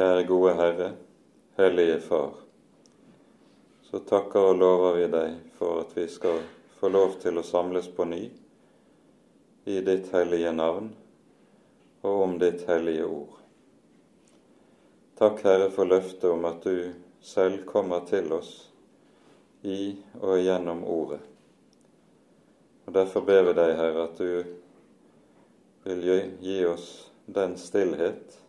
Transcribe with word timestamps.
Kjære 0.00 0.22
gode 0.24 0.52
Herre, 0.56 0.92
Hellige 1.58 1.98
Far, 2.00 2.30
så 3.84 3.98
takker 4.08 4.46
og 4.48 4.54
lover 4.56 4.94
vi 4.96 5.08
deg 5.12 5.34
for 5.58 5.82
at 5.82 5.92
vi 5.92 6.06
skal 6.08 6.40
få 6.78 6.88
lov 6.88 7.18
til 7.20 7.36
å 7.36 7.44
samles 7.44 7.90
på 7.98 8.06
ny 8.08 8.22
i 9.68 9.76
ditt 9.84 10.08
hellige 10.16 10.54
navn 10.56 10.88
og 12.00 12.24
om 12.24 12.38
ditt 12.40 12.64
hellige 12.70 13.04
ord. 13.04 13.36
Takk, 15.20 15.44
Herre, 15.44 15.68
for 15.68 15.92
løftet 15.92 16.30
om 16.32 16.48
at 16.48 16.64
du 16.64 16.96
selv 17.20 17.66
kommer 17.68 18.08
til 18.08 18.32
oss 18.40 18.56
i 19.60 19.98
og 20.16 20.38
gjennom 20.40 20.80
Ordet. 20.96 21.20
Og 22.86 22.96
Derfor 22.96 23.28
ber 23.28 23.50
vi 23.50 23.58
deg, 23.60 23.76
Herre, 23.84 24.08
at 24.08 24.16
du 24.16 25.84
vil 25.84 26.30
gi 26.40 26.62
oss 26.72 26.94
den 27.28 27.60
stillhet 27.60 28.46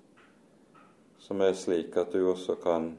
som 1.32 1.42
er 1.42 1.54
slik 1.54 1.96
at 1.96 2.12
du 2.12 2.26
også 2.28 2.58
kan 2.60 2.90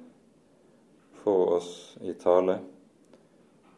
få 1.20 1.34
oss 1.52 1.98
i 2.00 2.14
tale, 2.16 2.54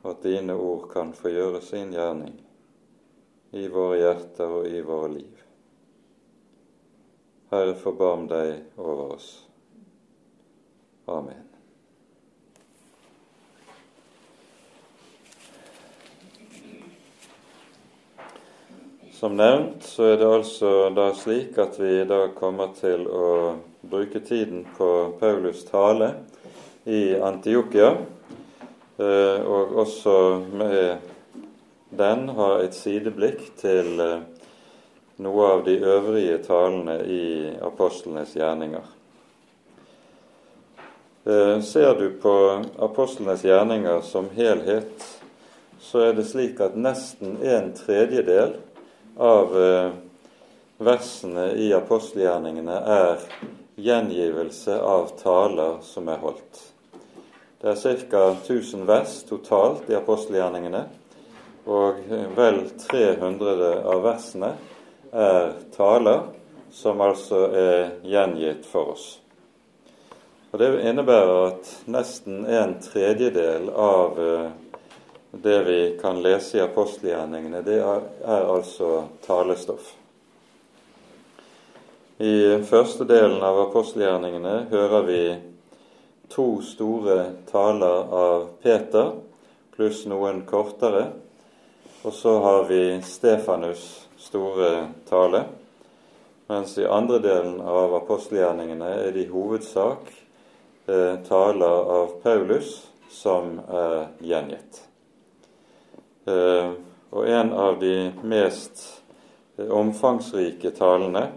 og 0.02 0.12
at 0.12 0.20
dine 0.22 0.54
ord 0.54 0.84
kan 0.92 1.10
få 1.10 1.32
gjøre 1.32 1.58
sin 1.58 1.90
gjerning 1.90 2.36
i 3.50 3.64
våre 3.66 3.96
hjerter 3.98 4.54
og 4.60 4.68
i 4.70 4.84
våre 4.86 5.08
liv. 5.16 5.42
Herre, 7.50 7.74
forbarm 7.82 8.28
deg 8.30 8.78
over 8.78 9.16
oss. 9.16 9.28
Amen. 11.10 11.50
Som 19.18 19.34
nevnt 19.42 19.82
så 19.82 20.12
er 20.14 20.18
det 20.22 20.32
altså 20.38 20.74
da 20.94 21.10
slik 21.18 21.58
at 21.58 21.82
vi 21.82 22.04
da 22.06 22.28
kommer 22.38 22.76
til 22.78 23.08
å 23.10 23.30
bruke 23.94 24.20
tiden 24.20 24.66
på 24.78 25.12
Paulus' 25.20 25.70
tale 25.70 26.14
i 26.84 27.20
Antiokia, 27.20 27.96
eh, 28.98 29.46
og 29.46 29.76
også 29.78 30.44
med 30.52 30.96
den 31.90 32.28
har 32.28 32.64
et 32.64 32.74
sideblikk 32.74 33.44
til 33.60 34.00
eh, 34.02 34.24
noe 35.22 35.46
av 35.46 35.62
de 35.68 35.76
øvrige 35.78 36.40
talene 36.42 36.98
i 37.06 37.54
apostlenes 37.62 38.34
gjerninger. 38.34 38.90
Eh, 41.30 41.62
ser 41.62 41.94
du 42.02 42.08
på 42.18 42.36
apostlenes 42.82 43.46
gjerninger 43.46 44.02
som 44.02 44.26
helhet, 44.34 45.10
så 45.78 46.08
er 46.08 46.18
det 46.18 46.26
slik 46.34 46.58
at 46.58 46.74
nesten 46.74 47.38
en 47.46 47.70
tredjedel 47.78 48.56
av 49.22 49.52
versene 50.82 51.52
i 51.62 51.68
apostelgjerningene 51.76 52.80
er 52.98 53.28
gjengivelse 53.76 54.78
av 54.80 55.10
taler 55.22 55.80
som 55.82 56.08
er 56.08 56.20
holdt. 56.22 56.60
Det 57.60 57.72
er 57.72 58.04
ca. 58.10 58.22
1000 58.44 58.84
vers 58.86 59.16
totalt 59.28 59.90
i 59.90 59.96
apostelgjerningene, 59.96 60.84
og 61.64 62.00
vel 62.36 62.60
300 62.84 63.70
av 63.88 64.02
versene 64.04 64.52
er 65.14 65.54
taler 65.76 66.26
som 66.74 67.00
altså 67.00 67.46
er 67.56 67.94
gjengitt 68.04 68.66
for 68.68 68.94
oss. 68.96 69.06
Og 70.52 70.58
Det 70.58 70.68
innebærer 70.86 71.48
at 71.48 71.70
nesten 71.90 72.44
en 72.46 72.76
tredjedel 72.82 73.70
av 73.74 74.20
eh, 74.22 74.50
det 75.42 75.56
vi 75.66 75.78
kan 75.98 76.20
lese 76.22 76.58
i 76.58 76.62
apostelgjerningene, 76.62 77.62
det 77.66 77.80
er, 77.82 78.04
altså 78.22 79.08
talestoff. 79.26 80.03
I 82.18 82.62
første 82.62 83.02
delen 83.10 83.40
av 83.42 83.56
apostelgjerningene 83.58 84.68
hører 84.70 85.06
vi 85.08 85.22
to 86.30 86.60
store 86.62 87.16
taler 87.48 88.12
av 88.14 88.44
Peter, 88.62 89.16
pluss 89.74 90.04
noen 90.06 90.44
kortere. 90.46 91.08
Og 92.06 92.14
så 92.14 92.36
har 92.44 92.68
vi 92.70 93.00
Stefanus' 93.02 94.06
store 94.20 94.70
tale. 95.10 95.42
Mens 96.46 96.78
i 96.78 96.86
andre 96.86 97.18
delen 97.18 97.58
av 97.58 97.98
apostelgjerningene 97.98 98.94
er 98.94 99.10
det 99.10 99.26
i 99.26 99.32
hovedsak 99.34 100.14
eh, 100.86 101.18
taler 101.26 101.94
av 101.98 102.18
Paulus 102.22 102.76
som 103.10 103.56
er 103.66 104.12
gjengitt. 104.22 104.84
Eh, 106.30 106.76
og 107.10 107.26
en 107.26 107.56
av 107.58 107.80
de 107.82 108.12
mest 108.22 108.84
eh, 109.58 109.66
omfangsrike 109.66 110.70
talene, 110.78 111.32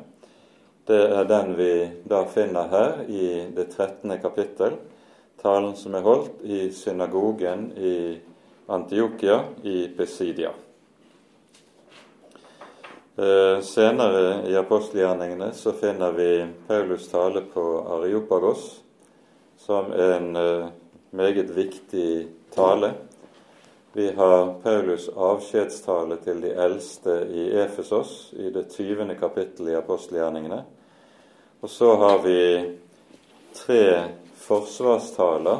det 0.87 1.01
er 1.13 1.25
den 1.27 1.53
vi 1.57 1.71
da 2.07 2.23
finner 2.31 2.69
her 2.71 3.01
i 3.11 3.25
det 3.55 3.65
13. 3.73 4.13
kapittel. 4.21 4.77
Talen 5.41 5.75
som 5.75 5.95
er 5.95 6.05
holdt 6.05 6.41
i 6.43 6.69
synagogen 6.73 7.69
i 7.77 8.17
Antiokia 8.67 9.41
i 9.63 9.87
Pesidia. 9.97 10.53
Eh, 13.17 13.59
senere 13.65 14.47
i 14.49 14.55
apostelgjerningene 14.55 15.51
så 15.53 15.73
finner 15.75 16.15
vi 16.15 16.31
Paulus 16.67 17.09
tale 17.11 17.43
på 17.53 17.65
Areopagos 17.97 18.69
som 19.57 19.91
en 19.91 20.31
meget 21.11 21.49
viktig 21.55 22.27
tale 22.55 22.93
vi 23.97 24.11
har 24.11 24.53
Paulus' 24.63 25.09
avskjedstale 25.15 26.19
til 26.21 26.41
de 26.43 26.51
eldste 26.53 27.13
i 27.33 27.47
Efesos 27.57 28.33
i 28.37 28.51
det 28.53 28.67
20. 28.69 29.15
kapittelet 29.17 29.71
i 29.71 29.77
apostelgjerningene. 29.79 30.59
Og 31.61 31.69
så 31.69 31.95
har 31.95 32.19
vi 32.23 32.39
tre 33.53 34.03
forsvarstaler 34.35 35.59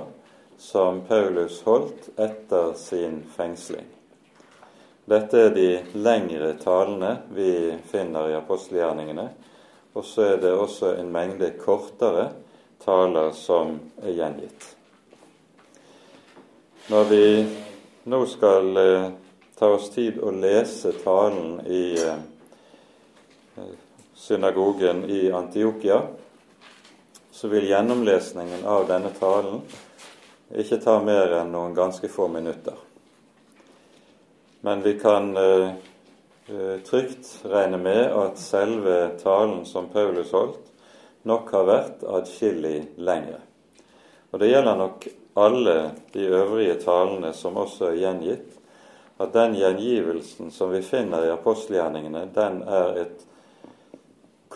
som 0.58 1.02
Paulus 1.08 1.62
holdt 1.66 2.10
etter 2.18 2.74
sin 2.74 3.24
fengsling. 3.36 3.86
Dette 5.08 5.40
er 5.40 5.54
de 5.56 5.70
lengre 5.94 6.52
talene 6.62 7.14
vi 7.34 7.52
finner 7.90 8.30
i 8.30 8.36
apostelgjerningene. 8.38 9.30
Og 9.94 10.06
så 10.06 10.34
er 10.34 10.42
det 10.42 10.52
også 10.54 10.94
en 11.00 11.12
mengde 11.14 11.54
kortere 11.58 12.28
taler 12.84 13.32
som 13.34 13.80
er 14.04 14.14
gjengitt. 14.18 14.68
Når 16.92 17.08
vi 17.10 17.24
nå 18.12 18.20
skal 18.30 18.78
eh, 18.84 19.08
ta 19.58 19.72
oss 19.74 19.90
tid 19.96 20.20
å 20.22 20.32
lese 20.32 20.94
talen 21.02 21.58
i 21.66 21.84
eh, 21.98 23.74
synagogen 24.18 25.04
i 25.10 25.32
Antiokia, 25.32 26.02
så 27.32 27.48
vil 27.48 27.68
gjennomlesningen 27.70 28.66
av 28.66 28.88
denne 28.90 29.12
talen 29.20 29.62
ikke 30.58 30.80
ta 30.82 30.96
mer 31.06 31.36
enn 31.38 31.52
noen 31.54 31.76
ganske 31.78 32.10
få 32.10 32.26
minutter. 32.34 32.74
Men 34.66 34.82
vi 34.82 34.96
kan 35.00 35.38
eh, 35.38 35.70
eh 36.50 36.80
trygt 36.88 37.30
regne 37.46 37.78
med 37.78 38.10
at 38.24 38.42
selve 38.42 38.98
talen 39.22 39.66
som 39.66 39.92
Paulus 39.94 40.32
holdt, 40.32 40.66
nok 41.22 41.52
har 41.52 41.70
vært 41.70 42.04
adskillig 42.04 42.88
lengre. 42.98 43.44
Og 44.32 44.40
det 44.40 44.50
gjelder 44.50 44.82
nok 44.82 45.08
alle 45.38 45.78
de 46.14 46.26
øvrige 46.26 46.80
talene 46.82 47.34
som 47.34 47.58
også 47.58 47.92
er 47.92 48.02
gjengitt, 48.02 48.58
at 49.18 49.34
den 49.34 49.56
gjengivelsen 49.58 50.52
som 50.52 50.72
vi 50.74 50.82
finner 50.82 51.26
i 51.26 51.34
apostelgjerningene, 51.34 52.30
den 52.34 52.64
er 52.66 53.02
et 53.06 53.26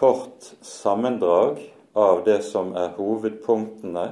kort 0.01 0.53
sammendrag 0.65 1.59
av 1.93 2.23
det 2.25 2.39
som 2.41 2.71
er 2.73 2.95
hovedpunktene 2.97 4.05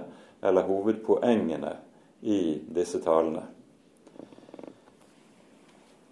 eller 0.45 0.67
hovedpoengene 0.67 1.71
i 2.21 2.41
disse 2.75 2.99
talene. 3.01 3.41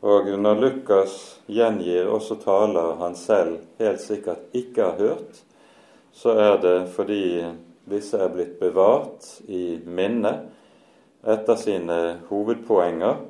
Og 0.01 0.31
når 0.39 0.61
Lukas 0.63 1.17
gjengir 1.45 2.09
også 2.09 2.39
taler 2.41 2.95
han 3.03 3.13
selv 3.17 3.59
helt 3.77 4.01
sikkert 4.01 4.49
ikke 4.57 4.87
har 4.87 4.97
hørt, 4.97 5.41
så 6.09 6.33
er 6.33 6.57
det 6.63 6.77
fordi 6.95 7.45
disse 7.85 8.17
er 8.17 8.33
blitt 8.33 8.57
bevart 8.57 9.29
i 9.45 9.77
minnet 9.85 10.47
etter 11.21 11.59
sine 11.59 11.99
hovedpoenger 12.31 13.21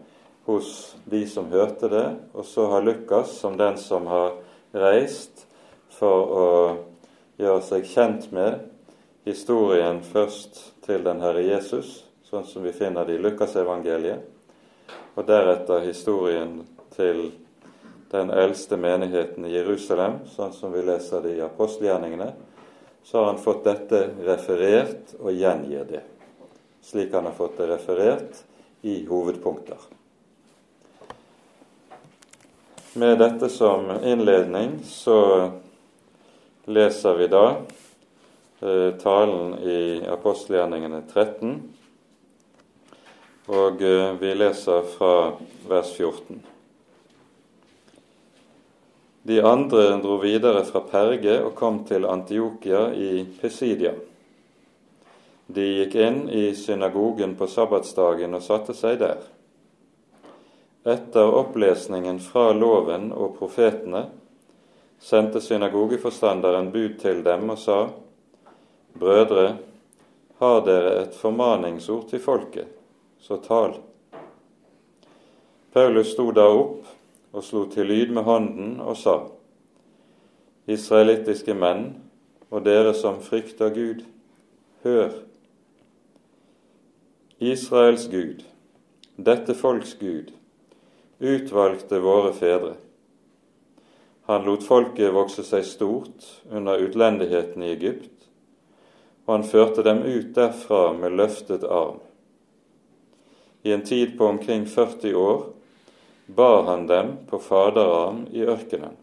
hos 0.47 0.95
de 1.03 1.25
som 1.27 1.51
hørte 1.51 1.91
det, 1.91 2.07
og 2.31 2.47
så 2.47 2.69
har 2.71 2.87
Lukas, 2.87 3.35
som 3.35 3.59
den 3.59 3.75
som 3.75 4.07
har 4.07 4.37
reist 4.71 5.46
for 5.97 6.33
å 6.37 6.47
gjøre 7.41 7.63
seg 7.65 7.87
kjent 7.89 8.29
med 8.35 8.61
historien 9.27 9.99
først 10.05 10.59
til 10.85 11.03
den 11.05 11.21
Herre 11.21 11.43
Jesus, 11.45 12.03
sånn 12.27 12.45
som 12.47 12.63
vi 12.65 12.73
finner 12.75 13.07
det 13.07 13.17
i 13.17 13.23
Lukasevangeliet, 13.23 14.23
og 15.17 15.25
deretter 15.25 15.85
historien 15.87 16.59
til 16.95 17.31
den 18.11 18.31
eldste 18.31 18.77
menigheten 18.79 19.45
i 19.45 19.55
Jerusalem, 19.55 20.21
sånn 20.31 20.53
som 20.55 20.71
vi 20.71 20.85
leser 20.85 21.25
det 21.25 21.35
i 21.37 21.43
apostelgjerningene, 21.43 22.29
så 23.03 23.19
har 23.19 23.31
han 23.31 23.41
fått 23.41 23.65
dette 23.67 24.01
referert 24.27 25.15
og 25.19 25.31
gjengir 25.35 25.85
det, 25.89 26.03
slik 26.83 27.13
han 27.15 27.27
har 27.27 27.35
fått 27.35 27.59
det 27.59 27.69
referert 27.71 28.43
i 28.87 29.01
hovedpunkter. 29.07 29.79
Med 32.97 33.19
dette 33.19 33.49
som 33.53 33.91
innledning 34.03 34.79
så 34.87 35.17
leser 36.67 37.15
vi 37.15 37.27
da 37.27 37.55
eh, 38.59 38.91
talen 38.99 39.53
i 39.59 40.01
apostelgjerningene 40.07 41.01
13, 41.13 41.53
og 43.47 43.81
eh, 43.81 44.11
vi 44.19 44.33
leser 44.35 44.83
fra 44.97 45.13
vers 45.69 45.93
14. 45.95 46.41
De 49.27 49.39
andre 49.43 49.87
dro 50.03 50.19
videre 50.19 50.65
fra 50.67 50.83
Perge 50.91 51.39
og 51.45 51.55
kom 51.55 51.81
til 51.87 52.07
Antiokia 52.07 52.89
i 52.95 53.23
Pesidia. 53.39 53.95
De 55.47 55.63
gikk 55.79 55.95
inn 56.03 56.21
i 56.27 56.45
synagogen 56.55 57.39
på 57.39 57.47
sabbatsdagen 57.47 58.35
og 58.35 58.43
satte 58.43 58.75
seg 58.75 58.99
der. 58.99 59.23
Etter 60.87 61.31
opplesningen 61.31 62.19
fra 62.23 62.49
loven 62.55 63.13
og 63.15 63.35
profetene 63.39 64.09
sendte 64.99 65.41
synagogeforstanderen 65.41 66.71
bud 66.71 66.97
til 66.99 67.23
dem 67.25 67.49
og 67.49 67.57
sa:" 67.57 67.87
Brødre, 68.99 69.57
har 70.39 70.59
dere 70.65 71.01
et 71.01 71.15
formaningsord 71.15 72.09
til 72.09 72.19
folket, 72.19 72.67
så 73.19 73.37
tal. 73.37 73.73
Paulus 75.73 76.07
sto 76.13 76.31
da 76.31 76.41
opp 76.41 76.85
og 77.33 77.43
slo 77.43 77.65
til 77.65 77.85
lyd 77.85 78.13
med 78.13 78.23
hånden 78.23 78.79
og 78.79 78.97
sa:" 78.97 79.19
Israelittiske 80.67 81.53
menn 81.53 81.95
og 82.51 82.65
dere 82.65 82.93
som 82.93 83.21
frykter 83.21 83.69
Gud, 83.69 84.03
hør. 84.83 85.11
Israels 87.39 88.07
Gud, 88.07 88.43
dette 89.17 89.53
folks 89.53 89.93
Gud, 89.99 90.31
utvalgte 91.19 91.99
våre 92.01 92.33
fedre. 92.33 92.75
Han 94.27 94.43
lot 94.43 94.63
folket 94.67 95.13
vokse 95.15 95.43
seg 95.47 95.63
stort 95.63 96.25
under 96.51 96.81
utlendigheten 96.83 97.63
i 97.63 97.71
Egypt, 97.77 98.27
og 99.23 99.37
han 99.37 99.47
førte 99.47 99.85
dem 99.87 100.01
ut 100.03 100.33
derfra 100.35 100.91
med 100.97 101.15
løftet 101.15 101.63
arm. 101.63 102.01
I 103.63 103.71
en 103.71 103.87
tid 103.87 104.17
på 104.19 104.27
omkring 104.27 104.65
40 104.67 105.15
år 105.15 105.41
bar 106.27 106.63
han 106.67 106.87
dem 106.91 107.15
på 107.29 107.39
faderarm 107.39 108.25
i 108.31 108.43
ørkenen. 108.43 108.99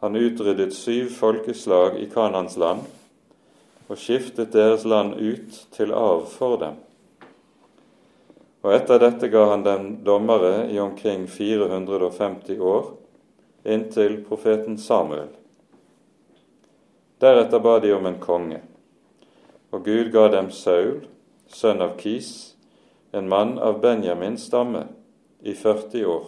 Han 0.00 0.16
utryddet 0.16 0.74
syv 0.74 1.10
folkeslag 1.10 1.98
i 1.98 2.06
Kanans 2.14 2.54
land 2.56 2.86
og 3.88 3.98
skiftet 3.98 4.54
deres 4.54 4.86
land 4.86 5.18
ut 5.18 5.64
til 5.74 5.90
arv 5.90 6.28
for 6.30 6.60
dem. 6.62 6.78
Og 8.62 8.74
etter 8.78 9.02
dette 9.02 9.28
ga 9.34 9.48
han 9.50 9.66
dem 9.66 9.96
dommere 10.06 10.68
i 10.70 10.78
omkring 10.78 11.26
450 11.26 12.60
år, 12.60 12.94
inntil 13.64 14.24
profeten 14.28 14.78
Samuel. 14.78 15.28
Deretter 17.18 17.60
ba 17.60 17.78
de 17.80 17.94
om 17.94 18.06
en 18.06 18.18
konge, 18.20 18.60
og 19.72 19.84
Gud 19.84 20.10
ga 20.12 20.28
dem 20.28 20.50
Saul, 20.52 21.06
sønn 21.48 21.82
av 21.82 21.96
Kis, 22.00 22.54
en 23.12 23.28
mann 23.28 23.56
av 23.58 23.80
Benjamins 23.80 24.44
stamme, 24.50 24.86
i 25.40 25.54
40 25.54 26.06
år. 26.06 26.26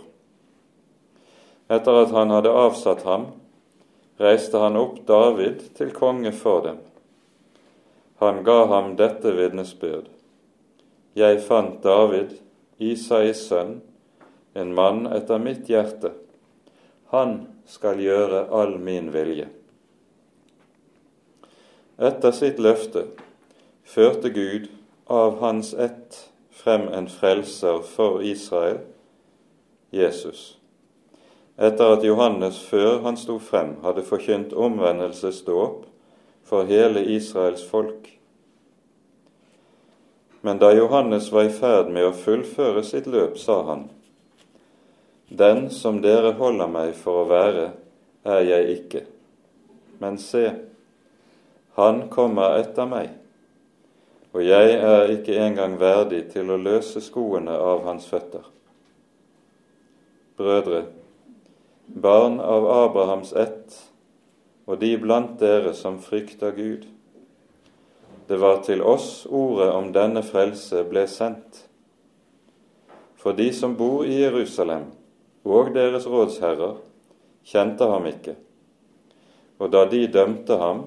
Etter 1.69 2.03
at 2.03 2.13
han 2.15 2.31
hadde 2.31 2.53
avsatt 2.53 3.03
ham, 3.05 3.31
reiste 4.23 4.61
han 4.63 4.77
opp 4.81 5.01
David 5.09 5.65
til 5.77 5.93
konge 5.93 6.33
for 6.33 6.63
dem. 6.65 6.79
Han 8.23 8.45
ga 8.45 8.61
ham 8.73 8.95
dette 8.97 9.33
vitnesbyrd. 9.37 10.07
Jeg 11.17 11.41
fant 11.45 11.83
David, 11.85 12.39
Isais 12.79 13.43
sønn, 13.49 13.81
en 14.57 14.73
mann 14.77 15.05
etter 15.13 15.41
mitt 15.43 15.69
hjerte. 15.69 16.15
Han 17.13 17.47
skal 17.67 18.01
gjøre 18.03 18.47
all 18.51 18.79
min 18.83 19.13
vilje. 19.15 19.49
Etter 21.97 22.35
sitt 22.35 22.59
løfte 22.61 23.07
førte 23.87 24.31
Gud 24.35 24.67
av 25.07 25.39
hans 25.41 25.73
ett 25.75 26.19
frem 26.51 26.89
en 26.89 27.07
frelser 27.09 27.81
for 27.87 28.23
Israel, 28.27 28.83
Jesus. 29.95 30.57
Etter 31.57 31.95
at 31.95 32.05
Johannes 32.05 32.59
før 32.69 33.01
han 33.07 33.17
sto 33.17 33.39
frem, 33.41 33.77
hadde 33.87 34.05
forkynt 34.05 34.53
omvendelsesdåp 34.53 35.87
for 36.45 36.69
hele 36.69 37.05
Israels 37.15 37.65
folk. 37.65 38.11
Men 40.45 40.59
da 40.59 40.75
Johannes 40.77 41.31
var 41.33 41.49
i 41.49 41.55
ferd 41.55 41.89
med 41.95 42.11
å 42.11 42.17
fullføre 42.17 42.85
sitt 42.85 43.09
løp, 43.09 43.39
sa 43.39 43.63
han:" 43.71 43.89
Den 45.29 45.71
som 45.71 45.99
dere 46.03 46.37
holder 46.39 46.71
meg 46.71 46.95
for 46.95 47.25
å 47.25 47.29
være, 47.31 47.71
er 48.27 48.43
jeg 48.47 48.75
ikke. 48.77 49.03
Men 49.99 50.19
se, 50.23 50.45
han 51.79 52.07
kommer 52.13 52.59
etter 52.61 52.87
meg, 52.89 53.11
og 54.37 54.45
jeg 54.45 54.77
er 54.77 55.11
ikke 55.17 55.39
engang 55.41 55.79
verdig 55.81 56.27
til 56.35 56.53
å 56.53 56.61
løse 56.61 57.01
skoene 57.03 57.55
av 57.57 57.83
hans 57.89 58.07
føtter. 58.11 58.45
Brødre, 60.37 60.83
barn 61.87 62.39
av 62.45 62.67
Abrahams 62.69 63.33
ett 63.33 63.79
og 64.67 64.81
de 64.83 64.91
blant 65.01 65.39
dere 65.41 65.73
som 65.79 66.01
frykter 66.03 66.53
Gud. 66.57 66.85
Det 68.29 68.37
var 68.43 68.61
til 68.67 68.83
oss 68.83 69.27
ordet 69.31 69.71
om 69.71 69.93
denne 69.95 70.25
frelse 70.27 70.83
ble 70.91 71.07
sendt. 71.09 71.63
For 73.17 73.37
de 73.39 73.47
som 73.55 73.77
bor 73.79 74.05
i 74.05 74.19
Jerusalem, 74.19 74.91
og 75.47 75.73
deres 75.75 76.07
rådsherrer, 76.11 76.77
kjente 77.47 77.87
ham 77.87 78.09
ikke. 78.11 78.35
Og 79.63 79.71
da 79.73 79.85
de 79.89 80.03
dømte 80.11 80.59
ham, 80.59 80.87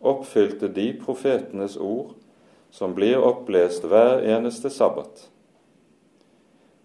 oppfylte 0.00 0.70
de 0.72 0.92
profetenes 1.00 1.76
ord, 1.76 2.14
som 2.70 2.94
blir 2.94 3.22
opplest 3.22 3.84
hver 3.88 4.22
eneste 4.22 4.70
sabbat. 4.70 5.26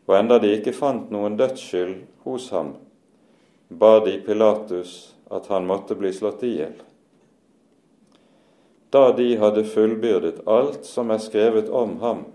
Og 0.08 0.18
enda 0.18 0.40
de 0.42 0.54
ikke 0.58 0.74
fant 0.76 1.12
noen 1.14 1.38
dødsskyld 1.40 2.02
hos 2.26 2.50
ham, 2.56 2.76
ba 3.70 4.00
de 4.04 4.18
Pilatus 4.26 5.14
at 5.32 5.48
han 5.48 5.68
måtte 5.68 5.96
bli 5.96 6.12
slått 6.14 6.44
i 6.44 6.56
hjel. 6.58 6.76
Da 8.92 9.12
de 9.16 9.30
hadde 9.40 9.64
fullbyrdet 9.64 10.42
alt 10.52 10.84
som 10.88 11.14
er 11.14 11.22
skrevet 11.24 11.70
om 11.70 11.96
ham, 12.02 12.26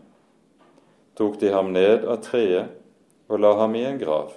tok 1.17 1.37
de 1.41 1.53
ham 1.53 1.75
ned 1.75 2.07
av 2.09 2.23
treet 2.25 2.73
og 3.29 3.43
la 3.43 3.53
ham 3.61 3.77
i 3.77 3.85
en 3.85 4.01
grav. 4.01 4.33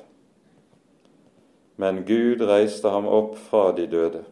Men 1.80 2.04
Gud 2.06 2.42
reiste 2.44 2.92
ham 2.92 3.08
opp 3.08 3.38
fra 3.40 3.70
de 3.72 3.86
døde. 3.88 4.26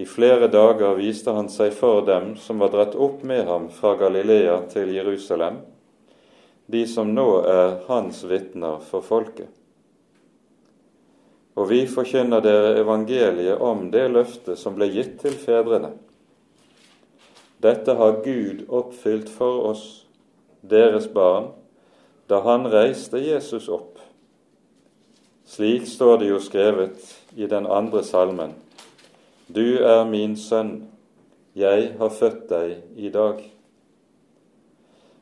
I 0.00 0.06
flere 0.08 0.48
dager 0.48 0.96
viste 0.96 1.34
han 1.36 1.50
seg 1.52 1.74
for 1.76 2.00
dem 2.06 2.32
som 2.40 2.62
var 2.64 2.72
dratt 2.72 2.96
opp 2.96 3.20
med 3.22 3.44
ham 3.46 3.68
fra 3.70 3.92
Galilea 4.00 4.56
til 4.72 4.94
Jerusalem, 4.96 5.60
de 6.66 6.86
som 6.88 7.12
nå 7.14 7.28
er 7.44 7.76
hans 7.90 8.22
vitner 8.24 8.80
for 8.88 9.04
folket. 9.04 9.52
Og 11.54 11.68
vi 11.70 11.84
forkynner 11.86 12.42
dere 12.42 12.72
evangeliet 12.80 13.60
om 13.62 13.90
det 13.92 14.08
løftet 14.10 14.58
som 14.58 14.74
ble 14.74 14.88
gitt 14.90 15.20
til 15.22 15.36
fedrene. 15.38 15.92
Dette 17.62 17.94
har 18.00 18.22
Gud 18.24 18.64
oppfylt 18.68 19.28
for 19.30 19.68
oss, 19.68 19.84
deres 20.64 21.06
barn, 21.12 21.52
da 22.26 22.40
han 22.48 22.66
reiste 22.72 23.20
Jesus 23.20 23.68
opp. 23.68 24.00
Slik 25.44 25.86
står 25.88 26.18
det 26.18 26.28
jo 26.32 26.40
skrevet 26.40 27.04
i 27.36 27.46
den 27.46 27.66
andre 27.66 28.02
salmen. 28.04 28.54
Du 29.46 29.76
er 29.84 30.04
min 30.08 30.36
sønn, 30.40 30.86
jeg 31.52 31.90
har 31.98 32.10
født 32.10 32.46
deg 32.48 32.78
i 32.96 33.10
dag. 33.12 33.42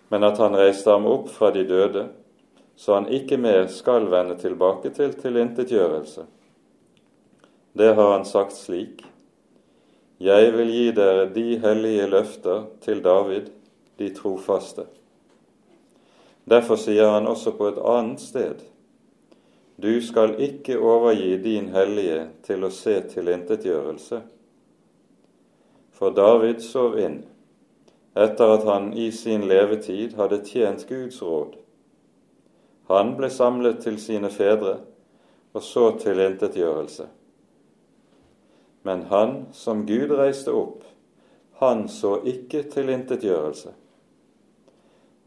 Men 0.09 0.25
at 0.29 0.39
han 0.39 0.55
reiste 0.57 0.95
ham 0.95 1.09
opp 1.11 1.27
fra 1.33 1.51
de 1.51 1.65
døde, 1.67 2.07
så 2.77 2.95
han 3.01 3.11
ikke 3.11 3.37
mer 3.37 3.67
skal 3.67 4.07
vende 4.13 4.39
tilbake 4.39 4.95
til 4.95 5.13
tilintetgjørelse. 5.19 6.25
Det 7.73 7.95
har 7.95 8.13
han 8.13 8.25
sagt 8.25 8.57
slik:" 8.57 9.03
Jeg 10.21 10.53
vil 10.55 10.69
gi 10.71 10.91
dere 10.95 11.27
de 11.35 11.59
hellige 11.59 12.07
løfter 12.07 12.67
til 12.81 13.03
David, 13.03 13.51
de 13.99 14.15
trofaste. 14.15 14.85
Derfor 16.45 16.77
sier 16.77 17.11
han 17.11 17.27
også 17.27 17.51
på 17.59 17.69
et 17.69 17.83
annet 17.83 18.21
sted:" 18.21 18.72
Du 19.77 20.01
skal 20.03 20.37
ikke 20.43 20.79
overgi 20.79 21.37
din 21.43 21.71
hellige 21.73 22.27
til 22.43 22.65
å 22.65 22.71
se 22.71 22.99
tilintetgjørelse. 23.15 24.21
For 25.97 26.15
David 26.17 26.61
sov 26.65 26.99
inn 27.01 27.23
etter 28.13 28.59
at 28.59 28.69
han 28.69 28.93
i 28.93 29.09
sin 29.17 29.49
levetid 29.49 30.19
hadde 30.19 30.43
tjent 30.45 30.85
Guds 30.89 31.23
råd 31.25 31.57
han 32.93 33.15
ble 33.17 33.31
samlet 33.33 33.83
til 33.85 33.99
sine 34.01 34.31
fedre, 34.33 34.79
og 35.53 35.63
så 35.65 35.91
tilintetgjørelse. 36.01 37.07
Men 38.89 39.05
han 39.13 39.35
som 39.55 39.85
Gud 39.87 40.13
reiste 40.19 40.53
opp, 40.57 40.83
han 41.63 41.87
så 41.89 42.17
ikke 42.27 42.65
tilintetgjørelse. 42.73 43.73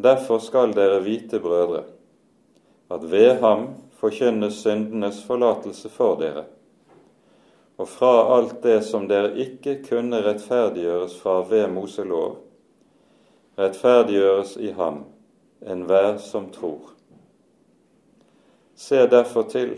Derfor 0.04 0.42
skal 0.44 0.76
dere 0.76 1.00
vite, 1.06 1.40
brødre, 1.40 1.86
at 2.92 3.06
ved 3.12 3.40
ham 3.42 3.70
forkynnes 4.00 4.62
syndenes 4.62 5.22
forlatelse 5.26 5.90
for 5.90 6.20
dere, 6.20 6.46
og 7.76 7.90
fra 7.92 8.14
alt 8.38 8.62
det 8.64 8.80
som 8.88 9.08
dere 9.08 9.34
ikke 9.42 9.82
kunne 9.88 10.22
rettferdiggjøres 10.24 11.18
fra 11.20 11.42
ved 11.50 11.68
Moselov, 11.74 12.38
rettferdiggjøres 13.60 14.56
i 14.58 14.72
ham 14.78 15.04
enhver 15.66 16.18
som 16.24 16.50
tror. 16.52 16.92
Se 18.76 19.06
derfor 19.08 19.48
til 19.52 19.78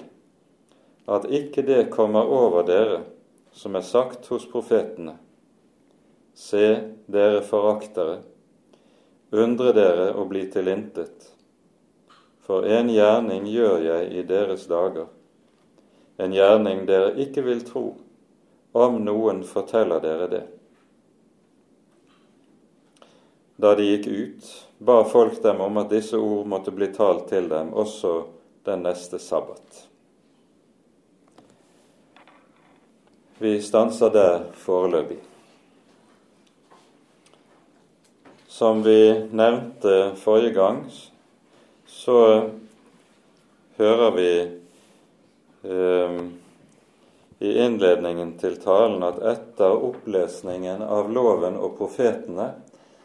at 1.08 1.30
ikke 1.30 1.62
det 1.62 1.90
kommer 1.94 2.26
over 2.26 2.66
dere 2.66 3.04
som 3.58 3.76
er 3.76 3.86
sagt 3.86 4.28
hos 4.30 4.46
profetene. 4.50 5.16
Se, 6.38 6.66
dere 7.10 7.42
foraktere, 7.46 8.20
undre 9.34 9.74
dere 9.74 10.12
og 10.14 10.30
bli 10.30 10.44
tilintet. 10.54 11.32
For 12.48 12.64
en 12.64 12.88
gjerning 12.88 13.48
gjør 13.52 13.82
jeg 13.84 14.12
i 14.16 14.22
deres 14.24 14.70
dager, 14.72 15.10
en 16.18 16.32
gjerning 16.32 16.86
dere 16.88 17.10
ikke 17.20 17.44
vil 17.44 17.60
tro, 17.68 17.90
om 18.72 19.02
noen 19.04 19.42
forteller 19.44 20.00
dere 20.00 20.28
det. 20.32 20.46
Da 23.60 23.74
de 23.76 23.90
gikk 23.90 24.08
ut, 24.08 24.48
ba 24.80 25.02
folk 25.10 25.42
dem 25.44 25.60
om 25.66 25.82
at 25.82 25.92
disse 25.92 26.16
ord 26.16 26.48
måtte 26.48 26.72
bli 26.72 26.88
talt 26.96 27.28
til 27.34 27.50
dem 27.52 27.74
også 27.76 28.14
den 28.70 28.86
neste 28.86 29.20
sabbat. 29.20 29.84
Vi 33.44 33.58
stanser 33.62 34.14
der 34.14 34.48
foreløpig. 34.58 35.20
Som 38.48 38.86
vi 38.88 39.28
nevnte 39.30 40.16
forrige 40.18 40.56
gang, 40.56 40.86
så 42.08 42.50
hører 43.76 44.12
vi 44.12 44.52
eh, 45.64 46.20
i 47.40 47.50
innledningen 47.66 48.30
til 48.40 48.54
talen 48.64 49.04
at 49.04 49.18
etter 49.28 49.76
opplesningen 49.90 50.86
av 50.88 51.10
loven 51.12 51.58
og 51.60 51.74
profetene 51.76 52.46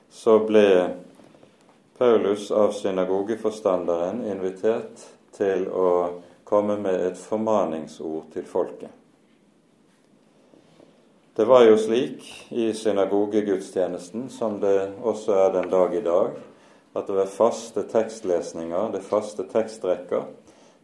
så 0.06 0.36
ble 0.46 0.68
Paulus 1.98 2.52
av 2.54 2.76
synagogeforstanderen 2.78 4.22
invitert 4.36 5.02
til 5.34 5.66
å 5.66 5.90
komme 6.46 6.78
med 6.86 7.02
et 7.08 7.18
formaningsord 7.18 8.30
til 8.36 8.46
folket. 8.46 8.94
Det 11.34 11.50
var 11.50 11.66
jo 11.66 11.74
slik 11.74 12.22
i 12.54 12.70
synagogegudstjenesten, 12.70 14.30
som 14.30 14.62
det 14.62 14.92
også 15.02 15.34
er 15.42 15.54
den 15.58 15.70
dag 15.74 15.98
i 15.98 16.06
dag, 16.06 16.38
at 16.92 17.06
det 17.06 17.16
var 17.16 17.30
faste 17.30 17.82
tekstlesninger, 17.88 18.90
det 18.92 19.00
faste 19.00 19.46
tekstrekker 19.48 20.26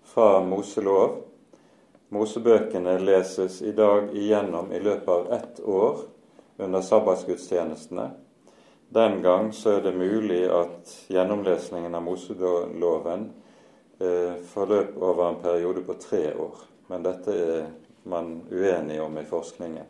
fra 0.09 0.29
Moselov. 0.45 1.19
Mosebøkene 2.09 2.97
leses 3.03 3.61
i 3.63 3.75
dag 3.77 4.09
igjennom 4.17 4.73
i 4.73 4.81
løpet 4.81 5.09
av 5.09 5.33
ett 5.33 5.61
år 5.61 5.99
under 6.57 6.81
sabbatsgudstjenestene. 6.81 8.09
Den 8.89 9.23
gang 9.23 9.53
så 9.53 9.77
er 9.77 9.85
det 9.85 9.93
mulig 9.93 10.47
at 10.49 10.95
gjennomlesningen 11.13 11.95
av 11.95 12.07
Moseloven 12.07 13.27
eh, 14.01 14.41
forløp 14.49 14.97
over 14.97 15.29
en 15.29 15.43
periode 15.43 15.85
på 15.85 15.99
tre 16.01 16.23
år. 16.33 16.65
Men 16.89 17.05
dette 17.05 17.35
er 17.37 17.67
man 18.09 18.39
uenig 18.49 18.97
om 19.05 19.19
i 19.21 19.27
forskningen. 19.29 19.85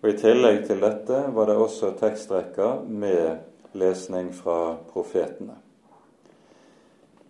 Og 0.00 0.08
I 0.08 0.16
tillegg 0.16 0.62
til 0.64 0.80
dette 0.80 1.20
var 1.36 1.50
det 1.50 1.58
også 1.60 1.92
tekstrekker 2.00 2.86
med 2.88 3.44
lesning 3.76 4.32
fra 4.34 4.76
profetene. 4.92 5.58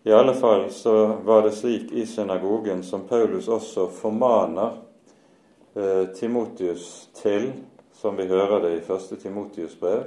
I 0.06 0.12
alle 0.12 0.34
fall 0.34 0.70
så 0.70 1.06
var 1.06 1.42
det 1.42 1.52
slik 1.52 1.92
i 1.92 2.06
synagogen 2.06 2.82
som 2.86 3.08
Paulus 3.08 3.48
også 3.48 3.88
formaner 3.90 4.76
eh, 5.74 6.04
Timotius 6.14 7.08
til, 7.14 7.50
som 7.92 8.16
vi 8.16 8.28
hører 8.30 8.62
det 8.62 8.76
i 8.76 8.84
første 8.86 9.18
Timotius 9.18 9.74
brev, 9.80 10.04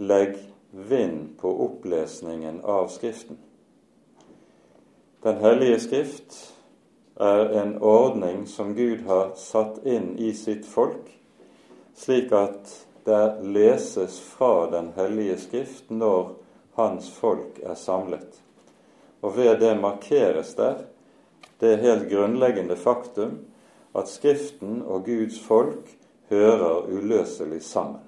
legg 0.00 0.38
vind 0.70 1.34
på 1.40 1.52
opplesningen 1.66 2.62
av 2.64 2.88
Skriften. 2.88 3.36
Den 5.22 5.36
hellige 5.44 5.80
Skrift 5.80 6.54
er 7.20 7.52
en 7.60 7.76
ordning 7.82 8.46
som 8.46 8.74
Gud 8.74 9.04
har 9.06 9.32
satt 9.36 9.82
inn 9.84 10.14
i 10.16 10.32
sitt 10.32 10.64
folk, 10.66 11.10
slik 11.98 12.32
at 12.32 12.70
det 13.08 13.40
leses 13.42 14.20
fra 14.20 14.70
Den 14.70 14.92
hellige 14.96 15.38
Skrift 15.40 15.90
når 15.90 16.34
Hans 16.76 17.08
folk 17.10 17.58
er 17.64 17.74
samlet. 17.74 18.42
Og 19.20 19.36
ved 19.36 19.56
det 19.60 19.74
markeres 19.80 20.54
der 20.54 20.84
det 21.58 21.80
helt 21.82 22.10
grunnleggende 22.10 22.76
faktum 22.76 23.38
at 23.96 24.08
Skriften 24.08 24.82
og 24.82 25.08
Guds 25.08 25.40
folk 25.40 25.88
hører 26.28 26.86
uløselig 26.92 27.62
sammen. 27.62 28.04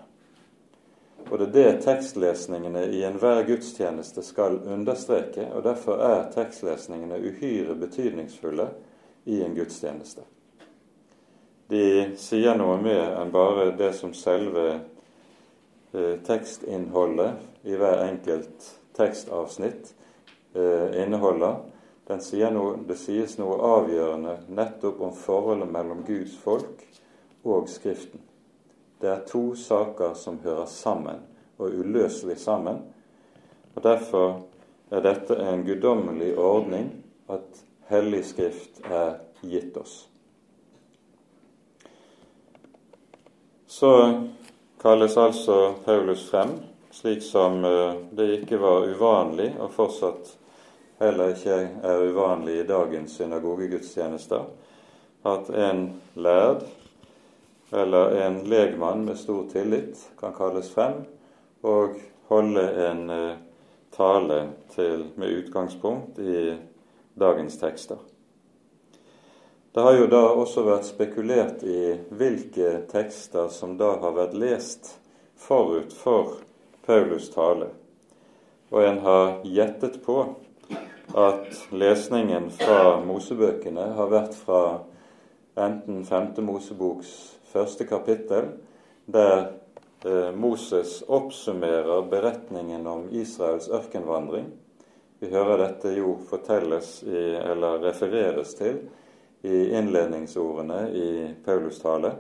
Og 1.31 1.39
det 1.39 1.49
er 1.49 1.53
det 1.53 1.83
tekstlesningene 1.85 2.85
i 2.93 3.03
enhver 3.05 3.43
gudstjeneste 3.47 4.23
skal 4.23 4.61
understreke, 4.67 5.49
og 5.53 5.65
derfor 5.65 6.03
er 6.05 6.31
tekstlesningene 6.35 7.19
uhyre 7.19 7.75
betydningsfulle 7.75 8.69
i 9.25 9.41
en 9.43 9.55
gudstjeneste. 9.55 10.23
De 11.71 12.17
sier 12.19 12.57
noe 12.59 12.81
mer 12.83 13.13
enn 13.21 13.31
bare 13.31 13.69
det 13.79 13.93
som 13.95 14.11
selve 14.17 14.65
eh, 14.75 16.17
tekstinnholdet 16.27 17.69
i 17.71 17.77
hver 17.79 18.03
enkelt 18.09 18.67
tekstavsnitt 18.99 19.93
eh, 20.55 21.03
inneholder. 21.05 21.61
Noe, 22.11 22.73
det 22.89 22.97
sies 22.99 23.37
noe 23.39 23.61
avgjørende 23.63 24.33
nettopp 24.51 24.99
om 25.07 25.15
forholdet 25.15 25.71
mellom 25.71 26.03
Guds 26.03 26.35
folk 26.43 26.83
og 27.47 27.71
Skriften. 27.71 28.19
Det 28.99 29.13
er 29.15 29.23
to 29.31 29.55
saker 29.55 30.19
som 30.19 30.43
hører 30.43 30.67
sammen, 30.67 31.23
og 31.63 31.71
uløselig 31.71 32.41
sammen. 32.43 32.83
Og 33.77 33.83
Derfor 33.87 34.41
er 34.91 35.07
dette 35.07 35.39
en 35.39 35.63
guddommelig 35.63 36.35
ordning 36.35 36.91
at 37.31 37.63
Hellig 37.87 38.25
Skrift 38.27 38.83
er 38.91 39.21
gitt 39.47 39.79
oss. 39.79 40.10
Så 43.81 44.23
kalles 44.83 45.17
altså 45.17 45.75
Paulus 45.85 46.31
frem, 46.31 46.51
slik 46.91 47.23
som 47.25 47.65
eh, 47.65 47.95
det 48.13 48.27
ikke 48.35 48.59
var 48.61 48.85
uvanlig, 48.85 49.55
og 49.57 49.73
fortsatt 49.73 50.35
heller 51.01 51.33
ikke 51.33 51.57
er 51.89 52.03
uvanlig 52.11 52.59
i 52.61 52.67
dagens 52.69 53.15
synagogegudstjenester, 53.17 54.45
at 55.33 55.49
en 55.49 55.81
lærd 56.13 56.67
eller 57.73 58.21
en 58.27 58.39
legmann 58.53 59.07
med 59.09 59.17
stor 59.17 59.49
tillit 59.49 60.05
kan 60.21 60.37
kalles 60.37 60.69
frem 60.77 61.01
og 61.65 61.97
holde 62.29 62.69
en 62.85 63.03
eh, 63.17 63.43
tale 63.97 64.43
til, 64.77 65.09
med 65.17 65.39
utgangspunkt 65.41 66.21
i 66.21 66.51
dagens 67.17 67.57
tekster. 67.65 68.10
Det 69.73 69.81
har 69.81 69.93
jo 69.95 70.07
da 70.11 70.21
også 70.35 70.65
vært 70.67 70.89
spekulert 70.89 71.61
i 71.63 71.93
hvilke 72.19 72.73
tekster 72.91 73.53
som 73.55 73.77
da 73.79 73.93
har 74.03 74.17
vært 74.17 74.35
lest 74.35 74.97
forut 75.39 75.95
for 75.95 76.41
Paulus 76.83 77.29
tale, 77.31 77.69
og 78.75 78.83
en 78.83 78.99
har 79.05 79.29
gjettet 79.47 80.01
på 80.03 80.17
at 81.15 81.63
lesningen 81.71 82.51
fra 82.51 82.99
Mosebøkene 83.07 83.93
har 83.95 84.11
vært 84.11 84.35
fra 84.43 84.61
enten 85.55 86.03
Femte 86.09 86.43
Moseboks 86.43 87.15
første 87.55 87.87
kapittel, 87.87 88.57
der 89.07 89.53
eh, 90.03 90.31
Moses 90.35 91.05
oppsummerer 91.07 92.09
beretningen 92.11 92.91
om 92.91 93.07
Israels 93.15 93.71
ørkenvandring. 93.71 94.51
Vi 95.23 95.31
hører 95.31 95.69
dette 95.69 95.95
jo 95.95 96.17
fortelles 96.27 97.05
i, 97.07 97.29
eller 97.39 97.85
refereres 97.87 98.59
til 98.59 98.89
i 99.43 99.71
innledningsordene 99.79 100.81
i 100.91 101.35
Paulus 101.45 101.81
tale. 101.81 102.13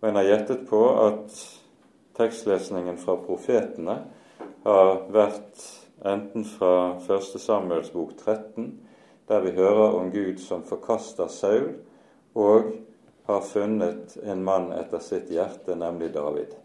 Og 0.00 0.08
en 0.08 0.18
har 0.20 0.28
gjettet 0.28 0.66
på 0.68 0.80
at 1.00 1.34
tekstlesningen 2.16 2.98
fra 3.00 3.16
profetene 3.24 3.96
har 4.64 4.92
vært 5.12 5.64
enten 6.04 6.44
fra 6.48 6.96
1. 7.00 7.40
Samuels 7.40 7.92
bok 7.92 8.14
13, 8.18 8.72
der 9.28 9.44
vi 9.44 9.54
hører 9.56 9.96
om 9.98 10.10
Gud 10.12 10.40
som 10.42 10.64
forkaster 10.66 11.28
Saul, 11.32 11.72
og 12.34 12.72
har 13.28 13.46
funnet 13.46 14.16
en 14.24 14.42
mann 14.44 14.70
etter 14.74 15.02
sitt 15.04 15.30
hjerte, 15.30 15.76
nemlig 15.78 16.12
David. 16.14 16.56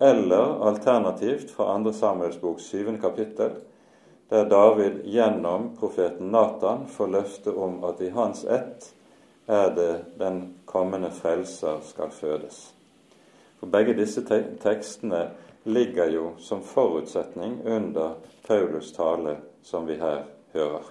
Eller 0.00 0.60
alternativt 0.68 1.50
fra 1.52 1.74
2. 1.78 1.92
Samuels 1.92 2.38
bok 2.40 2.60
7. 2.60 2.96
kapittel, 3.02 3.58
der 4.30 4.44
David 4.44 5.00
gjennom 5.04 5.76
profeten 5.76 6.30
Natan 6.30 6.86
får 6.86 7.06
løfte 7.06 7.50
om 7.50 7.80
at 7.84 8.00
i 8.00 8.10
hans 8.14 8.44
ett 8.44 8.92
er 9.50 9.72
det 9.74 9.94
den 10.18 10.54
kommende 10.64 11.10
frelser 11.10 11.80
skal 11.82 12.12
fødes. 12.14 12.60
For 13.58 13.66
Begge 13.66 13.96
disse 13.98 14.22
tekstene 14.62 15.24
ligger 15.66 16.12
jo 16.14 16.28
som 16.38 16.62
forutsetning 16.62 17.58
under 17.66 18.14
Paulus 18.46 18.92
tale, 18.94 19.36
som 19.62 19.86
vi 19.86 19.98
her 19.98 20.22
hører. 20.54 20.86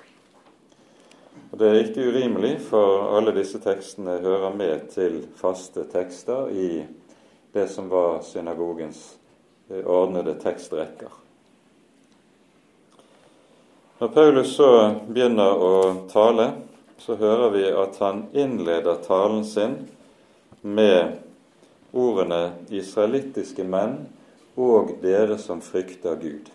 Og 1.51 1.59
Det 1.59 1.67
er 1.69 1.79
ikke 1.79 2.09
urimelig, 2.11 2.59
for 2.61 3.15
alle 3.17 3.31
disse 3.39 3.59
tekstene 3.63 4.19
hører 4.19 4.51
med 4.55 4.91
til 4.91 5.23
faste 5.35 5.87
tekster 5.87 6.51
i 6.51 6.83
det 7.53 7.69
som 7.71 7.89
var 7.89 8.19
synagogens 8.21 9.17
eh, 9.71 9.85
ordnede 9.85 10.35
tekstrekker. 10.43 11.28
Når 13.99 14.07
Paulus 14.07 14.53
så 14.55 14.95
begynner 15.11 15.59
å 15.59 15.71
tale, 16.07 16.45
så 17.03 17.17
hører 17.19 17.49
vi 17.51 17.63
at 17.67 17.97
han 17.99 18.21
innleder 18.31 19.01
talen 19.03 19.41
sin 19.43 19.73
med 20.61 21.17
ordene 21.91 22.53
'israelittiske 22.69 23.65
menn' 23.67 24.05
og 24.55 24.93
'dere 25.01 25.37
som 25.37 25.59
frykter 25.59 26.15
Gud'. 26.15 26.47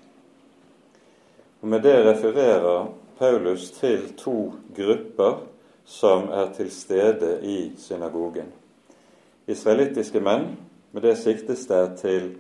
Og 1.60 1.68
Med 1.68 1.82
det 1.82 1.94
refererer 2.06 2.88
Paulus 3.18 3.70
til 3.70 4.14
to 4.16 4.52
grupper 4.76 5.44
som 5.84 6.28
er 6.32 6.48
til 6.56 6.70
stede 6.70 7.40
i 7.42 7.72
synagogen. 7.76 8.52
Israelittiske 9.46 10.20
menn, 10.20 10.56
med 10.92 11.02
det 11.02 11.18
siktes 11.18 11.66
det 11.66 11.96
til 12.00 12.36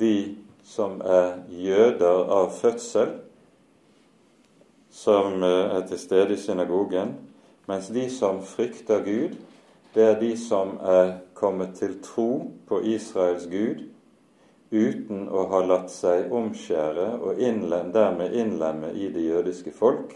de 0.00 0.36
som 0.64 1.00
er 1.00 1.38
jøder 1.48 2.30
av 2.30 2.50
fødsel, 2.50 3.29
som 4.90 5.42
eh, 5.42 5.76
er 5.76 5.86
til 5.88 5.98
stede 5.98 6.34
i 6.34 6.40
synagogen, 6.40 7.14
mens 7.70 7.88
de 7.94 8.08
som 8.10 8.42
frykter 8.42 9.04
Gud, 9.06 9.38
det 9.94 10.04
er 10.06 10.20
de 10.20 10.34
som 10.38 10.76
er 10.82 11.16
kommet 11.34 11.74
til 11.78 11.98
tro 12.02 12.50
på 12.66 12.80
Israels 12.86 13.46
Gud 13.50 13.86
uten 14.70 15.26
å 15.26 15.46
ha 15.50 15.60
latt 15.66 15.90
seg 15.90 16.30
omskjære 16.30 17.06
og 17.18 17.40
innlemme, 17.42 17.90
dermed 17.94 18.34
innlemme 18.38 18.92
i 18.94 19.08
det 19.10 19.24
jødiske 19.26 19.74
folk 19.74 20.14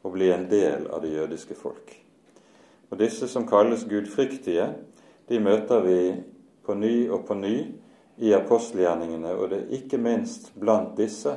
og 0.00 0.14
bli 0.14 0.30
en 0.32 0.46
del 0.48 0.86
av 0.88 1.04
det 1.04 1.12
jødiske 1.12 1.56
folk. 1.58 1.92
Og 2.90 2.98
Disse 2.98 3.28
som 3.28 3.44
kalles 3.46 3.84
gudfryktige, 3.84 4.70
de 5.28 5.38
møter 5.38 5.84
vi 5.84 6.00
på 6.64 6.74
ny 6.74 7.10
og 7.12 7.26
på 7.28 7.36
ny 7.36 7.56
i 8.20 8.32
apostelgjerningene, 8.36 9.34
og 9.36 9.52
det 9.52 9.60
er 9.60 9.76
ikke 9.80 10.00
minst 10.00 10.50
blant 10.58 10.96
disse 10.98 11.36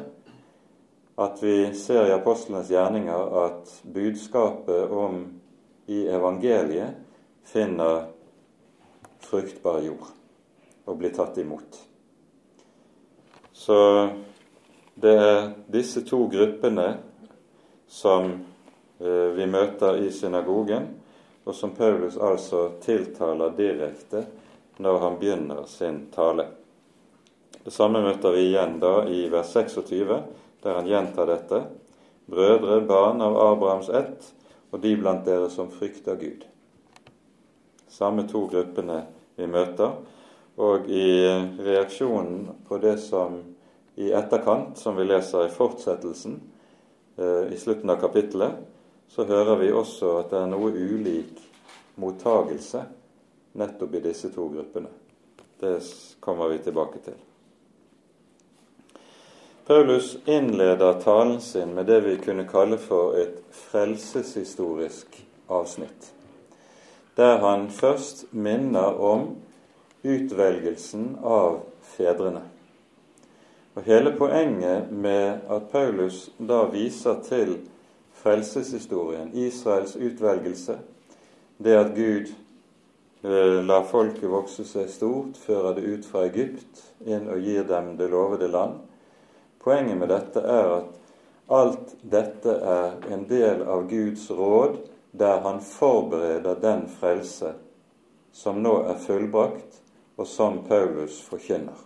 at 1.15 1.43
vi 1.43 1.73
ser 1.77 2.07
i 2.07 2.15
apostlenes 2.15 2.71
gjerninger 2.71 3.37
at 3.45 3.73
budskapet 3.83 4.91
om 4.91 5.25
i 5.85 6.07
evangeliet 6.07 6.95
finner 7.45 8.05
fruktbar 9.19 9.81
jord 9.85 10.09
og 10.85 10.97
blir 10.97 11.13
tatt 11.15 11.37
imot. 11.37 11.77
Så 13.53 13.77
det 14.95 15.13
er 15.13 15.51
disse 15.71 16.01
to 16.07 16.25
gruppene 16.31 16.87
som 17.87 18.31
eh, 18.99 19.29
vi 19.37 19.45
møter 19.47 20.01
i 20.01 20.09
synagogen, 20.11 20.89
og 21.43 21.55
som 21.55 21.75
Paulus 21.75 22.17
altså 22.17 22.71
tiltaler 22.81 23.53
direkte 23.57 24.25
når 24.81 24.99
han 24.99 25.17
begynner 25.19 25.65
sin 25.69 26.07
tale. 26.13 26.47
Det 27.63 27.71
samme 27.71 28.01
møter 28.03 28.33
vi 28.35 28.47
igjen 28.49 28.79
da 28.81 29.03
i 29.07 29.27
vers 29.31 29.53
26, 29.53 30.17
der 30.63 30.79
han 30.79 30.87
gjentar 30.87 31.27
dette. 31.29 31.63
Brødre, 32.25 32.81
barn 32.87 33.21
av 33.21 33.37
Abrahams 33.37 33.89
ett, 33.89 34.29
og 34.71 34.81
de 34.81 34.95
blant 34.97 35.25
dere 35.27 35.49
som 35.51 35.71
frykter 35.71 36.15
Gud. 36.19 36.45
Samme 37.91 38.25
to 38.29 38.45
gruppene 38.49 39.03
vi 39.37 39.47
møter. 39.47 39.97
Og 40.57 40.87
i 40.89 41.25
reaksjonen 41.65 42.47
på 42.67 42.77
det 42.81 42.97
som 43.01 43.41
i 43.95 44.11
etterkant, 44.13 44.77
som 44.77 44.95
vi 44.97 45.05
leser 45.05 45.47
i 45.47 45.53
fortsettelsen 45.53 46.39
eh, 47.17 47.53
i 47.53 47.57
slutten 47.57 47.89
av 47.89 47.99
kapittelet, 48.01 48.61
så 49.09 49.25
hører 49.29 49.59
vi 49.61 49.71
også 49.73 50.15
at 50.21 50.31
det 50.33 50.39
er 50.39 50.49
noe 50.49 50.71
ulik 50.73 51.41
mottagelse 52.01 52.81
nettopp 53.59 53.99
i 53.99 54.01
disse 54.07 54.31
to 54.33 54.47
gruppene. 54.49 54.89
Det 55.59 55.75
kommer 56.19 56.49
vi 56.49 56.63
tilbake 56.65 57.03
til. 57.05 57.19
Paulus 59.67 60.17
innleder 60.25 60.93
talen 60.93 61.41
sin 61.41 61.73
med 61.73 61.85
det 61.85 62.01
vi 62.01 62.17
kunne 62.17 62.43
kalle 62.43 62.77
for 62.77 63.15
et 63.15 63.37
frelseshistorisk 63.51 65.15
avsnitt, 65.47 66.09
der 67.15 67.37
han 67.39 67.69
først 67.71 68.25
minner 68.31 68.99
om 68.99 69.29
utvelgelsen 70.03 71.15
av 71.23 71.61
fedrene. 71.95 72.43
Og 73.75 73.87
Hele 73.87 74.11
poenget 74.17 74.91
med 74.91 75.47
at 75.49 75.71
Paulus 75.71 76.29
da 76.37 76.65
viser 76.67 77.23
til 77.23 77.57
frelseshistorien, 78.19 79.31
Israels 79.33 79.95
utvelgelse, 79.95 80.77
det 81.63 81.79
at 81.79 81.95
Gud 81.95 82.35
la 83.23 83.61
lar 83.63 83.85
folket 83.87 84.27
vokse 84.27 84.65
seg 84.67 84.89
stort, 84.91 85.37
fører 85.39 85.77
det 85.77 85.87
ut 85.87 86.05
fra 86.05 86.27
Egypt, 86.27 86.89
inn 87.07 87.29
og 87.31 87.39
gir 87.39 87.63
dem 87.63 87.93
det 87.97 88.11
lovede 88.11 88.51
land, 88.51 88.81
Poenget 89.63 89.97
med 89.97 90.11
dette 90.11 90.41
er 90.41 90.71
at 90.77 90.99
alt 91.53 91.95
dette 92.01 92.55
er 92.73 92.97
en 93.13 93.23
del 93.29 93.63
av 93.63 93.87
Guds 93.89 94.29
råd, 94.31 94.77
der 95.11 95.39
han 95.45 95.61
forbereder 95.61 96.59
den 96.61 96.87
frelse 96.99 97.53
som 98.33 98.63
nå 98.65 98.79
er 98.89 98.99
fullbrakt, 98.99 99.79
og 100.17 100.27
som 100.27 100.59
Paulus 100.67 101.19
forkynner. 101.25 101.77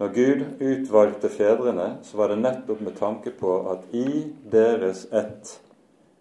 Når 0.00 0.08
Gud 0.08 0.44
utvalgte 0.60 1.28
fedrene, 1.28 1.98
så 2.02 2.16
var 2.16 2.32
det 2.32 2.40
nettopp 2.40 2.80
med 2.80 2.96
tanke 2.98 3.30
på 3.30 3.52
at 3.70 3.84
i 3.94 4.32
deres 4.52 5.04
ett 5.12 5.60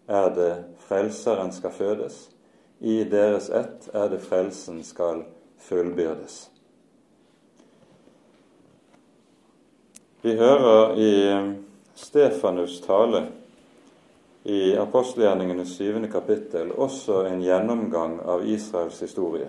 er 0.08 0.30
det 0.36 0.52
Frelseren 0.86 1.52
skal 1.56 1.74
fødes. 1.74 2.30
I 2.80 3.04
deres 3.10 3.50
ett 3.50 3.90
er 3.94 4.10
det 4.10 4.20
frelsen 4.22 4.84
skal 4.84 5.24
fullbyrdes. 5.62 6.50
Vi 10.24 10.36
hører 10.38 11.00
i 11.02 11.14
Stefanus' 11.96 12.86
tale 12.86 13.24
i 14.44 14.76
apostelgjerningenes 14.78 15.72
syvende 15.80 16.12
kapittel 16.14 16.70
også 16.78 17.24
en 17.26 17.40
gjennomgang 17.42 18.20
av 18.30 18.44
Israels 18.46 19.00
historie. 19.02 19.48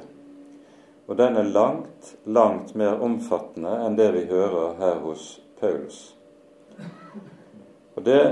Og 1.13 1.19
den 1.21 1.37
er 1.37 1.51
langt, 1.53 2.15
langt 2.25 2.73
mer 2.73 3.05
omfattende 3.05 3.75
enn 3.85 3.99
det 4.01 4.07
vi 4.17 4.23
hører 4.31 4.79
her 4.81 5.03
hos 5.05 5.27
Paulus. 5.61 6.01
Og 7.93 8.09
det 8.09 8.25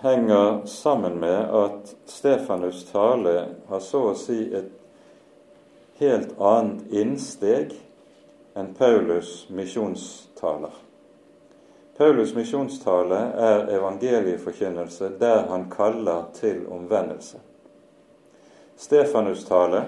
henger 0.00 0.64
sammen 0.64 1.20
med 1.20 1.52
at 1.60 1.92
Stefanus' 2.08 2.86
tale 2.88 3.36
har 3.68 3.84
så 3.84 4.06
å 4.14 4.16
si 4.16 4.46
et 4.48 4.72
helt 6.00 6.32
annet 6.40 6.88
innsteg 7.04 7.76
enn 8.56 8.72
Paulus' 8.80 9.42
misjonstaler. 9.52 10.85
Paulus' 11.96 12.34
misjonstale 12.36 13.18
er 13.40 13.70
evangelieforkynnelse 13.78 15.12
der 15.20 15.46
han 15.48 15.70
kaller 15.70 16.26
til 16.34 16.66
omvendelse. 16.68 17.38
Stefanus' 18.76 19.46
tale 19.48 19.84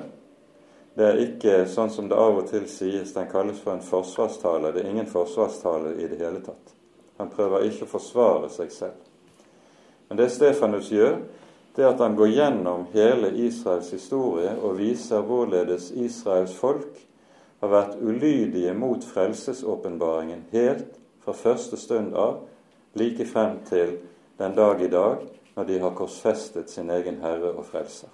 det 0.98 1.06
er 1.06 1.20
ikke 1.22 1.58
sånn 1.70 1.92
som 1.94 2.08
det 2.10 2.16
av 2.18 2.40
og 2.40 2.48
til 2.50 2.64
sies, 2.66 3.12
den 3.14 3.28
kalles 3.30 3.60
for 3.62 3.76
en 3.76 3.84
forsvarstale. 3.86 4.72
Det 4.74 4.82
er 4.82 4.88
ingen 4.90 5.06
forsvarstale 5.06 5.92
i 5.94 6.08
det 6.10 6.18
hele 6.18 6.40
tatt. 6.42 6.72
Han 7.20 7.30
prøver 7.30 7.68
ikke 7.68 7.86
å 7.86 7.92
forsvare 7.92 8.48
seg 8.50 8.72
selv. 8.74 8.96
Men 10.08 10.18
det 10.18 10.26
Stefanus 10.34 10.90
gjør, 10.90 11.20
det 11.76 11.84
er 11.84 11.92
at 11.92 12.02
han 12.02 12.16
går 12.18 12.32
gjennom 12.32 12.88
hele 12.96 13.30
Israels 13.44 13.92
historie 13.94 14.56
og 14.56 14.80
viser 14.80 15.22
hvorledes 15.22 15.92
Israels 15.94 16.56
folk 16.58 16.98
har 17.60 17.70
vært 17.70 18.00
ulydige 18.02 18.74
mot 18.74 19.04
frelsesåpenbaringen 19.06 20.48
helt 20.50 20.97
fra 21.28 21.32
første 21.36 21.76
stund 21.76 22.14
av 22.16 22.38
like 22.96 23.24
frem 23.28 23.58
til 23.68 23.98
den 24.38 24.54
dag 24.56 24.80
i 24.80 24.88
dag 24.88 25.26
når 25.56 25.64
de 25.68 25.78
har 25.82 25.96
korsfestet 25.96 26.70
sin 26.72 26.88
egen 26.90 27.18
Herre 27.20 27.50
og 27.52 27.66
Frelser. 27.68 28.08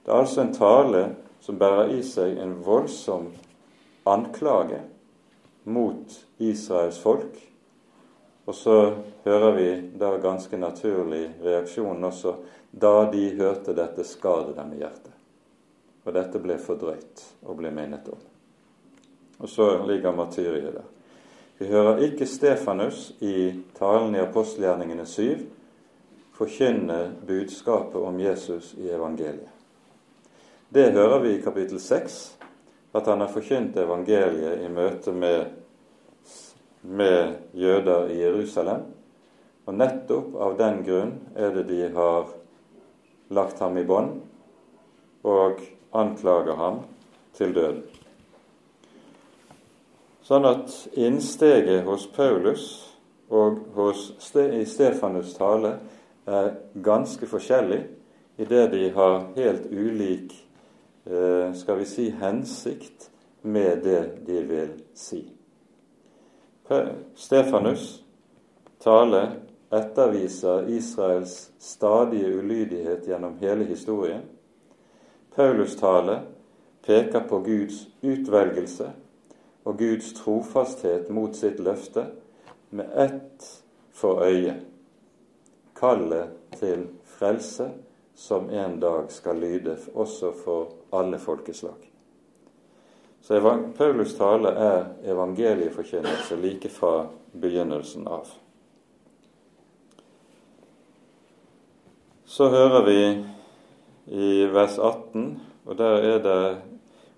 Det 0.00 0.08
er 0.08 0.22
altså 0.22 0.40
en 0.40 0.54
tale 0.54 1.02
som 1.44 1.58
bærer 1.60 1.90
i 1.92 1.98
seg 2.06 2.38
en 2.40 2.54
voldsom 2.64 3.26
anklage 4.08 4.78
mot 5.68 6.14
Israels 6.40 7.00
folk. 7.02 7.34
Og 8.48 8.56
så 8.56 8.76
hører 9.26 9.52
vi 9.58 9.68
da 10.00 10.14
ganske 10.22 10.56
naturlig 10.56 11.26
reaksjonen 11.44 12.06
også 12.08 12.32
da 12.70 13.10
de 13.12 13.26
hørte 13.36 13.74
dette, 13.76 14.06
skade 14.08 14.54
dem 14.56 14.72
i 14.72 14.80
hjertet. 14.80 15.12
Og 16.06 16.16
dette 16.16 16.40
ble 16.40 16.56
fordrøyt 16.56 17.26
og 17.44 17.60
ble 17.60 17.74
minnet 17.76 18.08
om. 18.08 18.24
Og 19.40 19.52
så 19.52 19.68
ligger 19.84 20.16
martyriet 20.16 20.72
der. 20.78 20.88
Vi 21.60 21.66
hører 21.68 21.98
ikke 22.06 22.24
Stefanus 22.24 23.10
i 23.20 23.50
talen 23.76 24.14
i 24.16 24.22
apostelgjerningene 24.22 25.04
7 25.04 25.42
forkynne 26.32 27.12
budskapet 27.28 28.00
om 28.00 28.16
Jesus 28.20 28.70
i 28.80 28.88
evangeliet. 28.88 29.50
Det 30.72 30.86
hører 30.96 31.18
vi 31.20 31.34
i 31.34 31.42
kapittel 31.44 31.76
6, 31.80 32.16
at 32.96 33.12
han 33.12 33.20
har 33.20 33.28
forkynt 33.28 33.76
evangeliet 33.76 34.64
i 34.64 34.72
møte 34.72 35.12
med, 35.12 35.52
med 36.80 37.36
jøder 37.52 38.08
i 38.08 38.16
Jerusalem. 38.22 38.88
Og 39.68 39.76
nettopp 39.76 40.40
av 40.40 40.56
den 40.64 40.80
grunn 40.88 41.16
er 41.36 41.52
det 41.58 41.68
de 41.68 41.84
har 41.92 42.32
lagt 43.36 43.60
ham 43.60 43.76
i 43.76 43.84
bånd 43.84 44.22
og 45.28 45.60
anklager 45.92 46.56
ham 46.56 46.86
til 47.36 47.52
døden. 47.52 47.99
Sånn 50.30 50.44
at 50.46 50.70
innsteget 50.94 51.80
hos 51.88 52.04
Paulus 52.14 52.64
og 53.34 53.56
hos 53.74 54.04
i 54.38 54.60
Stefanus' 54.62 55.32
tale 55.34 55.72
er 56.30 56.52
ganske 56.86 57.26
forskjellig 57.26 57.80
i 58.38 58.46
det 58.46 58.68
de 58.70 58.84
har 58.94 59.16
helt 59.34 59.66
ulik 59.72 60.36
eh, 61.10 61.50
skal 61.50 61.80
vi 61.80 61.88
si 61.90 62.06
hensikt 62.22 63.08
med 63.42 63.82
det 63.82 64.04
de 64.28 64.38
vil 64.52 64.70
si. 64.94 65.24
Stefanus' 67.18 68.04
tale 68.78 69.26
etterviser 69.74 70.70
Israels 70.70 71.50
stadige 71.58 72.30
ulydighet 72.38 73.10
gjennom 73.10 73.34
hele 73.42 73.66
historien. 73.66 74.22
Paulus' 75.34 75.74
tale 75.74 76.20
peker 76.86 77.26
på 77.26 77.42
Guds 77.50 77.88
utvelgelse 77.98 78.92
og 79.70 79.78
Guds 79.78 80.10
trofasthet 80.18 81.10
mot 81.14 81.36
sitt 81.38 81.60
løfte 81.62 82.08
med 82.74 82.90
ett 82.98 83.44
for 83.94 84.24
øye 84.26 84.56
kallet 85.78 86.32
til 86.58 86.88
frelse 87.06 87.68
som 88.18 88.50
en 88.50 88.80
dag 88.82 89.12
skal 89.14 89.38
lyde 89.38 89.76
også 89.94 90.32
for 90.44 90.72
alle 90.92 91.18
folkeslag. 91.18 91.78
Så 93.22 93.38
Paulus' 93.78 94.16
tale 94.18 94.48
er 94.48 94.84
evangelieforkynnelse 95.04 96.36
like 96.36 96.68
fra 96.68 97.06
begynnelsen 97.32 98.08
av. 98.08 98.26
Så 102.24 102.48
hører 102.48 102.84
vi 102.84 102.98
i 104.06 104.44
vers 104.50 104.78
18, 104.78 105.40
og 105.66 105.78
der 105.78 105.96
er 106.10 106.22
det 106.22 106.58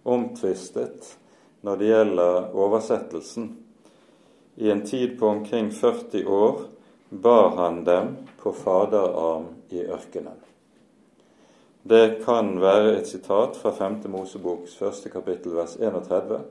omtvistet 0.04 1.16
når 1.62 1.76
det 1.76 1.90
gjelder 1.90 2.54
oversettelsen. 2.58 3.50
I 4.54 4.70
en 4.70 4.84
tid 4.86 5.18
på 5.18 5.26
omkring 5.26 5.70
40 5.70 6.26
år 6.26 6.60
bar 7.08 7.50
han 7.56 7.84
dem 7.84 8.16
på 8.42 8.52
faderarm 8.52 9.46
i 9.68 9.84
ørkenen. 9.86 10.38
Det 11.82 12.22
kan 12.24 12.60
være 12.60 12.96
et 12.96 13.08
sitat 13.08 13.56
fra 13.58 13.72
5. 13.74 14.02
Moseboks 14.10 14.76
første 14.78 15.10
kapittel 15.10 15.56
vers 15.56 15.74
31. 15.80 16.42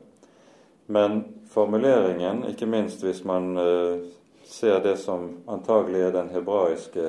Men 0.92 1.22
formuleringen, 1.52 2.44
ikke 2.50 2.68
minst 2.68 3.04
hvis 3.04 3.24
man 3.24 3.58
eh, 3.58 4.04
ser 4.44 4.82
det 4.84 4.98
som 5.00 5.30
antagelig 5.48 6.02
er 6.08 6.16
den 6.18 6.34
hebraiske 6.34 7.06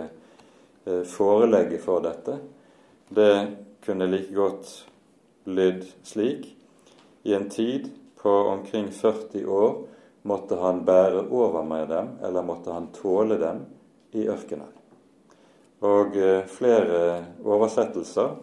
eh, 0.87 1.03
forelegget 1.03 1.83
for 1.83 2.05
dette, 2.05 2.39
det 3.09 3.35
kunne 3.83 4.07
like 4.07 4.35
godt 4.35 4.71
lydd 5.51 5.87
slik 6.07 6.53
I 7.23 7.35
en 7.35 7.49
tid 7.49 7.91
på 8.23 8.31
omkring 8.31 8.91
40 8.91 9.47
år 9.47 9.77
måtte 10.23 10.57
han 10.57 10.85
bære 10.85 11.27
over 11.31 11.63
med 11.67 11.89
dem, 11.89 12.09
eller 12.23 12.43
måtte 12.43 12.73
han 12.73 12.91
tåle 12.95 13.39
dem, 13.39 13.65
i 14.13 14.27
ørkenen. 14.29 14.69
Og 15.83 16.17
eh, 16.17 16.45
flere 16.47 16.99
oversettelser 17.43 18.35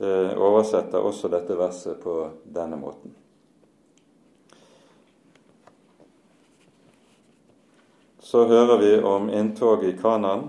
eh, 0.00 0.32
oversetter 0.32 1.04
også 1.04 1.28
dette 1.30 1.58
verset 1.58 2.00
på 2.02 2.14
denne 2.44 2.78
måten. 2.80 3.12
Så 8.24 8.46
hører 8.48 8.80
vi 8.80 8.94
om 9.04 9.28
inntoget 9.30 9.92
i 9.92 9.98
Kanan. 10.00 10.48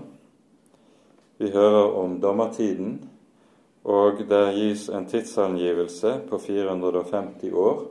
Vi 1.36 1.50
hører 1.52 1.92
om 2.00 2.16
dommertiden, 2.20 2.96
og 3.86 4.22
der 4.28 4.50
gis 4.56 4.88
en 4.90 5.06
tidsangivelse 5.06 6.16
på 6.30 6.38
450 6.42 7.52
år. 7.52 7.84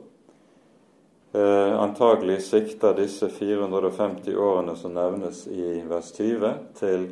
Eh, 1.32 1.72
antagelig 1.80 2.42
sikter 2.44 2.94
disse 2.96 3.30
450 3.32 4.36
årene 4.36 4.76
som 4.76 4.92
nevnes 4.92 5.46
i 5.48 5.80
vers 5.88 6.12
20, 6.12 6.52
til 6.76 7.06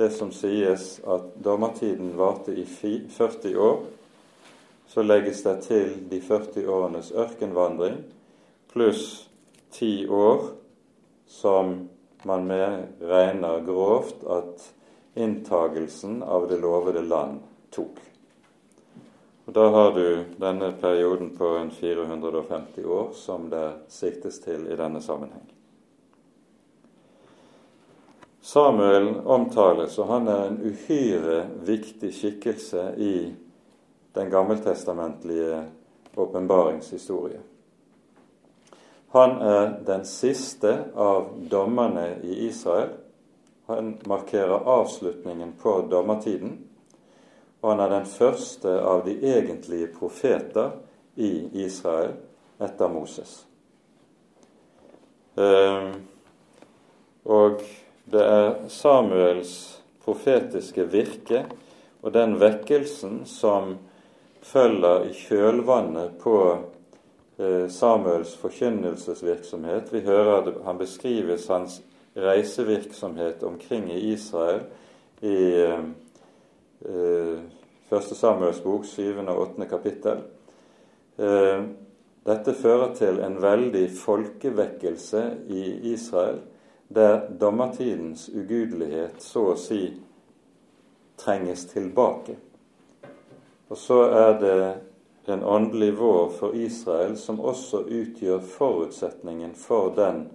det 0.00 0.08
som 0.16 0.32
sies 0.32 0.96
at 1.04 1.28
dommertiden 1.44 2.14
varte 2.16 2.54
i 2.56 2.64
40 2.64 3.52
år. 3.60 3.84
Så 4.88 5.04
legges 5.04 5.42
det 5.44 5.58
til 5.68 5.92
de 6.10 6.20
40 6.20 6.66
årenes 6.68 7.12
ørkenvandring 7.12 8.00
pluss 8.72 9.28
ti 9.72 10.08
år 10.08 10.48
som 11.28 11.88
man 12.28 12.48
regner 13.00 13.64
grovt 13.66 14.24
at 14.28 14.68
inntagelsen 15.14 16.22
av 16.22 16.48
det 16.48 16.60
lovede 16.60 17.04
land 17.04 17.40
tok. 17.72 18.11
Og 19.46 19.54
Da 19.54 19.68
har 19.70 19.90
du 19.92 20.24
denne 20.38 20.72
perioden 20.80 21.36
på 21.36 21.56
en 21.56 21.70
450 21.70 22.84
år 22.84 23.10
som 23.12 23.50
det 23.50 23.72
siktes 23.88 24.38
til 24.40 24.68
i 24.70 24.76
denne 24.76 25.00
sammenheng. 25.02 25.48
Samuel 28.42 29.20
omtales, 29.26 29.98
og 29.98 30.06
han 30.06 30.28
er 30.28 30.46
en 30.46 30.60
uhyre 30.66 31.46
viktig 31.66 32.10
skikkelse 32.14 32.88
i 32.98 33.14
den 34.14 34.30
gammeltestamentlige 34.30 35.62
åpenbaringshistorie. 36.16 37.40
Han 39.12 39.30
er 39.30 39.78
den 39.86 40.04
siste 40.04 40.72
av 40.96 41.30
dommerne 41.50 42.16
i 42.22 42.46
Israel. 42.46 42.88
Han 43.66 43.94
markerer 44.06 44.66
avslutningen 44.68 45.52
på 45.62 45.80
dommertiden, 45.90 46.58
og 47.62 47.70
han 47.70 47.80
er 47.80 47.92
den 47.94 48.06
første 48.10 48.74
av 48.82 49.04
de 49.06 49.14
egentlige 49.22 49.92
profeter 49.94 50.74
i 51.14 51.30
Israel 51.62 52.16
etter 52.62 52.90
Moses. 52.90 53.36
Ehm, 55.38 55.94
og 57.24 57.62
det 58.10 58.24
er 58.26 58.50
Samuels 58.68 59.54
profetiske 60.02 60.88
virke 60.90 61.44
og 62.02 62.12
den 62.16 62.34
vekkelsen 62.40 63.22
som 63.30 63.76
følger 64.42 65.06
i 65.06 65.14
kjølvannet 65.14 66.18
på 66.22 66.36
eh, 67.38 67.68
Samuels 67.70 68.34
forkynnelsesvirksomhet. 68.42 69.92
Vi 69.94 70.02
hører 70.02 70.50
han 70.66 70.82
beskrives 70.82 71.46
hans 71.48 71.78
reisevirksomhet 72.18 73.42
omkring 73.46 73.86
i 73.94 74.00
Israel 74.12 74.64
i 75.22 75.36
eh, 75.62 75.84
Første 77.88 78.16
Samuels 78.18 78.60
bok, 78.64 78.86
syvende 78.88 79.34
og 79.34 79.46
åttende 79.46 79.68
kapittel. 79.70 80.22
Dette 82.26 82.54
fører 82.54 82.94
til 82.94 83.20
en 83.22 83.36
veldig 83.42 83.84
folkevekkelse 83.98 85.22
i 85.50 85.64
Israel 85.92 86.40
der 86.94 87.28
dommertidens 87.40 88.28
ugudelighet 88.28 89.22
så 89.22 89.52
å 89.52 89.58
si 89.58 89.82
trenges 91.20 91.66
tilbake. 91.70 92.36
Og 93.72 93.78
så 93.78 94.02
er 94.12 94.38
det 94.40 94.56
en 95.32 95.44
åndelig 95.44 95.94
vår 95.98 96.30
for 96.36 96.54
Israel 96.58 97.16
som 97.16 97.40
også 97.40 97.84
utgjør 97.88 98.42
forutsetningen 98.44 99.54
for 99.56 99.94
den 99.96 100.26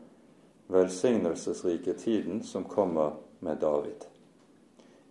velsignelsesrike 0.73 1.93
tiden 1.93 2.43
som 2.43 2.65
kommer 2.65 3.19
med 3.39 3.61
David. 3.61 4.07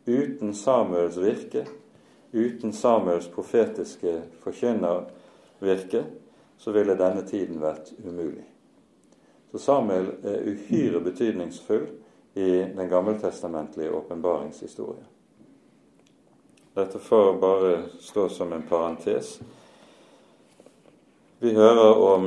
Uten 0.06 0.54
Samuels 0.54 1.16
virke, 1.16 1.66
uten 2.32 2.72
Samuels 2.72 3.26
profetiske 3.28 4.22
forkynnervirke, 4.40 6.04
så 6.58 6.72
ville 6.72 6.94
denne 6.94 7.24
tiden 7.26 7.58
vært 7.60 7.90
umulig. 8.04 8.44
Så 9.50 9.58
Samuel 9.58 10.12
er 10.22 10.46
uhyre 10.46 11.00
betydningsfull 11.02 11.88
i 12.38 12.50
den 12.76 12.88
gammeltestamentlige 12.88 13.90
åpenbaringshistorie. 13.90 15.04
Dette 16.76 16.98
får 16.98 17.38
bare 17.40 17.82
stå 18.00 18.28
som 18.28 18.52
en 18.52 18.62
parentes. 18.68 19.40
Vi 21.38 21.54
hører 21.54 22.02
om 22.04 22.26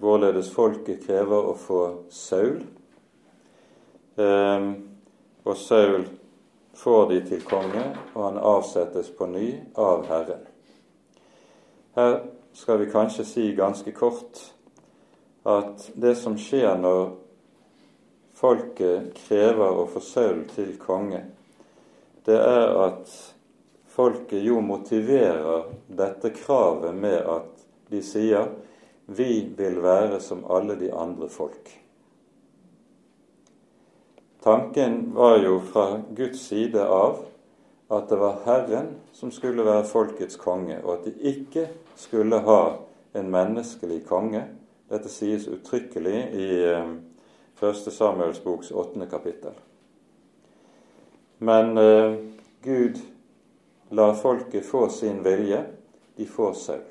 hvorledes 0.00 0.50
folket 0.50 1.04
krever 1.06 1.50
å 1.50 1.52
få 1.54 1.82
Saul. 2.10 2.64
Eh, 4.16 4.66
og 5.44 5.56
Saul 5.60 6.08
får 6.74 7.08
de 7.10 7.20
til 7.26 7.42
konge, 7.44 7.84
og 8.14 8.24
han 8.24 8.38
avsettes 8.38 9.10
på 9.16 9.26
ny 9.26 9.48
av 9.76 10.06
Herren. 10.08 10.46
Her 11.96 12.18
skal 12.56 12.80
vi 12.80 12.90
kanskje 12.92 13.26
si 13.28 13.50
ganske 13.56 13.92
kort 13.92 14.40
at 15.48 15.90
det 15.94 16.14
som 16.16 16.38
skjer 16.38 16.78
når 16.80 17.12
folket 18.38 19.12
krever 19.26 19.82
å 19.82 19.86
få 19.90 20.00
Saul 20.04 20.44
til 20.54 20.76
konge, 20.80 21.24
det 22.24 22.38
er 22.38 22.72
at 22.86 23.12
folket 23.92 24.44
jo 24.46 24.60
motiverer 24.64 25.68
dette 25.92 26.32
kravet 26.36 26.94
med 26.94 27.18
at 27.20 27.64
de 27.92 28.00
sier 28.06 28.48
vi 29.12 29.42
vil 29.56 29.82
være 29.82 30.20
som 30.22 30.46
alle 30.48 30.78
de 30.80 30.92
andre 30.94 31.28
folk. 31.28 31.81
Tanken 34.42 35.14
var 35.14 35.38
jo 35.38 35.60
fra 35.60 36.02
Guds 36.16 36.40
side 36.40 36.86
av 36.86 37.24
at 37.88 38.08
det 38.08 38.16
var 38.16 38.40
Herren 38.44 38.88
som 39.12 39.30
skulle 39.30 39.62
være 39.62 39.84
folkets 39.86 40.36
konge, 40.40 40.80
og 40.82 40.96
at 40.96 41.04
de 41.06 41.12
ikke 41.30 41.68
skulle 41.96 42.40
ha 42.42 42.62
en 43.14 43.30
menneskelig 43.30 44.00
konge. 44.08 44.42
Dette 44.90 45.12
sies 45.12 45.46
uttrykkelig 45.46 46.16
i 46.34 46.48
1. 46.66 46.98
Eh, 47.62 47.92
Samuels 47.94 48.42
boks 48.42 48.72
8. 48.74 49.06
kapittel. 49.10 49.54
Men 51.38 51.78
eh, 51.78 52.18
Gud 52.62 52.98
lar 53.94 54.14
folket 54.18 54.66
få 54.66 54.88
sin 54.88 55.22
vilje. 55.24 55.64
De 56.16 56.26
får 56.26 56.52
Saul. 56.52 56.86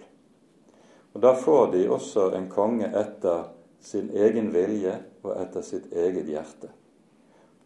Og 1.14 1.22
Da 1.22 1.36
får 1.36 1.72
de 1.72 1.90
også 1.90 2.32
en 2.32 2.48
konge 2.50 2.88
etter 2.88 3.50
sin 3.84 4.08
egen 4.16 4.54
vilje 4.54 5.02
og 5.24 5.36
etter 5.36 5.66
sitt 5.66 5.92
eget 5.92 6.32
hjerte. 6.32 6.72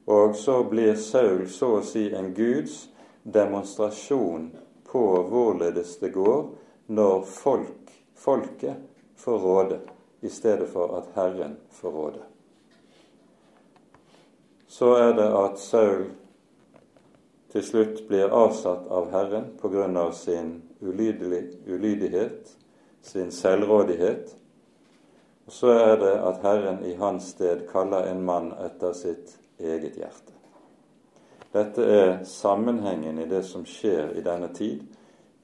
Og 0.06 0.36
så 0.36 0.64
blir 0.64 0.96
Saul 0.96 1.48
så 1.50 1.80
å 1.80 1.86
si 1.86 2.08
en 2.14 2.34
Guds 2.38 2.86
demonstrasjon 3.24 4.52
på 4.86 5.06
hvorledes 5.30 5.98
det 6.00 6.12
går 6.14 6.44
når 6.94 7.24
folk, 7.26 7.90
folket 8.16 8.78
får 9.18 9.40
råde, 9.40 9.80
i 10.22 10.30
stedet 10.30 10.70
for 10.70 10.94
at 10.98 11.10
Herren 11.14 11.58
får 11.70 11.92
råde. 11.92 12.22
Så 14.68 14.94
er 14.98 15.14
det 15.18 15.28
at 15.38 15.60
Saul 15.62 16.06
til 17.54 17.64
slutt 17.64 18.02
blir 18.08 18.34
avsatt 18.34 18.88
av 18.92 19.12
Herren 19.14 19.98
av 19.98 20.12
sin 20.12 20.62
ulydighet, 20.82 22.50
sin 23.02 23.32
selvrådighet. 23.32 24.36
Og 25.46 25.54
så 25.54 25.68
er 25.68 25.96
det 26.02 26.14
at 26.20 26.42
Herren 26.44 26.84
i 26.86 26.96
hans 27.00 27.30
sted 27.32 27.68
kaller 27.72 28.10
en 28.12 28.26
mann 28.26 28.52
etter 28.66 28.94
sitt 28.94 29.38
eget 29.60 29.98
hjerte. 29.98 30.34
Dette 31.56 31.86
er 31.88 32.24
sammenhengen 32.28 33.20
i 33.20 33.30
det 33.30 33.44
som 33.48 33.64
skjer 33.68 34.12
i 34.18 34.24
denne 34.26 34.52
tid 34.54 34.84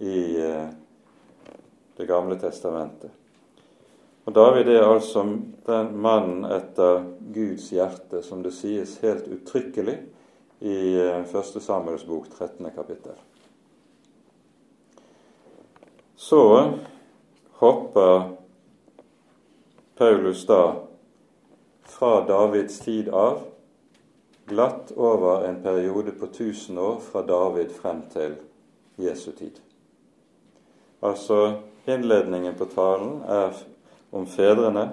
i 0.04 0.20
eh, 0.42 0.70
Det 1.96 2.08
gamle 2.08 2.36
testamentet. 2.40 3.12
Og 4.26 4.34
David 4.34 4.70
er 4.72 4.88
altså 4.88 5.22
den 5.68 5.90
mannen 6.02 6.46
etter 6.50 7.04
Guds 7.34 7.68
hjerte, 7.70 8.24
som 8.24 8.42
det 8.42 8.54
sies 8.56 8.96
helt 9.04 9.28
uttrykkelig 9.28 9.98
i 10.60 10.78
1. 10.98 11.36
Eh, 11.36 11.62
Samuels 11.62 12.06
bok, 12.08 12.30
13. 12.32 12.72
kapittel. 12.76 13.20
Så 16.16 16.42
hopper 17.62 18.32
Paulus 19.98 20.46
da 20.46 20.64
fra 21.84 22.26
Davids 22.28 22.80
tid 22.80 23.10
av 23.10 23.51
glatt 24.46 24.92
over 24.96 25.46
en 25.48 25.62
periode 25.64 26.12
på 26.12 26.26
1000 26.26 26.78
år 26.78 27.00
fra 27.00 27.22
David 27.28 27.70
frem 27.70 28.02
til 28.14 28.36
Jesu 28.98 29.32
tid. 29.32 29.62
Altså 31.02 31.62
innledningen 31.86 32.56
på 32.56 32.66
talen 32.66 33.22
er 33.22 33.56
om 34.12 34.28
fedrene, 34.28 34.90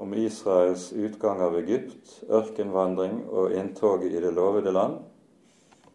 om 0.00 0.14
Israels 0.14 0.92
utgang 0.92 1.40
av 1.44 1.56
Egypt, 1.58 2.22
ørkenvandring 2.28 3.24
og 3.28 3.52
inntoget 3.52 4.12
i 4.12 4.22
det 4.22 4.32
lovede 4.34 4.72
land. 4.72 5.00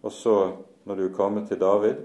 Og 0.02 0.12
så, 0.12 0.52
når 0.86 0.96
du 0.96 1.08
kommer 1.14 1.46
til 1.48 1.60
David, 1.60 2.04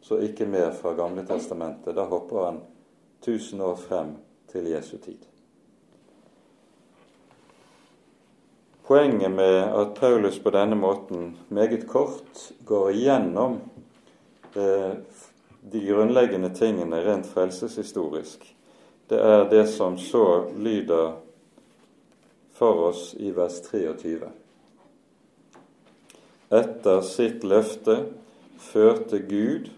så 0.00 0.16
ikke 0.24 0.46
mer 0.48 0.70
fra 0.72 0.94
Gamle 0.96 1.26
testamentet. 1.28 1.96
Da 1.96 2.06
hopper 2.08 2.44
han 2.44 2.60
1000 3.20 3.60
år 3.62 3.76
frem 3.76 4.14
til 4.48 4.70
Jesu 4.72 4.96
tid. 4.96 5.27
Poenget 8.88 9.30
med 9.30 9.56
at 9.80 9.94
Paulus 9.94 10.38
på 10.38 10.50
denne 10.50 10.76
måten 10.76 11.34
meget 11.52 11.82
kort 11.88 12.52
går 12.64 12.90
igjennom 12.90 13.58
eh, 14.56 14.94
de 15.72 15.82
grunnleggende 15.84 16.48
tingene 16.56 17.02
rent 17.04 17.28
frelseshistorisk, 17.28 18.46
det 19.12 19.18
er 19.20 19.44
det 19.50 19.66
som 19.68 19.98
så 20.00 20.48
lyder 20.56 21.18
for 22.56 22.88
oss 22.88 23.12
i 23.20 23.34
vers 23.36 23.60
23. 23.68 24.32
Etter 26.48 27.04
sitt 27.04 27.44
løfte 27.44 27.98
førte 28.56 29.20
Gud 29.28 29.68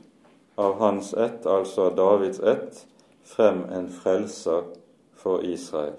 av 0.54 0.78
hans 0.78 1.10
ett, 1.18 1.50
altså 1.50 1.90
av 1.90 1.98
Davids 1.98 2.38
ett, 2.38 2.86
frem 3.26 3.66
en 3.74 3.90
frelser 3.90 4.70
for 5.18 5.42
Israel, 5.42 5.98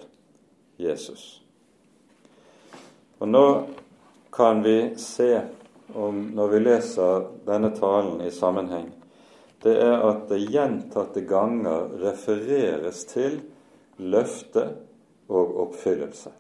Jesus. 0.80 1.42
Og 3.22 3.30
nå 3.30 3.46
kan 4.34 4.64
vi 4.66 4.96
se, 4.98 5.42
om, 5.94 6.24
når 6.34 6.48
vi 6.48 6.60
leser 6.64 7.28
denne 7.46 7.70
talen 7.78 8.22
i 8.26 8.32
sammenheng, 8.34 8.88
det 9.62 9.76
er 9.78 10.02
at 10.08 10.24
det 10.32 10.40
gjentatte 10.50 11.22
ganger 11.30 11.92
refereres 12.02 13.04
til 13.12 13.38
løfte 14.02 14.64
og 15.30 15.54
oppfyllelse. 15.68 16.32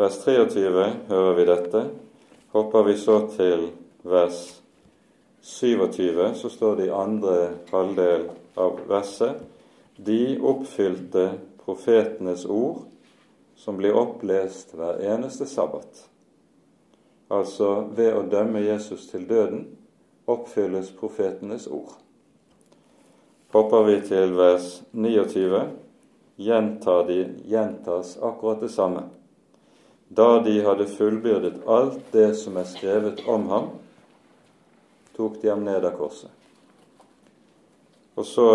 Vers 0.00 0.16
23 0.24 0.86
hører 1.10 1.36
vi 1.36 1.46
dette. 1.50 1.82
Hopper 2.54 2.88
vi 2.88 2.96
så 2.98 3.18
til 3.34 3.68
vers 4.08 4.40
27, 5.44 6.32
så 6.40 6.48
står 6.48 6.80
det 6.80 6.88
i 6.88 6.96
andre 6.96 7.36
halvdel 7.68 8.30
av 8.56 8.80
verset 8.88 9.44
De 10.00 10.38
oppfylte 10.40 11.28
profetenes 11.60 12.46
ord 12.48 12.86
som 13.64 13.76
blir 13.76 13.96
opplest 13.96 14.74
hver 14.76 14.98
eneste 15.00 15.46
sabbat. 15.48 16.02
Altså 17.32 17.86
ved 17.96 18.12
å 18.12 18.24
dømme 18.28 18.60
Jesus 18.60 19.06
til 19.08 19.22
døden 19.24 19.62
oppfylles 20.28 20.90
profetenes 20.98 21.64
ord. 21.72 21.94
Hopper 23.54 23.86
vi 23.86 23.94
til 24.04 24.34
vers 24.36 24.66
29, 24.92 25.62
gjentar 26.36 27.06
de, 27.08 27.22
gjentas 27.48 28.18
akkurat 28.20 28.60
det 28.60 28.68
samme. 28.74 29.06
Da 30.12 30.42
de 30.44 30.58
hadde 30.66 30.84
fullbyrdet 30.90 31.62
alt 31.64 32.02
det 32.12 32.34
som 32.36 32.58
er 32.60 32.68
skrevet 32.68 33.22
om 33.30 33.46
ham, 33.48 33.70
tok 35.16 35.38
de 35.40 35.48
ham 35.54 35.64
ned 35.64 35.86
av 35.88 35.96
korset. 35.96 36.28
Og 38.20 38.28
så 38.28 38.50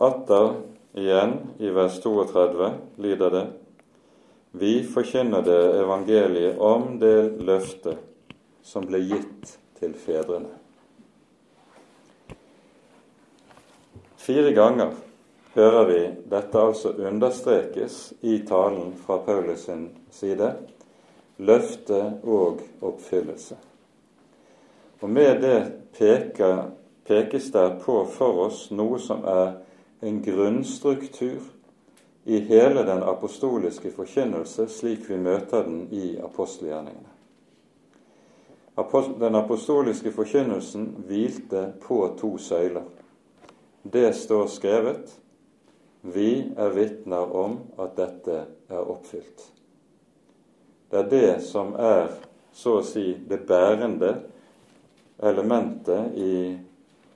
atter 0.00 0.54
igjen 0.96 1.36
i 1.60 1.74
vers 1.74 2.00
32 2.00 2.72
lyder 3.04 3.36
det:" 3.36 3.44
Vi 4.56 4.84
forkynner 4.86 5.42
det 5.42 5.60
evangeliet 5.80 6.58
om 6.58 6.98
det 6.98 7.42
løftet 7.42 7.98
som 8.62 8.84
ble 8.86 9.00
gitt 9.02 9.56
til 9.80 9.96
fedrene. 9.98 10.52
Fire 14.24 14.52
ganger 14.54 14.94
hører 15.56 15.88
vi 15.88 15.98
dette 16.30 16.60
altså 16.60 16.94
understrekes 16.94 17.96
i 18.22 18.38
talen 18.46 18.94
fra 18.94 19.18
Paulus 19.26 19.66
sin 19.66 19.88
side 20.14 20.52
løfte 21.42 21.98
og 22.22 22.62
oppfyllelse. 22.78 23.58
Og 25.02 25.10
med 25.10 25.42
det 25.42 25.58
peker, 25.98 26.70
pekes 27.10 27.50
det 27.50 27.66
på 27.82 28.04
for 28.14 28.46
oss 28.46 28.68
noe 28.70 29.02
som 29.02 29.26
er 29.26 29.58
en 30.06 30.22
grunnstruktur 30.22 31.42
i 32.24 32.38
hele 32.40 32.82
den 32.82 33.02
apostoliske 33.02 33.90
forkynnelse 33.92 34.68
slik 34.68 35.04
vi 35.10 35.16
møter 35.20 35.66
den 35.66 35.88
i 35.92 36.16
apostelgjerningene. 36.24 37.10
Den 39.20 39.34
apostoliske 39.34 40.12
forkynnelsen 40.12 40.86
hvilte 41.06 41.66
på 41.80 41.98
to 42.18 42.38
søyler. 42.38 42.88
Det 43.82 44.14
står 44.16 44.46
skrevet. 44.46 45.20
Vi 46.02 46.52
er 46.56 46.72
vitner 46.74 47.36
om 47.36 47.58
at 47.78 47.94
dette 47.96 48.40
er 48.68 48.80
oppfylt. 48.80 49.44
Det 50.90 50.98
er 50.98 51.10
det 51.10 51.42
som 51.44 51.74
er 51.78 52.08
så 52.52 52.78
å 52.80 52.84
si 52.86 53.14
det 53.28 53.44
bærende 53.48 54.14
elementet 55.22 56.16
i 56.16 56.34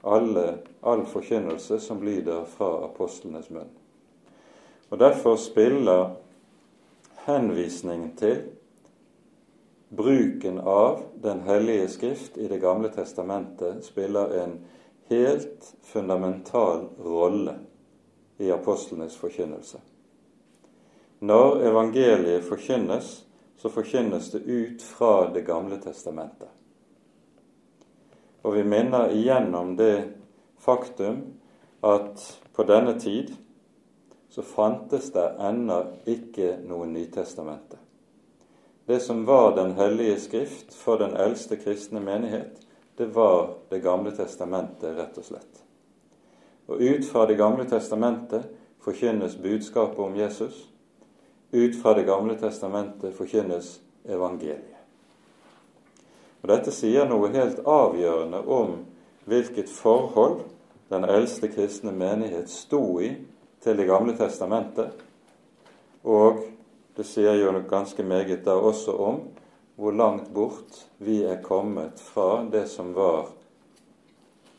alle, 0.05 0.47
all 0.83 1.05
forkynnelse 1.07 1.81
som 1.81 2.03
lyder 2.05 2.44
fra 2.49 2.71
apostlenes 2.87 3.51
munn. 3.51 3.71
Og 4.88 4.98
Derfor 4.98 5.37
spiller 5.37 6.14
henvisningen 7.27 8.16
til 8.16 8.42
bruken 9.88 10.59
av 10.59 11.03
Den 11.22 11.40
hellige 11.40 11.88
skrift 11.88 12.37
i 12.37 12.48
Det 12.48 12.61
gamle 12.61 12.88
testamentet 12.88 13.85
spiller 13.85 14.33
en 14.42 14.59
helt 15.09 15.74
fundamental 15.83 16.88
rolle 17.05 17.55
i 18.38 18.51
apostlenes 18.51 19.16
forkynnelse. 19.16 19.81
Når 21.20 21.64
evangeliet 21.66 22.44
forkynnes, 22.44 23.27
så 23.57 23.68
forkynnes 23.68 24.31
det 24.31 24.44
ut 24.46 24.83
fra 24.83 25.31
Det 25.35 25.42
gamle 25.46 25.81
testamentet. 25.83 26.48
Og 28.42 28.55
vi 28.55 28.64
minner 28.64 29.11
igjennom 29.11 29.77
det 29.77 30.12
faktum 30.59 31.18
at 31.83 32.22
på 32.55 32.62
denne 32.62 32.94
tid 33.01 33.35
så 34.38 34.42
fantes 34.42 35.12
det 35.12 35.33
ennå 35.38 35.77
ikke 36.07 36.61
noe 36.62 36.87
Nytestamente. 36.87 37.77
det 38.87 39.01
som 39.01 39.24
var 39.24 39.57
Den 39.57 39.72
hellige 39.72 40.20
skrift 40.20 40.74
for 40.74 40.96
den 40.96 41.16
eldste 41.16 41.57
kristne 41.57 42.01
menighet, 42.01 42.61
det 42.96 43.07
var 43.07 43.55
Det 43.70 43.79
gamle 43.79 44.11
testamentet, 44.11 44.96
rett 44.96 45.18
og 45.18 45.24
slett. 45.24 45.62
Og 46.68 46.81
ut 46.81 47.05
fra 47.05 47.27
Det 47.27 47.35
gamle 47.35 47.64
testamentet 47.64 48.42
forkynnes 48.81 49.37
budskapet 49.37 49.98
om 49.98 50.16
Jesus. 50.16 50.68
Ut 51.53 51.83
fra 51.83 51.94
Det 51.94 52.07
gamle 52.07 52.38
testamentet 52.38 53.14
forkynnes 53.14 53.81
evangeliet. 54.05 54.79
Og 56.42 56.48
Dette 56.48 56.70
sier 56.70 57.09
noe 57.09 57.29
helt 57.29 57.59
avgjørende 57.66 58.46
om 58.46 58.87
hvilket 59.24 59.68
forhold 59.68 60.40
den 60.90 61.05
eldste 61.05 61.48
kristne 61.48 61.92
menighet 61.92 62.51
sto 62.51 63.01
i 63.01 63.16
til 63.62 63.77
Det 63.77 63.87
gamle 63.87 64.16
testamentet, 64.16 64.90
og 66.05 66.44
det 66.97 67.07
sier 67.07 67.35
jo 67.38 67.53
ganske 67.68 68.03
meget 68.03 68.44
da 68.44 68.55
også 68.55 68.92
om 68.92 69.21
hvor 69.79 69.94
langt 69.94 70.33
bort 70.35 70.87
vi 70.99 71.23
er 71.23 71.42
kommet 71.42 72.01
fra 72.01 72.44
det 72.51 72.66
som 72.71 72.94
var 72.94 73.29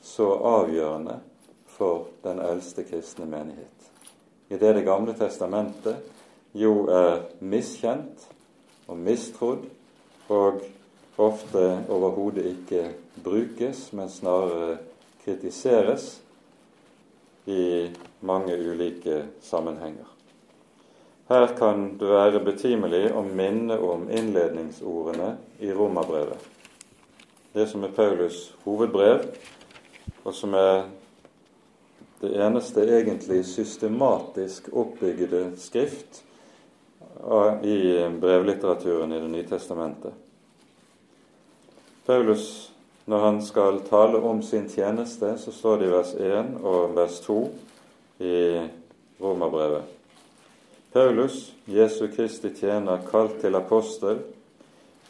så 0.02 0.30
avgjørende 0.32 1.20
for 1.68 2.08
den 2.24 2.40
eldste 2.40 2.84
kristne 2.88 3.26
menighet. 3.26 3.92
I 4.50 4.58
det 4.58 4.76
Det 4.76 4.86
gamle 4.86 5.14
testamentet 5.14 5.98
jo 6.54 6.88
er 6.88 7.28
miskjent 7.40 8.28
og 8.88 8.98
mistrodd 8.98 9.68
og 10.30 10.62
ofte 11.18 11.84
overhodet 11.90 12.46
ikke 12.46 12.94
brukes, 13.24 13.94
men 13.94 14.10
snarere 14.10 14.78
kritiseres 15.26 16.22
i 17.46 17.90
mange 18.20 18.58
ulike 18.58 19.24
sammenhenger. 19.42 20.08
Her 21.30 21.48
kan 21.58 21.98
det 22.00 22.08
være 22.10 22.40
betimelig 22.42 23.12
å 23.14 23.22
minne 23.22 23.78
om 23.86 24.08
innledningsordene 24.10 25.36
i 25.62 25.70
Romerbrevet. 25.74 26.48
Det 27.54 27.68
som 27.70 27.84
er 27.86 27.94
Paulus' 27.94 28.50
hovedbrev, 28.66 29.28
og 30.24 30.34
som 30.34 30.54
er 30.58 30.88
det 32.22 32.34
eneste 32.34 32.82
egentlig 32.84 33.44
systematisk 33.46 34.72
oppbyggede 34.74 35.52
skrift 35.58 36.24
i 37.64 37.78
brevlitteraturen 38.22 39.14
i 39.14 39.20
Det 39.20 39.30
nye 39.30 39.48
testamentet. 39.48 40.14
Paulus, 42.06 42.72
når 43.06 43.20
han 43.20 43.42
skal 43.46 43.80
tale 43.86 44.18
om 44.18 44.42
sin 44.42 44.70
tjeneste, 44.70 45.38
så 45.38 45.52
står 45.52 45.78
det 45.78 45.86
i 45.86 45.92
vers 45.94 46.14
1 46.14 46.56
og 46.64 46.96
vers 46.96 47.20
2 47.20 47.42
i 48.20 48.68
Romerbrevet. 49.20 49.84
Paulus, 50.92 51.54
Jesu 51.66 52.08
Kristi 52.08 52.50
tjener, 52.56 53.00
kalt 53.12 53.40
til 53.42 53.56
apostel, 53.56 54.24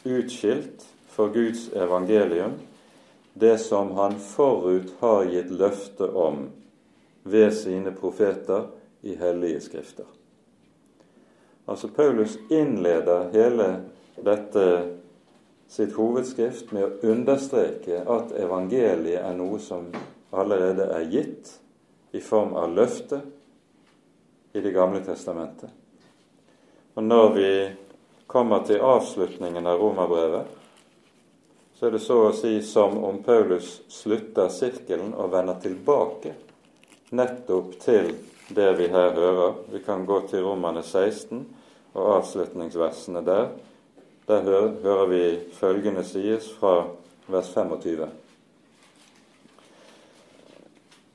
utskilt 0.04 0.84
for 1.08 1.32
Guds 1.32 1.68
evangelium, 1.72 2.58
det 3.34 3.58
som 3.58 3.92
han 3.96 4.18
forut 4.20 4.92
har 5.00 5.24
gitt 5.30 5.50
løfte 5.50 6.10
om 6.10 6.48
ved 7.22 7.54
sine 7.54 7.92
profeter 7.96 8.68
i 9.02 9.14
hellige 9.16 9.60
skrifter. 9.60 10.04
Altså 11.68 11.88
Paulus 11.88 12.38
innleder 12.50 13.30
hele 13.32 13.68
dette 14.24 14.66
sitt 15.70 15.94
hovedskrift 15.94 16.72
med 16.74 16.84
å 16.86 17.12
understreke 17.12 18.02
at 18.10 18.34
evangeliet 18.36 19.22
er 19.22 19.36
noe 19.38 19.60
som 19.62 19.86
allerede 20.34 20.88
er 20.90 21.06
gitt 21.12 21.59
i 22.12 22.20
form 22.20 22.52
av 22.52 22.74
løfte 22.74 23.20
i 24.52 24.60
Det 24.60 24.72
gamle 24.74 25.00
testamentet. 25.04 25.70
Og 26.94 27.04
når 27.04 27.28
vi 27.34 27.50
kommer 28.26 28.64
til 28.66 28.82
avslutningen 28.82 29.66
av 29.66 29.78
romerbrevet, 29.78 30.46
så 31.74 31.86
er 31.86 31.94
det 31.94 32.02
så 32.02 32.16
å 32.26 32.32
si 32.36 32.56
som 32.66 32.98
om 33.04 33.22
Paulus 33.22 33.80
slutter 33.88 34.50
sirkelen 34.52 35.14
og 35.14 35.30
vender 35.32 35.60
tilbake 35.62 36.34
nettopp 37.16 37.78
til 37.80 38.10
det 38.50 38.68
vi 38.78 38.88
her 38.90 39.14
hører. 39.16 39.54
Vi 39.72 39.80
kan 39.86 40.02
gå 40.06 40.18
til 40.28 40.44
Romerne 40.44 40.82
16 40.82 41.46
og 41.94 42.10
avslutningsversene 42.18 43.22
der, 43.26 43.48
der 44.26 44.42
hører 44.46 45.06
vi 45.10 45.22
følgende 45.56 46.04
sies 46.06 46.50
fra 46.58 46.84
vers 47.30 47.48
25. 47.54 48.10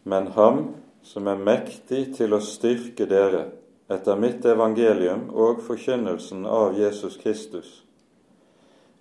Men 0.04 0.28
ham 0.36 0.64
som 1.06 1.28
er 1.30 1.38
mektig 1.38 2.16
til 2.18 2.34
å 2.34 2.42
styrke 2.42 3.06
dere 3.10 3.46
etter 3.94 4.18
mitt 4.18 4.46
evangelium 4.50 5.28
og 5.30 5.62
forkynnelsen 5.68 6.48
av 6.50 6.74
Jesus 6.80 7.20
Kristus, 7.22 7.70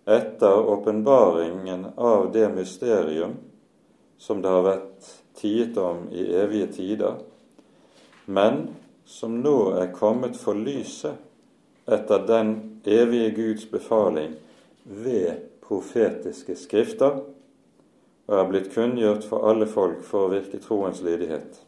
etter 0.05 0.69
åpenbaringen 0.69 1.87
av 1.97 2.29
det 2.33 2.51
mysterium 2.53 3.38
som 4.21 4.45
det 4.45 4.53
har 4.53 4.67
vært 4.69 5.11
tiet 5.40 5.81
om 5.81 6.05
i 6.12 6.29
evige 6.37 6.69
tider, 6.77 7.17
men 8.27 8.67
som 9.09 9.40
nå 9.40 9.57
er 9.81 9.93
kommet 9.97 10.37
for 10.37 10.57
lyset 10.57 11.17
etter 11.88 12.29
den 12.29 12.55
evige 12.85 13.33
Guds 13.37 13.67
befaling 13.71 14.37
ved 14.85 15.49
profetiske 15.64 16.57
skrifter 16.61 17.23
og 18.25 18.40
er 18.40 18.49
blitt 18.49 18.73
kunngjort 18.73 19.25
for 19.29 19.49
alle 19.49 19.69
folk 19.69 20.05
for 20.05 20.27
å 20.27 20.33
virke 20.33 20.61
troens 20.61 21.03
lydighet. 21.05 21.64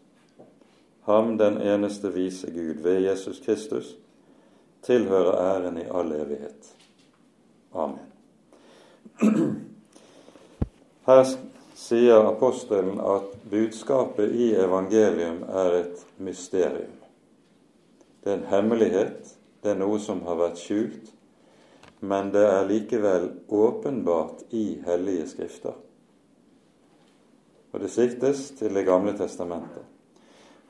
Ham, 1.06 1.36
den 1.38 1.60
eneste 1.62 2.10
vise 2.14 2.50
Gud, 2.50 2.82
ved 2.82 3.00
Jesus 3.06 3.40
Kristus, 3.44 3.94
tilhører 4.82 5.38
æren 5.38 5.78
i 5.78 5.86
all 5.90 6.12
evighet. 6.12 6.74
Amen. 7.74 8.06
Her 11.06 11.22
sier 11.74 12.26
apostelen 12.26 13.00
at 13.00 13.32
budskapet 13.50 14.34
i 14.34 14.52
evangelium 14.58 15.42
er 15.48 15.80
et 15.80 16.06
mysterium. 16.18 16.94
Det 18.24 18.32
er 18.32 18.38
en 18.40 18.48
hemmelighet 18.50 19.36
det 19.66 19.72
er 19.72 19.80
noe 19.80 19.98
som 19.98 20.20
har 20.22 20.36
vært 20.38 20.60
skjult, 20.62 21.08
men 22.06 22.28
det 22.30 22.44
er 22.46 22.68
likevel 22.68 23.24
åpenbart 23.50 24.44
i 24.54 24.76
hellige 24.86 25.24
skrifter. 25.32 25.74
Og 27.74 27.82
det 27.82 27.90
siktes 27.90 28.52
til 28.60 28.74
Det 28.78 28.84
gamle 28.86 29.16
testamentet. 29.18 29.95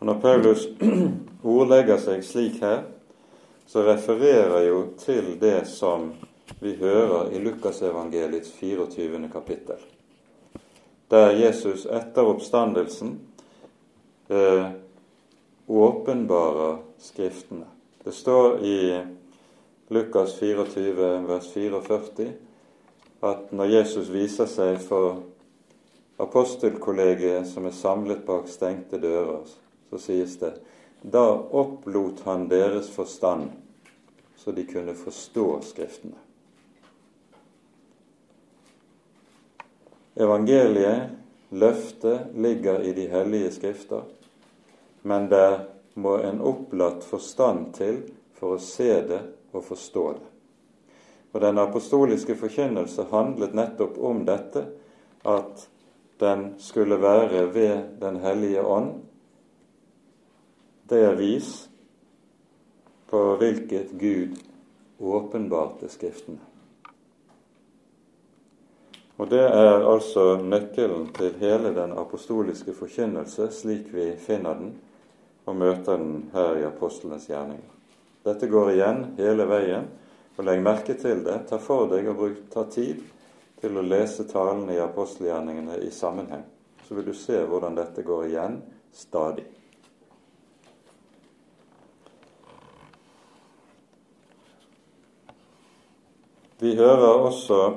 Og 0.00 0.06
Når 0.06 0.20
Paulus 0.20 0.66
ordlegger 1.56 1.98
seg 2.02 2.24
slik 2.24 2.60
her, 2.60 2.82
så 3.66 3.82
refererer 3.86 4.68
jo 4.68 4.82
til 4.98 5.34
det 5.40 5.66
som 5.66 6.12
vi 6.60 6.76
hører 6.78 7.32
i 7.34 7.40
Lukasevangeliets 7.42 8.52
24. 8.52 9.28
kapittel, 9.32 9.80
der 11.10 11.30
Jesus 11.30 11.86
etter 11.86 12.28
oppstandelsen 12.28 13.18
eh, 14.30 14.66
åpenbarer 15.68 16.82
Skriftene. 16.98 17.66
Det 18.04 18.14
står 18.14 18.58
i 18.64 19.02
Lukas 19.88 20.38
24, 20.38 21.28
vers 21.28 21.48
44 21.52 22.32
at 23.22 23.52
når 23.52 23.64
Jesus 23.64 24.08
viser 24.12 24.48
seg 24.50 24.78
for 24.82 25.22
apostelkollegiet 26.22 27.46
som 27.50 27.66
er 27.68 27.76
samlet 27.76 28.24
bak 28.26 28.48
stengte 28.48 29.00
dører, 29.02 29.44
så 29.90 30.00
sies 30.00 30.38
det 30.40 30.54
da 31.02 31.26
opplot 31.50 32.20
han 32.24 32.48
deres 32.48 32.88
forstand, 32.90 33.50
så 34.36 34.52
de 34.52 34.64
kunne 34.66 34.94
forstå 34.94 35.60
Skriftene. 35.62 36.16
Evangeliet, 40.14 41.10
løftet, 41.48 42.20
ligger 42.34 42.82
i 42.82 42.92
de 42.92 43.06
hellige 43.06 43.50
skrifter, 43.52 44.02
men 45.02 45.28
der 45.28 45.58
må 45.94 46.16
en 46.18 46.40
opplatt 46.40 47.04
forstand 47.04 47.74
til 47.76 48.00
for 48.38 48.56
å 48.56 48.62
se 48.62 48.88
det 49.06 49.20
og 49.52 49.64
forstå 49.64 50.06
det. 50.16 50.30
Og 51.36 51.40
Den 51.40 51.58
apostoliske 51.60 52.34
forkynnelse 52.40 53.04
handlet 53.12 53.54
nettopp 53.54 53.98
om 54.00 54.24
dette, 54.24 54.64
at 55.22 55.68
den 56.20 56.54
skulle 56.58 56.96
være 56.96 57.44
ved 57.52 58.00
Den 58.00 58.16
hellige 58.24 58.64
ånd. 58.64 58.94
Det 60.88 61.00
er 61.02 61.16
vis 61.18 61.68
på 63.10 63.20
hvilket 63.40 63.90
Gud 63.98 64.36
åpenbarte 65.02 65.88
Skriftene. 65.90 66.38
Og 69.16 69.30
Det 69.30 69.40
er 69.40 69.82
altså 69.88 70.36
nøkkelen 70.44 71.08
til 71.16 71.34
hele 71.40 71.72
den 71.74 71.96
apostoliske 71.98 72.74
forkynnelse, 72.76 73.48
slik 73.50 73.88
vi 73.94 74.12
finner 74.20 74.54
den 74.54 74.74
og 75.46 75.56
møter 75.56 75.96
den 75.96 76.30
her 76.34 76.60
i 76.60 76.64
apostlenes 76.68 77.26
gjerninger. 77.26 77.72
Dette 78.24 78.46
går 78.46 78.70
igjen 78.76 79.04
hele 79.18 79.46
veien, 79.48 79.90
og 80.36 80.44
legg 80.44 80.62
merke 80.62 80.94
til 80.94 81.24
det. 81.26 81.40
Ta 81.48 81.58
for 81.58 81.90
deg 81.90 82.06
og 82.12 82.18
bruk, 82.22 82.40
ta 82.52 82.66
tid 82.70 83.02
til 83.60 83.78
å 83.78 83.82
lese 83.86 84.26
talene 84.30 84.76
i 84.76 84.82
apostelgjerningene 84.82 85.80
i 85.82 85.90
sammenheng. 85.90 86.44
Så 86.86 86.94
vil 86.94 87.10
du 87.10 87.14
se 87.14 87.42
hvordan 87.42 87.74
dette 87.74 88.06
går 88.06 88.26
igjen 88.28 88.60
stadig. 88.94 89.46
Vi 96.58 96.76
hører 96.76 97.08
også 97.08 97.74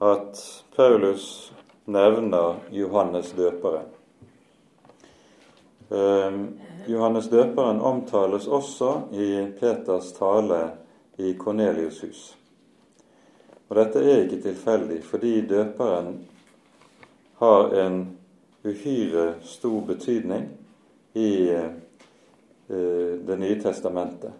at 0.00 0.40
Paulus 0.76 1.52
nevner 1.84 2.56
Johannes 2.70 3.30
døperen. 3.32 3.86
Ehm, 5.90 6.58
Johannes 6.88 7.30
døperen 7.32 7.80
omtales 7.80 8.46
også 8.46 8.90
i 9.12 9.46
Peters 9.60 10.12
tale 10.12 10.58
i 11.16 11.32
Kornelius' 11.32 12.06
hus. 12.06 12.36
Og 13.68 13.76
dette 13.76 14.02
er 14.04 14.26
ikke 14.26 14.42
tilfeldig, 14.42 14.98
fordi 15.04 15.46
døperen 15.48 16.10
har 17.38 17.72
en 17.86 18.18
uhyre 18.64 19.34
stor 19.40 19.80
betydning 19.80 20.50
i 21.14 21.48
eh, 21.48 21.72
Det 22.68 23.38
nye 23.38 23.56
testamentet. 23.62 24.32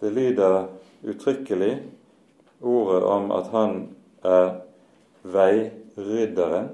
Det 0.00 0.12
lyder 0.12 0.66
uttrykkelig 1.04 1.82
ordet 2.60 3.02
om 3.02 3.30
at 3.30 3.46
han 3.52 3.78
er 4.24 4.50
veirydderen 5.22 6.68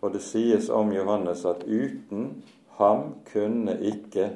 og 0.00 0.12
det 0.14 0.22
sies 0.22 0.68
om 0.70 0.92
Johannes 0.94 1.44
at 1.48 1.64
uten 1.66 2.28
ham 2.78 3.14
kunne 3.32 3.74
ikke 3.82 4.30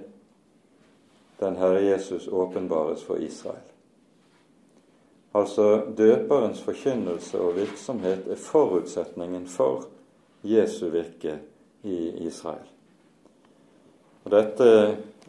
den 1.40 1.56
Herre 1.56 1.82
Jesus 1.84 2.28
åpenbares 2.28 3.04
for 3.04 3.16
Israel. 3.16 3.66
Altså 5.34 5.82
døperens 5.96 6.62
forkynnelse 6.62 7.40
og 7.40 7.56
virksomhet 7.56 8.26
er 8.30 8.36
forutsetningen 8.36 9.46
for 9.46 9.84
Jesu 10.42 10.88
virke 10.90 11.38
i 11.82 12.26
Israel. 12.26 12.66
Og 14.24 14.32
Dette 14.34 14.66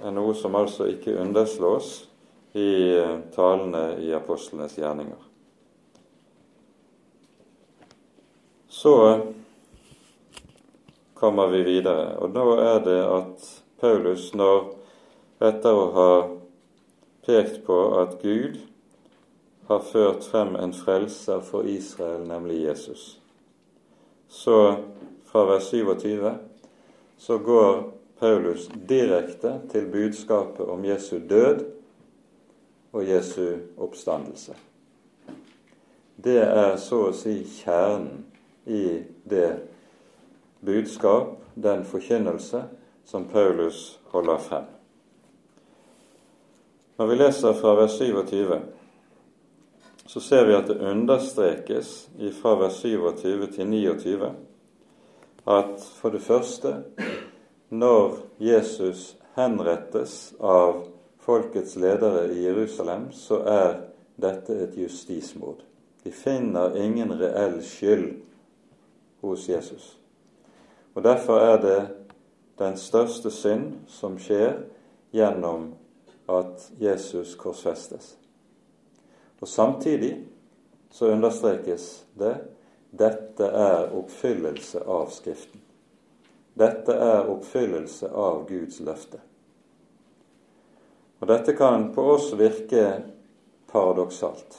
er 0.01 0.15
noe 0.15 0.33
som 0.35 0.55
altså 0.57 0.89
ikke 0.89 1.19
underslås 1.21 2.09
i 2.53 2.97
eh, 2.97 3.17
talene 3.35 3.97
i 3.99 4.13
apostlenes 4.13 4.77
gjerninger. 4.77 5.17
Så 8.67 9.19
kommer 11.13 11.47
vi 11.47 11.63
videre. 11.63 12.17
Og 12.17 12.33
nå 12.33 12.45
er 12.57 12.79
det 12.85 12.99
at 13.05 13.47
Paulus, 13.81 14.31
når 14.33 14.71
etter 15.41 15.75
å 15.75 15.87
ha 15.95 16.11
pekt 17.25 17.61
på 17.67 17.77
at 18.01 18.17
Gud 18.23 18.59
har 19.69 19.83
ført 19.85 20.25
frem 20.27 20.55
en 20.59 20.73
frelser 20.73 21.43
for 21.45 21.67
Israel, 21.69 22.25
nemlig 22.27 22.63
Jesus, 22.65 23.19
så 24.27 24.57
fra 25.29 25.45
vers 25.47 25.69
27 25.69 26.31
så 27.21 27.37
går 27.37 27.83
Paulus 28.19 28.67
direkte 28.89 29.59
til 29.71 29.87
budskapet 29.93 30.65
om 30.65 30.85
Jesu 30.85 31.19
død 31.19 31.63
og 32.91 33.07
Jesu 33.07 33.57
oppstandelse. 33.77 34.55
Det 36.23 36.37
er 36.43 36.75
så 36.77 37.07
å 37.07 37.15
si 37.15 37.39
kjernen 37.45 38.25
i 38.69 39.01
det 39.29 39.47
budskap, 40.61 41.39
den 41.55 41.85
forkynnelse, 41.87 42.63
som 43.05 43.25
Paulus 43.31 43.99
holder 44.11 44.37
frem. 44.37 44.67
Når 46.97 47.09
vi 47.09 47.17
leser 47.17 47.57
fra 47.57 47.73
vers 47.79 47.97
27, 47.97 48.59
så 50.05 50.21
ser 50.21 50.45
vi 50.45 50.53
at 50.53 50.69
det 50.69 50.91
understrekes 50.91 51.95
fra 52.41 52.53
vers 52.59 52.83
27 52.83 53.47
til 53.55 53.67
29 53.71 54.31
at 55.47 55.81
for 55.95 56.09
det 56.09 56.21
første, 56.21 56.83
når 57.69 58.17
Jesus 58.39 59.17
henrettes 59.35 60.33
av 60.39 60.85
folkets 61.21 61.75
ledere 61.75 62.27
i 62.33 62.45
Jerusalem, 62.45 63.11
så 63.11 63.41
er 63.45 63.75
dette 64.21 64.55
et 64.63 64.77
justismord. 64.77 65.61
De 66.03 66.11
finner 66.11 66.75
ingen 66.81 67.13
reell 67.19 67.59
skyld 67.63 68.21
hos 69.21 69.49
Jesus. 69.49 69.97
Og 70.93 71.03
Derfor 71.03 71.39
er 71.39 71.61
det 71.61 71.81
den 72.59 72.77
største 72.77 73.31
synd 73.31 73.73
som 73.87 74.17
skjer 74.19 74.63
gjennom 75.13 75.71
at 76.29 76.71
Jesus 76.81 77.35
korsfestes. 77.35 78.15
Og 79.41 79.47
Samtidig 79.47 80.27
så 80.91 81.13
understrekes 81.13 82.05
det 82.19 82.35
dette 82.91 83.45
er 83.45 83.93
oppfyllelse 83.95 84.83
av 84.83 85.09
Skriften. 85.15 85.61
Dette 86.59 86.93
er 86.93 87.29
oppfyllelse 87.31 88.09
av 88.11 88.43
Guds 88.49 88.81
løfte. 88.83 89.21
Og 91.21 91.29
Dette 91.29 91.53
kan 91.53 91.91
på 91.93 92.03
oss 92.15 92.31
virke 92.33 92.85
paradoksalt. 93.69 94.55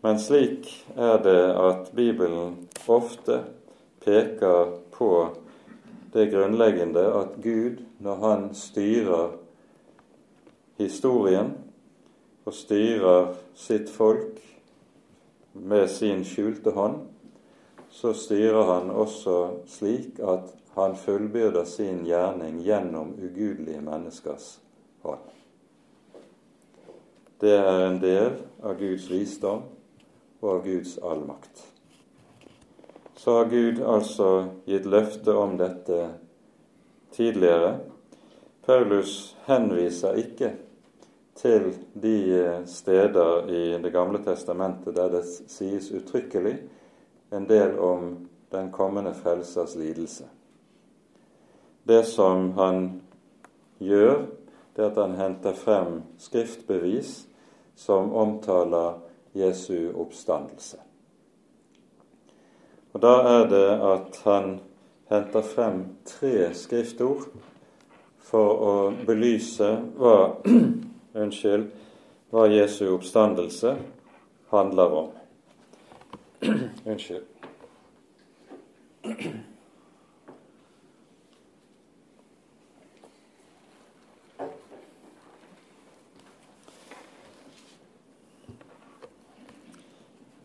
Men 0.00 0.16
slik 0.22 0.70
er 0.96 1.18
det 1.20 1.40
at 1.52 1.90
Bibelen 1.92 2.54
ofte 2.88 3.42
peker 4.00 4.70
på 4.94 5.10
det 6.14 6.30
grunnleggende 6.32 7.02
at 7.12 7.34
Gud, 7.44 7.82
når 8.00 8.22
han 8.22 8.46
styrer 8.56 9.34
historien 10.78 11.50
og 12.46 12.54
styrer 12.56 13.34
sitt 13.58 13.90
folk 13.92 14.38
med 15.52 15.90
sin 15.92 16.22
skjulte 16.24 16.72
hånd, 16.72 17.02
så 17.90 18.14
styrer 18.16 18.64
han 18.70 18.88
også 18.94 19.36
slik 19.68 20.22
at 20.24 20.54
han 20.78 20.96
fullbyrder 20.96 21.68
sin 21.68 22.00
gjerning 22.06 22.62
gjennom 22.64 23.12
ugudelige 23.18 23.82
menneskers 23.84 24.48
hånd. 25.02 25.24
Det 27.38 27.54
er 27.54 27.82
en 27.86 27.98
del 28.02 28.38
av 28.62 28.78
Guds 28.78 29.10
visdom 29.10 29.66
og 30.40 30.54
av 30.56 30.64
Guds 30.66 30.98
allmakt 30.98 31.68
så 33.18 33.34
har 33.34 33.44
Gud 33.44 33.80
altså 33.82 34.46
gitt 34.64 34.84
løfte 34.86 35.34
om 35.34 35.56
dette 35.58 35.96
tidligere. 37.12 37.72
Paulus 38.66 39.34
henviser 39.44 40.20
ikke 40.22 40.52
til 41.38 41.72
de 41.98 42.62
steder 42.66 43.50
i 43.50 43.62
Det 43.82 43.90
gamle 43.92 44.22
testamentet 44.22 44.94
der 44.94 45.10
det 45.10 45.24
sies 45.26 45.90
uttrykkelig 45.90 46.54
en 47.34 47.48
del 47.48 47.78
om 47.78 48.28
den 48.52 48.70
kommende 48.72 49.14
frelsers 49.14 49.74
lidelse. 49.74 50.24
Det 51.82 52.04
som 52.06 52.52
han 52.52 53.02
gjør, 53.78 54.26
det 54.78 54.84
er 54.84 54.90
at 54.90 54.96
han 54.96 55.14
henter 55.18 55.52
frem 55.58 56.02
skriftbevis 56.18 57.26
som 57.74 58.12
omtaler 58.14 59.00
Jesu 59.34 59.90
oppstandelse. 59.94 60.76
Og 62.92 63.02
Da 63.02 63.08
er 63.08 63.48
det 63.48 63.66
at 63.88 64.20
han 64.24 64.60
henter 65.10 65.42
frem 65.42 65.82
tre 66.04 66.54
skriftord 66.54 67.26
for 68.18 68.62
å 68.70 68.76
belyse 69.06 69.66
hva, 69.98 70.14
unnskyld, 71.22 71.66
hva 72.30 72.46
Jesu 72.46 72.86
oppstandelse 72.94 73.76
handler 74.54 74.98
om. 75.02 75.10
unnskyld. 76.86 77.26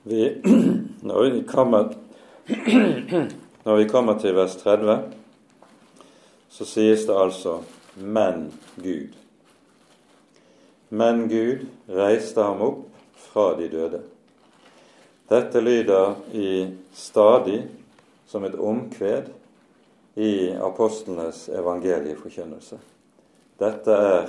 Vi, 0.04 0.42
når 1.02 1.30
vi 1.30 1.44
kommer 1.48 1.94
Når 3.64 3.76
vi 3.76 3.86
kommer 3.88 4.18
til 4.20 4.36
vers 4.36 4.56
30, 4.60 4.98
så 6.50 6.66
sies 6.68 7.06
det 7.08 7.16
altså 7.16 7.62
'men 7.96 8.52
Gud'. 8.78 9.16
Men 10.90 11.30
Gud 11.30 11.64
reiste 11.88 12.42
ham 12.42 12.62
opp 12.62 12.84
fra 13.16 13.56
de 13.58 13.70
døde. 13.70 14.02
Dette 15.30 15.62
lyder 15.62 16.16
i 16.34 16.68
stadig 16.94 17.64
som 18.28 18.44
et 18.44 18.56
omkved 18.56 19.32
i 20.16 20.50
apostlenes 20.50 21.50
evangelieforkynnelse. 21.50 22.78
Dette 23.60 23.92
er 23.92 24.28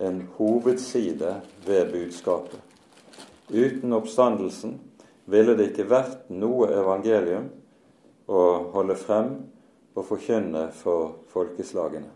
en 0.00 0.28
hovedside 0.36 1.40
ved 1.66 1.92
budskapet. 1.92 2.67
Uten 3.50 3.92
oppstandelsen 3.92 4.78
ville 5.24 5.54
det 5.56 5.70
ikke 5.70 5.88
vært 5.88 6.28
noe 6.32 6.68
evangelium 6.72 7.48
å 8.28 8.42
holde 8.74 8.96
frem 9.00 9.30
og 9.96 10.04
forkynne 10.08 10.68
for 10.76 11.14
folkeslagene. 11.32 12.10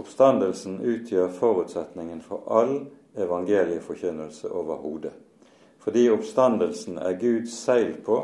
Oppstandelsen 0.00 0.80
utgjør 0.82 1.30
forutsetningen 1.36 2.22
for 2.24 2.46
all 2.50 2.74
evangelieforkynnelse 3.18 4.50
overhodet. 4.50 5.14
Fordi 5.80 6.08
oppstandelsen 6.12 6.98
er 6.98 7.18
Guds 7.20 7.54
seil 7.56 7.94
på, 8.04 8.18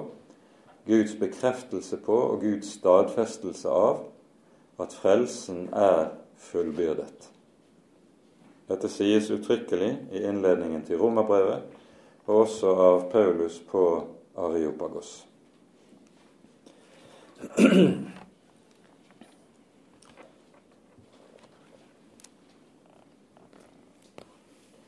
Guds 0.86 1.16
bekreftelse 1.18 1.98
på 2.02 2.16
og 2.32 2.42
Guds 2.42 2.74
stadfestelse 2.78 3.70
av 3.70 4.04
at 4.82 4.92
frelsen 4.94 5.66
er 5.72 6.12
fullbyrdet. 6.50 7.30
Dette 8.66 8.90
sies 8.90 9.30
uttrykkelig 9.30 9.92
i 10.12 10.22
innledningen 10.26 10.82
til 10.86 11.00
romerbrevet, 11.00 11.64
og 12.26 12.42
også 12.42 12.74
av 12.88 13.00
Paulus 13.12 13.60
på 13.70 13.82
Areopagos. 14.36 15.26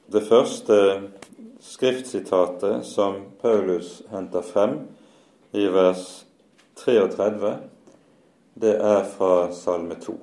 Det 0.09 0.23
første 0.25 0.79
skriftsitatet 1.61 2.87
som 2.87 3.21
Paulus 3.43 4.03
henter 4.11 4.43
frem 4.43 4.79
i 5.53 5.67
vers 5.69 6.25
33, 6.81 7.53
det 8.55 8.73
er 8.81 9.05
fra 9.13 9.51
Salme 9.53 9.99
2. 10.01 10.17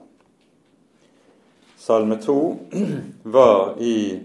Salme 1.77 2.17
2 2.21 2.37
var 3.37 3.77
i, 3.79 4.19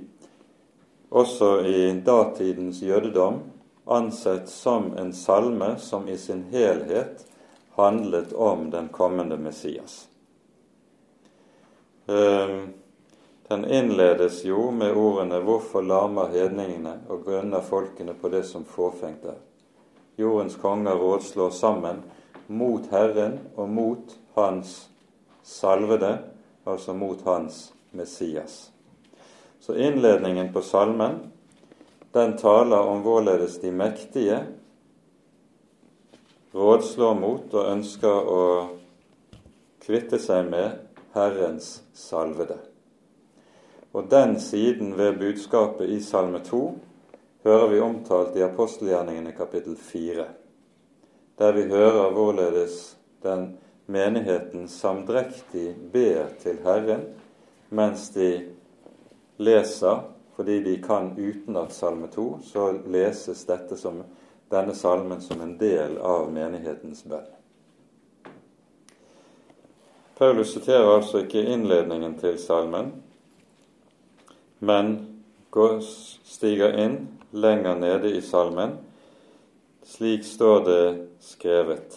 også 1.11 1.61
i 1.67 2.01
datidens 2.07 2.83
jødedom 2.83 3.41
ansett 3.91 4.49
som 4.49 4.93
en 4.99 5.13
salme 5.13 5.75
som 5.79 6.09
i 6.09 6.17
sin 6.19 6.45
helhet 6.51 7.27
handlet 7.75 8.33
om 8.33 8.71
den 8.71 8.89
kommende 8.89 9.37
Messias. 9.37 10.09
Ehm, 12.07 12.69
den 13.49 13.65
innledes 13.65 14.45
jo 14.45 14.71
med 14.71 14.97
ordene 14.97 15.41
'Hvorfor 15.41 15.81
larmer 15.81 16.29
hedningene 16.29 17.01
og 17.09 17.25
grønner 17.25 17.61
folkene 17.61 18.15
på 18.15 18.29
det 18.29 18.45
som 18.47 18.65
fåfengt 18.65 19.25
er'? 19.25 19.43
Jordens 20.19 20.57
konger 20.57 20.95
rådslår 20.95 21.51
sammen 21.51 22.03
mot 22.49 22.87
Herren 22.91 23.39
og 23.57 23.69
mot 23.69 24.19
Hans 24.35 24.91
salvede, 25.43 26.19
altså 26.67 26.93
mot 26.93 27.23
Hans 27.25 27.75
Messias. 27.93 28.73
Så 29.61 29.77
innledningen 29.77 30.53
på 30.53 30.63
salmen, 30.63 31.19
den 32.13 32.37
taler 32.37 32.81
om 32.81 33.03
hvorledes 33.05 33.61
de 33.61 33.71
mektige 33.73 34.41
rådslår 36.55 37.15
mot 37.15 37.55
og 37.55 37.69
ønsker 37.71 38.31
å 38.35 38.43
kvitte 39.85 40.19
seg 40.19 40.49
med 40.51 40.81
Herrens 41.15 41.83
salvede. 41.95 42.59
Og 43.93 44.07
den 44.11 44.37
siden 44.41 44.95
ved 44.99 45.19
budskapet 45.19 45.91
i 45.91 46.01
Salme 46.03 46.41
2 46.47 46.61
hører 47.45 47.69
vi 47.73 47.81
omtalt 47.83 48.37
i 48.39 48.45
apostelgjerningene 48.47 49.33
kapittel 49.35 49.77
4, 49.77 50.27
der 51.39 51.57
vi 51.57 51.67
hører 51.71 52.13
hvorledes 52.15 52.79
den 53.23 53.59
menigheten 53.91 54.69
samdrektig 54.71 55.75
ber 55.93 56.31
til 56.43 56.63
Herren 56.65 57.09
mens 57.71 58.09
de 58.15 58.31
leser, 59.41 60.03
fordi 60.37 60.61
de 60.65 60.77
kan 60.83 61.13
utenat 61.19 61.73
Salme 61.73 62.09
2, 62.15 62.39
så 62.45 62.73
leses 62.87 63.45
dette 63.49 63.77
som 63.77 64.03
denne 64.51 64.75
salmen 64.75 65.21
som 65.21 65.41
en 65.41 65.57
del 65.59 65.99
av 65.99 66.29
menighetens 66.33 67.05
bønn. 67.05 67.29
Paulus 70.19 70.53
siterer 70.53 70.91
altså 70.99 71.23
ikke 71.25 71.45
innledningen 71.49 72.19
til 72.21 72.37
salmen, 72.39 72.91
men 74.61 74.91
går, 75.55 75.79
stiger 76.29 76.77
inn 76.83 76.99
lenger 77.33 77.79
nede 77.81 78.13
i 78.17 78.21
salmen. 78.21 78.77
Slik 79.87 80.27
står 80.29 80.65
det 80.67 80.83
skrevet 81.25 81.97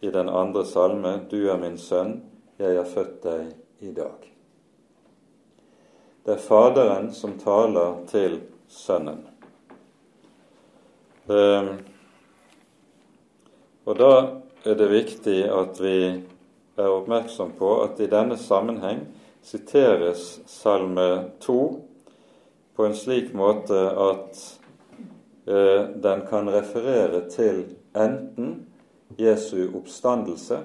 i 0.00 0.10
den 0.10 0.28
andre 0.28 0.64
salme, 0.64 1.18
Du 1.30 1.50
er 1.50 1.60
min 1.60 1.76
sønn, 1.78 2.22
jeg 2.58 2.76
har 2.76 2.88
født 2.88 3.20
deg 3.22 3.52
i 3.80 3.92
dag. 3.92 4.33
Det 6.24 6.32
er 6.32 6.40
Faderen 6.40 7.10
som 7.12 7.34
taler 7.36 7.98
til 8.08 8.38
Sønnen. 8.68 9.26
Um, 11.28 11.68
og 13.84 13.98
da 14.00 14.12
er 14.64 14.78
det 14.80 14.88
viktig 14.88 15.42
at 15.52 15.80
vi 15.84 15.98
er 16.80 16.88
oppmerksom 16.88 17.52
på 17.58 17.74
at 17.84 18.00
i 18.00 18.08
denne 18.08 18.38
sammenheng 18.40 19.02
siteres 19.44 20.40
Salme 20.48 21.08
2 21.44 21.58
på 22.76 22.86
en 22.86 22.96
slik 22.96 23.34
måte 23.36 23.82
at 24.08 24.40
eh, 25.44 25.82
den 26.02 26.24
kan 26.30 26.48
referere 26.48 27.20
til 27.30 27.66
enten 27.92 28.64
Jesu 29.20 29.68
oppstandelse, 29.76 30.62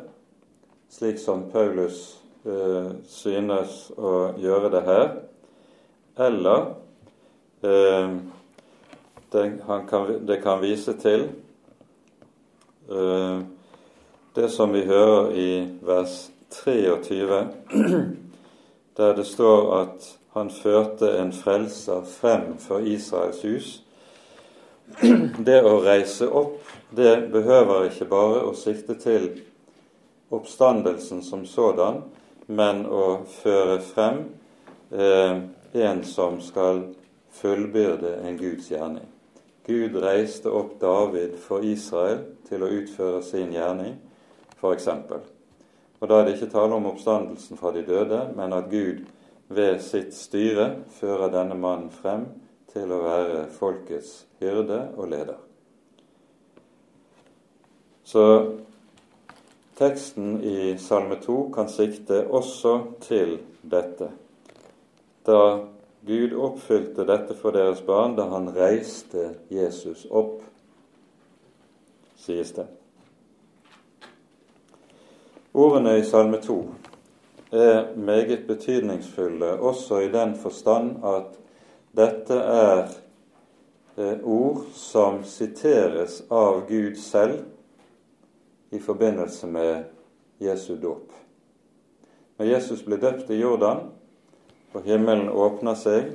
slik 0.90 1.20
som 1.20 1.50
Paulus 1.52 2.00
eh, 2.48 2.96
synes 3.06 3.90
å 4.00 4.32
gjøre 4.40 4.72
det 4.74 4.86
her, 4.88 5.12
eller 6.20 6.66
eh, 7.62 8.16
det, 9.32 9.52
kan, 9.90 10.26
det, 10.26 10.42
kan, 10.44 10.62
vise 10.62 10.94
til 11.00 11.30
eh, 12.92 13.40
det 14.36 14.50
som 14.52 14.74
vi 14.74 14.84
hører 14.86 15.32
i 15.32 15.52
vers 15.82 16.30
23, 16.52 17.48
der 18.98 19.14
det 19.16 19.26
står 19.26 19.72
at 19.82 20.10
han 20.34 20.50
førte 20.52 21.14
en 21.22 21.32
frelser 21.34 22.04
frem 22.04 22.58
for 22.60 22.80
Israels 22.80 23.42
hus. 23.42 23.70
Det 25.48 25.60
å 25.64 25.76
reise 25.86 26.26
opp, 26.28 26.66
det 26.90 27.30
behøver 27.32 27.88
ikke 27.88 28.08
bare 28.10 28.42
å 28.50 28.56
sikte 28.58 28.96
til 28.98 29.28
oppstandelsen 30.34 31.22
som 31.24 31.46
sådan, 31.46 32.02
men 32.50 32.82
å 32.90 33.22
føre 33.44 33.78
frem 33.86 34.24
eh, 34.90 35.46
en 35.74 36.04
som 36.04 36.40
skal 36.42 36.84
fullbyrde 37.30 38.16
en 38.16 38.38
Guds 38.38 38.70
gjerning. 38.72 39.06
Gud 39.66 39.96
reiste 40.02 40.50
opp 40.50 40.80
David 40.82 41.36
for 41.38 41.66
Israel 41.66 42.24
til 42.50 42.64
å 42.66 42.72
utføre 42.74 43.22
sin 43.22 43.52
gjerning, 43.54 44.00
f.eks. 44.58 44.88
Og 46.00 46.08
da 46.10 46.20
er 46.20 46.26
det 46.26 46.38
ikke 46.38 46.54
tale 46.56 46.78
om 46.80 46.88
oppstandelsen 46.90 47.60
fra 47.60 47.74
de 47.76 47.84
døde, 47.86 48.24
men 48.36 48.56
at 48.56 48.72
Gud 48.72 49.04
ved 49.50 49.82
sitt 49.84 50.16
styre 50.18 50.72
fører 50.98 51.30
denne 51.34 51.58
mannen 51.60 51.92
frem 51.94 52.26
til 52.74 52.90
å 52.94 53.04
være 53.04 53.44
folkets 53.54 54.24
hyrde 54.42 54.80
og 54.96 55.10
leder. 55.12 55.38
Så 58.10 58.24
teksten 59.78 60.40
i 60.42 60.74
Salme 60.82 61.20
2 61.22 61.38
kan 61.54 61.70
sikte 61.70 62.24
også 62.26 62.74
til 63.06 63.38
dette. 63.62 64.10
Da 65.30 65.68
Gud 66.02 66.34
oppfylte 66.34 67.04
dette 67.06 67.36
for 67.38 67.54
deres 67.54 67.84
barn 67.86 68.16
da 68.18 68.24
han 68.32 68.48
reiste 68.56 69.36
Jesus 69.54 70.08
opp, 70.10 70.40
sies 72.18 72.50
det. 72.56 72.66
Ordene 75.54 76.00
i 76.00 76.06
Salme 76.08 76.40
2 76.42 76.56
er 77.52 77.92
meget 77.94 78.48
betydningsfulle 78.48 79.52
også 79.60 80.00
i 80.08 80.10
den 80.10 80.34
forstand 80.40 81.06
at 81.06 81.38
dette 82.02 82.40
er 82.56 82.90
eh, 83.98 84.18
ord 84.26 84.66
som 84.74 85.22
siteres 85.30 86.24
av 86.32 86.64
Gud 86.72 86.98
selv 86.98 87.44
i 88.74 88.82
forbindelse 88.82 89.48
med 89.48 89.94
Jesu 90.42 90.74
dåp. 90.82 91.14
Når 92.42 92.54
Jesus 92.56 92.82
ble 92.82 92.98
døpt 92.98 93.30
i 93.30 93.42
Jordan, 93.44 93.92
og 94.74 94.86
himmelen 94.86 95.30
åpner 95.30 95.78
seg, 95.78 96.12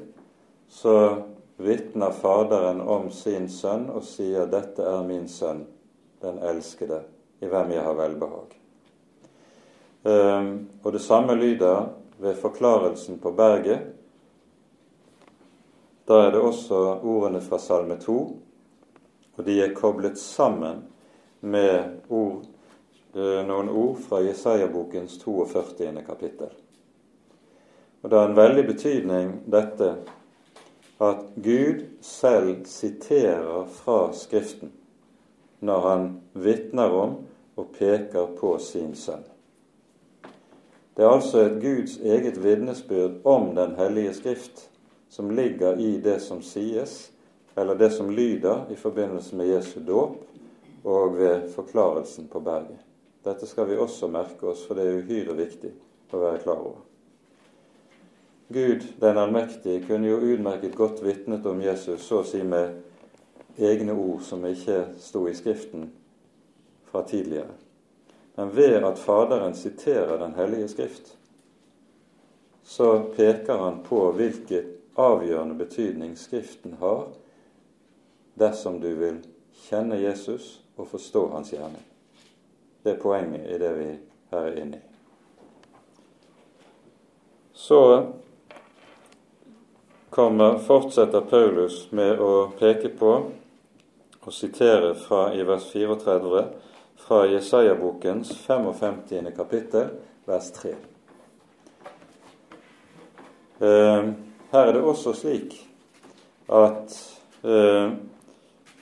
så 0.69 1.25
vitner 1.57 2.15
Faderen 2.15 2.81
om 2.81 3.11
sin 3.11 3.49
sønn 3.49 3.89
og 3.91 4.05
sier 4.07 4.47
'Dette 4.47 4.83
er 4.83 5.03
min 5.07 5.29
sønn, 5.29 5.67
den 6.23 6.39
elskede, 6.39 7.03
i 7.41 7.47
hvem 7.47 7.71
jeg 7.71 7.83
har 7.83 7.95
velbehag'. 7.95 8.57
Um, 10.05 10.69
og 10.85 10.93
det 10.93 11.01
samme 11.01 11.35
lyder 11.35 11.89
ved 12.19 12.35
forklarelsen 12.35 13.19
på 13.19 13.31
berget. 13.31 13.81
Da 16.09 16.15
er 16.27 16.31
det 16.31 16.41
også 16.41 17.01
ordene 17.03 17.41
fra 17.41 17.59
Salme 17.59 17.97
2, 17.97 18.17
og 19.37 19.47
de 19.47 19.63
er 19.63 19.75
koblet 19.75 20.19
sammen 20.19 20.85
med 21.41 22.03
ord, 22.09 22.45
eh, 23.15 23.41
noen 23.47 23.69
ord 23.69 23.97
fra 24.09 24.21
Jesaja-bokens 24.21 25.19
42. 25.19 26.03
kapittel. 26.07 26.53
Og 28.05 28.11
det 28.11 28.19
har 28.19 28.29
en 28.29 28.37
veldig 28.37 28.67
betydning, 28.69 29.29
dette, 29.49 29.95
at 31.01 31.23
Gud 31.41 31.87
selv 32.05 32.67
siterer 32.69 33.65
fra 33.73 34.11
Skriften 34.13 34.75
når 35.65 35.87
han 35.89 36.05
vitner 36.37 36.93
om 36.93 37.17
og 37.57 37.73
peker 37.79 38.37
på 38.37 38.59
sin 38.61 38.93
sønn. 38.93 39.25
Det 40.95 41.03
er 41.03 41.15
altså 41.15 41.47
et 41.47 41.59
Guds 41.65 41.97
eget 42.05 42.37
vitnesbyrd 42.45 43.25
om 43.25 43.55
Den 43.57 43.73
hellige 43.81 44.15
Skrift 44.21 44.69
som 45.09 45.33
ligger 45.33 45.81
i 45.81 45.97
det 45.97 46.21
som 46.21 46.43
sies, 46.43 47.11
eller 47.57 47.75
det 47.75 47.93
som 47.97 48.11
lyder 48.11 48.69
i 48.71 48.77
forbindelse 48.77 49.37
med 49.37 49.55
Jesu 49.55 49.81
dåp 49.81 50.21
og 50.85 51.19
ved 51.19 51.49
forklarelsen 51.57 52.29
på 52.29 52.41
berget. 52.41 52.85
Dette 53.25 53.47
skal 53.49 53.73
vi 53.73 53.81
også 53.81 54.13
merke 54.13 54.53
oss, 54.53 54.67
for 54.67 54.77
det 54.77 54.91
er 54.91 55.01
uhyre 55.01 55.39
viktig 55.39 55.73
å 56.13 56.21
være 56.21 56.43
klar 56.45 56.61
over. 56.61 56.83
Gud 58.49 58.83
den 59.01 59.19
allmektige 59.19 59.87
kunne 59.87 60.09
jo 60.09 60.17
utmerket 60.17 60.75
godt 60.75 61.05
vitnet 61.05 61.47
om 61.47 61.63
Jesus 61.63 62.05
så 62.05 62.21
å 62.21 62.27
si 62.29 62.43
med 62.45 62.77
egne 63.57 63.95
ord 63.97 64.23
som 64.27 64.45
ikke 64.45 64.81
sto 65.01 65.25
i 65.29 65.35
Skriften 65.35 65.89
fra 66.91 67.03
tidligere. 67.09 67.55
Men 68.37 68.57
ved 68.57 68.85
at 68.85 68.99
Faderen 68.99 69.55
siterer 69.55 70.19
Den 70.19 70.35
hellige 70.35 70.69
Skrift, 70.69 71.17
så 72.63 73.03
peker 73.17 73.57
han 73.57 73.83
på 73.85 74.13
hvilken 74.13 74.73
avgjørende 74.97 75.55
betydning 75.55 76.17
Skriften 76.17 76.77
har 76.81 77.09
dersom 78.35 78.81
du 78.81 78.95
vil 78.95 79.21
kjenne 79.69 80.01
Jesus 80.01 80.61
og 80.77 80.89
forstå 80.89 81.29
hans 81.33 81.53
gjerning. 81.53 81.85
Det 82.85 82.93
er 82.93 83.01
poenget 83.01 83.47
i 83.51 83.59
det 83.59 83.73
vi 83.79 83.89
her 84.31 84.49
er 84.51 84.59
inne 84.61 84.77
i. 84.77 84.81
Så 87.55 87.81
kommer, 90.15 90.59
fortsetter 90.59 91.21
Paulus 91.21 91.89
med 91.91 92.21
å 92.23 92.53
peke 92.59 92.93
på 92.95 93.15
og 94.25 94.33
sitere 94.33 94.93
fra 94.95 95.25
i 95.35 95.43
vers 95.43 95.67
34 95.73 96.45
fra 97.03 97.25
Jesaja-bokens 97.27 98.31
55. 98.47 99.33
kapittel, 99.35 99.91
vers 100.25 100.53
3. 100.55 100.77
Eh, 103.59 104.07
her 104.55 104.71
er 104.71 104.73
det 104.79 104.87
også 104.87 105.17
slik 105.19 105.59
at 106.47 106.95
eh, 107.43 107.99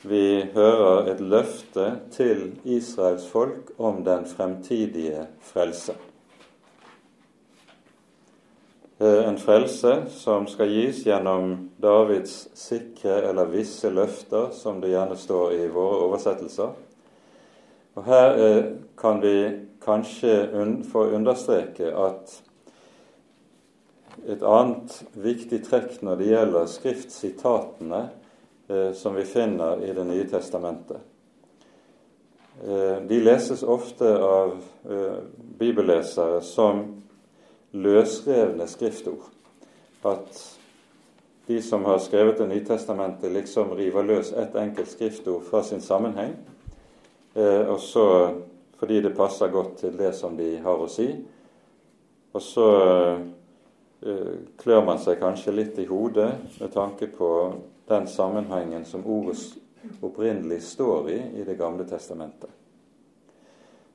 vi 0.05 0.25
hører 0.53 1.13
et 1.15 1.25
løfte 1.25 1.89
til 2.13 2.51
Israels 2.69 3.25
folk 3.33 3.73
om 3.81 4.05
den 4.05 4.29
fremtidige 4.29 5.31
frelse. 5.49 5.97
Eh, 9.03 9.29
en 9.29 9.39
frelse 9.39 10.03
som 10.11 10.45
skal 10.47 10.69
gis 10.71 11.01
gjennom 11.07 11.71
Davids 11.83 12.49
sikre 12.55 13.17
eller 13.27 13.49
visse 13.51 13.91
løfter, 13.91 14.53
som 14.55 14.79
det 14.81 14.93
gjerne 14.93 15.17
står 15.19 15.55
i 15.57 15.65
våre 15.75 16.05
oversettelser. 16.05 16.77
Og 17.97 18.07
Her 18.07 18.39
eh, 18.39 18.69
kan 18.95 19.19
vi 19.25 19.35
kanskje 19.83 20.37
få 20.93 21.09
understreke 21.17 21.91
at 21.99 22.37
et 24.23 24.47
annet 24.47 24.95
viktig 25.19 25.65
trekk 25.67 25.99
når 26.07 26.23
det 26.23 26.31
gjelder 26.31 26.71
skriftsitatene 26.71 28.03
eh, 28.71 28.93
som 28.95 29.19
vi 29.19 29.27
finner 29.27 29.83
i 29.83 29.91
Det 29.99 30.07
nye 30.07 30.31
testamentet. 30.31 31.09
De 33.09 33.19
leses 33.19 33.63
ofte 33.65 34.07
av 34.23 34.59
bibellesere 35.59 36.43
som 36.45 37.02
løsrevne 37.73 38.67
skriftord. 38.69 39.29
At 40.05 40.59
de 41.47 41.63
som 41.63 41.85
har 41.85 41.99
skrevet 41.99 42.39
Det 42.39 42.49
nye 42.49 42.65
testamentet, 42.65 43.33
liksom 43.33 43.71
river 43.71 44.03
løs 44.03 44.33
ett 44.33 44.57
enkelt 44.57 44.91
skriftord 44.91 45.43
fra 45.43 45.63
sin 45.63 45.81
sammenheng, 45.81 46.37
eh, 47.35 47.69
og 47.69 47.81
så 47.81 48.35
fordi 48.79 49.01
det 49.01 49.17
passer 49.17 49.49
godt 49.49 49.77
til 49.79 49.99
det 49.99 50.15
som 50.15 50.37
de 50.37 50.57
har 50.59 50.81
å 50.81 50.89
si. 50.91 51.07
Og 52.33 52.43
så 52.43 52.69
eh, 54.03 54.39
klør 54.59 54.85
man 54.85 54.99
seg 54.99 55.21
kanskje 55.21 55.55
litt 55.55 55.79
i 55.79 55.87
hodet 55.87 56.33
med 56.61 56.73
tanke 56.75 57.07
på 57.07 57.29
den 57.89 58.09
sammenhengen 58.11 58.85
som 58.85 59.07
ordet 59.07 59.37
opprinnelig 60.03 60.63
står 60.63 61.11
i 61.11 61.21
i 61.41 61.45
Det 61.45 61.59
gamle 61.59 61.85
testamentet. 61.85 62.51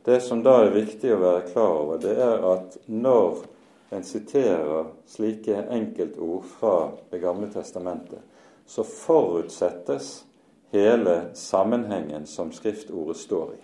Det 0.05 0.21
som 0.23 0.39
da 0.43 0.61
er 0.63 0.71
viktig 0.71 1.11
å 1.11 1.19
være 1.19 1.47
klar 1.51 1.73
over, 1.82 1.97
det 1.99 2.15
er 2.15 2.43
at 2.47 2.78
når 2.88 3.43
en 3.89 4.03
siterer 4.03 4.85
slike 5.05 5.63
enkeltord 5.69 6.43
fra 6.43 6.91
Det 7.09 7.19
gamle 7.19 7.47
testamentet, 7.53 8.19
så 8.65 8.83
forutsettes 8.83 10.25
hele 10.71 11.21
sammenhengen 11.33 12.25
som 12.25 12.51
skriftordet 12.51 13.17
står 13.17 13.53
i. 13.53 13.61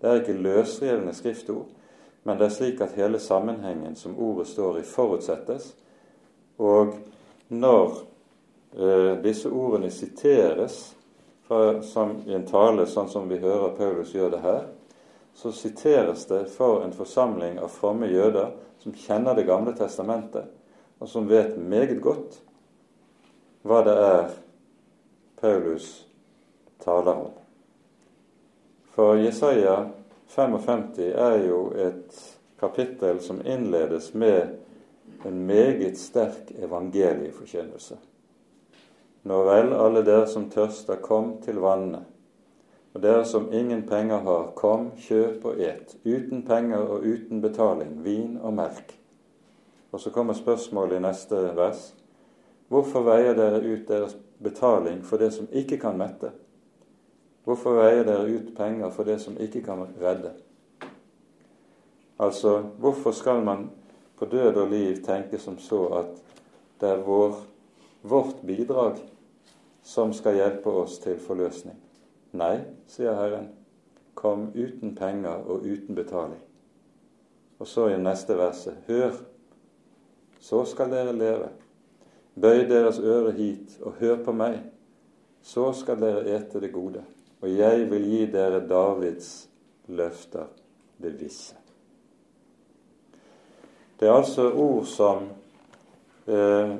Det 0.00 0.08
er 0.08 0.20
ikke 0.22 0.38
løsrevne 0.38 1.14
skriftord, 1.14 1.66
men 2.22 2.38
det 2.38 2.46
er 2.46 2.54
slik 2.54 2.80
at 2.80 2.94
hele 2.96 3.18
sammenhengen 3.18 3.96
som 3.96 4.18
ordet 4.18 4.46
står 4.48 4.78
i, 4.78 4.86
forutsettes. 4.86 5.74
Og 6.58 6.94
når 7.48 7.98
eh, 8.78 9.18
disse 9.24 9.50
ordene 9.50 9.90
siteres 9.90 10.94
fra, 11.48 11.82
som 11.82 12.20
i 12.26 12.34
en 12.36 12.46
tale, 12.46 12.86
sånn 12.86 13.10
som 13.10 13.28
vi 13.28 13.40
hører 13.42 13.74
Paulus 13.76 14.14
gjør 14.14 14.36
det 14.36 14.42
her, 14.44 14.66
så 15.34 15.52
siteres 15.52 16.26
det 16.30 16.44
for 16.54 16.84
en 16.84 16.94
forsamling 16.94 17.58
av 17.58 17.72
fromme 17.74 18.06
jøder 18.06 18.52
som 18.80 18.94
kjenner 18.96 19.34
Det 19.34 19.46
gamle 19.48 19.74
testamentet, 19.76 20.44
og 20.98 21.08
som 21.08 21.28
vet 21.28 21.56
meget 21.58 22.00
godt 22.02 22.40
hva 23.62 23.82
det 23.84 23.94
er 24.00 24.30
Paulus 25.40 26.06
taler 26.80 27.12
om. 27.12 27.32
For 28.96 29.20
Jesaja 29.20 29.76
55 30.28 30.98
er 31.12 31.36
jo 31.44 31.60
et 31.76 32.16
kapittel 32.60 33.20
som 33.20 33.40
innledes 33.44 34.14
med 34.14 34.56
en 35.24 35.46
meget 35.46 35.98
sterk 35.98 36.52
evangelieforkynnelse. 36.58 37.96
Når 39.22 39.44
vel, 39.44 39.72
alle 39.76 40.04
dere 40.04 40.28
som 40.28 40.48
tørster, 40.50 40.96
kom 41.04 41.34
til 41.44 41.60
vannene. 41.60 42.04
Og 42.94 43.02
dere 43.02 43.24
som 43.24 43.52
ingen 43.52 43.82
penger 43.86 44.24
har, 44.26 44.50
kom, 44.58 44.90
kjøp 44.98 45.44
og 45.46 45.60
et, 45.62 45.94
uten 46.04 46.42
penger 46.46 46.82
og 46.82 47.06
uten 47.06 47.42
betaling, 47.42 48.00
vin 48.04 48.36
og 48.42 48.54
melk. 48.54 48.96
Og 49.92 50.00
så 50.00 50.10
kommer 50.10 50.34
spørsmålet 50.34 50.98
i 50.98 51.04
neste 51.04 51.38
vers. 51.56 51.90
Hvorfor 52.70 53.06
veier 53.06 53.34
dere 53.34 53.62
ut 53.62 53.88
deres 53.88 54.16
betaling 54.42 55.04
for 55.06 55.22
det 55.22 55.32
som 55.34 55.48
ikke 55.52 55.78
kan 55.78 55.98
mette? 55.98 56.32
Hvorfor 57.44 57.78
veier 57.78 58.04
dere 58.06 58.30
ut 58.30 58.50
penger 58.56 58.90
for 58.94 59.06
det 59.06 59.20
som 59.22 59.38
ikke 59.38 59.62
kan 59.66 59.86
redde? 60.02 60.32
Altså, 62.20 62.58
hvorfor 62.78 63.14
skal 63.16 63.42
man 63.44 63.70
på 64.18 64.24
død 64.24 64.56
og 64.56 64.68
liv 64.70 64.98
tenke 65.04 65.38
som 65.38 65.58
så 65.58 65.86
at 66.02 66.18
det 66.80 66.90
er 66.90 67.06
vår, 67.06 67.38
vårt 68.02 68.42
bidrag 68.46 68.98
som 69.82 70.12
skal 70.12 70.36
hjelpe 70.36 70.70
oss 70.82 70.98
til 70.98 71.18
forløsning? 71.18 71.78
Nei, 72.32 72.60
sier 72.86 73.16
Herren, 73.18 73.48
kom 74.14 74.50
uten 74.54 74.94
penger 74.94 75.42
og 75.48 75.64
uten 75.66 75.94
betaling. 75.94 76.40
Og 77.58 77.68
så 77.68 77.88
i 77.90 77.98
neste 78.00 78.36
verset, 78.38 78.76
hør, 78.86 79.16
så 80.40 80.64
skal 80.64 80.92
dere 80.92 81.16
leve. 81.16 81.50
Bøy 82.40 82.64
deres 82.70 83.00
øre 83.02 83.32
hit 83.36 83.76
og 83.82 83.98
hør 84.00 84.22
på 84.24 84.32
meg, 84.32 84.60
så 85.42 85.72
skal 85.76 86.00
dere 86.00 86.24
ete 86.36 86.60
det 86.62 86.72
gode. 86.72 87.02
Og 87.40 87.50
jeg 87.50 87.88
vil 87.90 88.06
gi 88.08 88.24
dere 88.32 88.62
Davids 88.68 89.48
løfter, 89.88 90.46
det 91.02 91.16
visse. 91.20 91.56
Det 94.00 94.08
er 94.08 94.16
altså 94.16 94.46
ord 94.52 94.84
som 94.88 95.26
eh, 96.26 96.76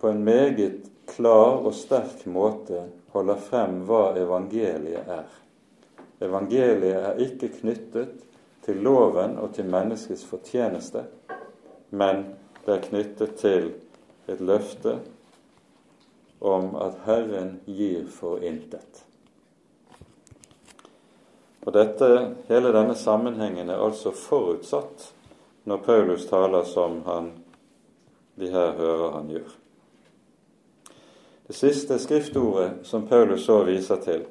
på 0.00 0.08
en 0.08 0.24
meget 0.24 0.90
klar 1.14 1.62
og 1.62 1.74
sterk 1.76 2.24
måte 2.26 2.88
holder 3.14 3.40
frem 3.40 3.80
hva 3.86 4.12
evangeliet 4.18 5.10
er. 5.10 5.30
Evangeliet 6.24 7.08
er 7.10 7.22
ikke 7.22 7.52
knyttet 7.60 8.22
til 8.64 8.80
loven 8.82 9.36
og 9.38 9.54
til 9.54 9.68
menneskets 9.70 10.24
fortjeneste, 10.26 11.04
men 11.90 12.24
det 12.64 12.76
er 12.76 12.86
knyttet 12.88 13.34
til 13.40 13.72
et 14.30 14.40
løfte 14.40 14.98
om 16.44 16.74
at 16.80 17.02
Herren 17.06 17.58
gir 17.66 18.06
for 18.12 18.42
intet. 18.44 19.04
Og 21.64 21.72
dette, 21.72 22.08
Hele 22.48 22.72
denne 22.76 22.94
sammenhengen 22.94 23.70
er 23.72 23.80
altså 23.80 24.12
forutsatt 24.12 25.10
når 25.64 25.84
Paulus 25.86 26.26
taler 26.28 26.64
som 26.68 27.00
han 27.06 27.30
vi 28.36 28.50
her 28.52 28.74
hører 28.76 29.12
han 29.14 29.30
gjør. 29.30 29.52
Det 31.46 31.54
siste 31.54 31.98
skriftordet 31.98 32.70
som 32.82 33.06
Paulus 33.06 33.44
så 33.44 33.58
viser 33.64 33.96
til, 34.00 34.22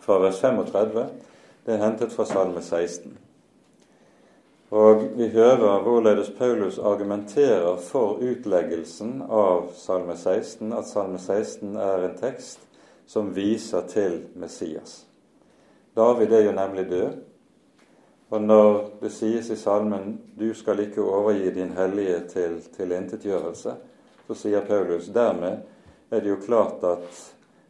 fra 0.00 0.18
vers 0.20 0.40
35, 0.40 1.04
det 1.66 1.74
er 1.74 1.80
hentet 1.80 2.12
fra 2.12 2.26
Salme 2.28 2.60
16. 2.62 3.14
Og 4.76 5.06
vi 5.16 5.28
hører 5.32 5.80
hvorledes 5.82 6.28
Paulus 6.38 6.78
argumenterer 6.78 7.78
for 7.80 8.20
utleggelsen 8.20 9.22
av 9.24 9.70
Salme 9.74 10.16
16, 10.16 10.72
at 10.76 10.88
Salme 10.90 11.18
16 11.18 11.76
er 11.80 12.04
en 12.04 12.18
tekst 12.20 12.60
som 13.06 13.30
viser 13.32 13.86
til 13.88 14.18
Messias. 14.34 15.06
David 15.96 16.32
er 16.32 16.44
jo 16.44 16.52
nemlig 16.52 16.90
død, 16.90 17.14
og 18.30 18.42
når 18.42 18.90
det 19.00 19.12
sies 19.12 19.50
i 19.50 19.56
salmen 19.56 20.20
'Du 20.38 20.54
skal 20.54 20.80
ikke 20.80 21.02
overgi 21.02 21.50
din 21.50 21.72
hellige 21.72 22.20
til 22.28 22.60
tilintetgjørelse', 22.76 23.74
så 24.26 24.34
sier 24.34 24.60
Paulus 24.60 25.06
dermed 25.06 25.58
er 26.10 26.20
det 26.20 26.28
jo 26.28 26.40
klart 26.42 26.84
at 26.84 27.22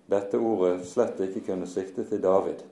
dette 0.07 0.39
ordet 0.39 0.85
slett 0.87 1.21
ikke 1.21 1.45
kunne 1.49 1.69
sikte 1.71 2.05
til 2.07 2.23
David, 2.23 2.63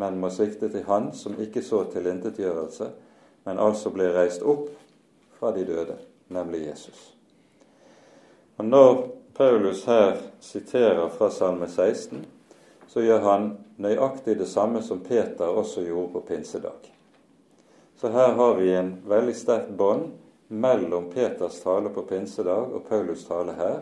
men 0.00 0.20
må 0.20 0.30
sikte 0.32 0.70
til 0.72 0.86
han 0.88 1.10
som 1.16 1.38
ikke 1.40 1.62
så 1.62 1.84
tilintetgjørelse, 1.92 2.90
men 3.44 3.58
altså 3.58 3.90
ble 3.92 4.12
reist 4.14 4.42
opp 4.42 4.70
fra 5.38 5.50
de 5.52 5.66
døde, 5.66 5.98
nemlig 6.32 6.66
Jesus. 6.68 7.12
Og 8.56 8.64
Når 8.64 9.08
Paulus 9.34 9.84
her 9.84 10.16
siterer 10.40 11.08
fra 11.08 11.30
Salme 11.30 11.68
16, 11.68 12.26
så 12.88 13.00
gjør 13.00 13.22
han 13.24 13.46
nøyaktig 13.80 14.36
det 14.38 14.48
samme 14.48 14.82
som 14.84 15.00
Peter 15.00 15.48
også 15.48 15.82
gjorde 15.86 16.12
på 16.12 16.20
pinsedag. 16.28 16.92
Så 17.96 18.10
her 18.12 18.34
har 18.36 18.54
vi 18.54 18.74
en 18.74 18.92
veldig 19.08 19.34
sterk 19.36 19.70
bånd 19.78 20.10
mellom 20.48 21.08
Peters 21.10 21.60
tale 21.62 21.90
på 21.94 22.02
pinsedag 22.02 22.74
og 22.74 22.84
Paulus 22.88 23.24
tale 23.24 23.54
her. 23.56 23.80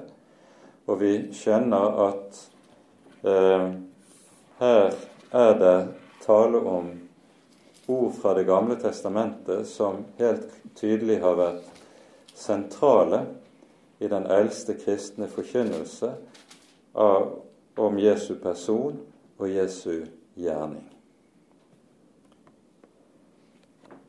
Og 0.88 1.00
vi 1.00 1.12
skjønner 1.36 1.98
at 2.06 2.40
eh, 3.26 3.66
her 4.60 4.96
er 5.30 5.52
det 5.60 5.76
tale 6.24 6.58
om 6.58 6.90
ord 7.90 8.12
fra 8.12 8.34
Det 8.34 8.44
gamle 8.44 8.76
testamentet 8.80 9.66
som 9.68 10.04
helt 10.18 10.48
tydelig 10.78 11.20
har 11.22 11.36
vært 11.38 11.80
sentrale 12.34 13.24
i 13.98 14.08
den 14.08 14.26
eldste 14.26 14.76
kristne 14.78 15.28
forkynnelse 15.28 16.12
av, 16.94 17.32
om 17.76 17.98
Jesu 17.98 18.34
person 18.40 19.00
og 19.38 19.48
Jesu 19.50 20.06
gjerning. 20.34 20.86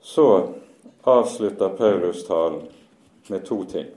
Så 0.02 0.54
avslutter 1.04 1.70
Paulus 1.70 2.26
talen 2.28 2.68
med 3.28 3.46
to 3.46 3.64
ting. 3.66 3.90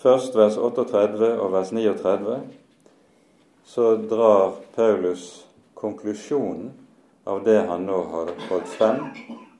Først 0.00 0.36
vers 0.36 0.56
38 0.56 1.34
og 1.40 1.52
vers 1.52 1.72
39 1.76 2.40
så 3.68 3.96
drar 4.08 4.54
Paulus 4.72 5.46
konklusjonen 5.76 6.70
av 7.28 7.42
det 7.44 7.58
han 7.68 7.84
nå 7.84 7.98
har 8.12 8.30
holdt 8.48 8.70
frem 8.78 9.02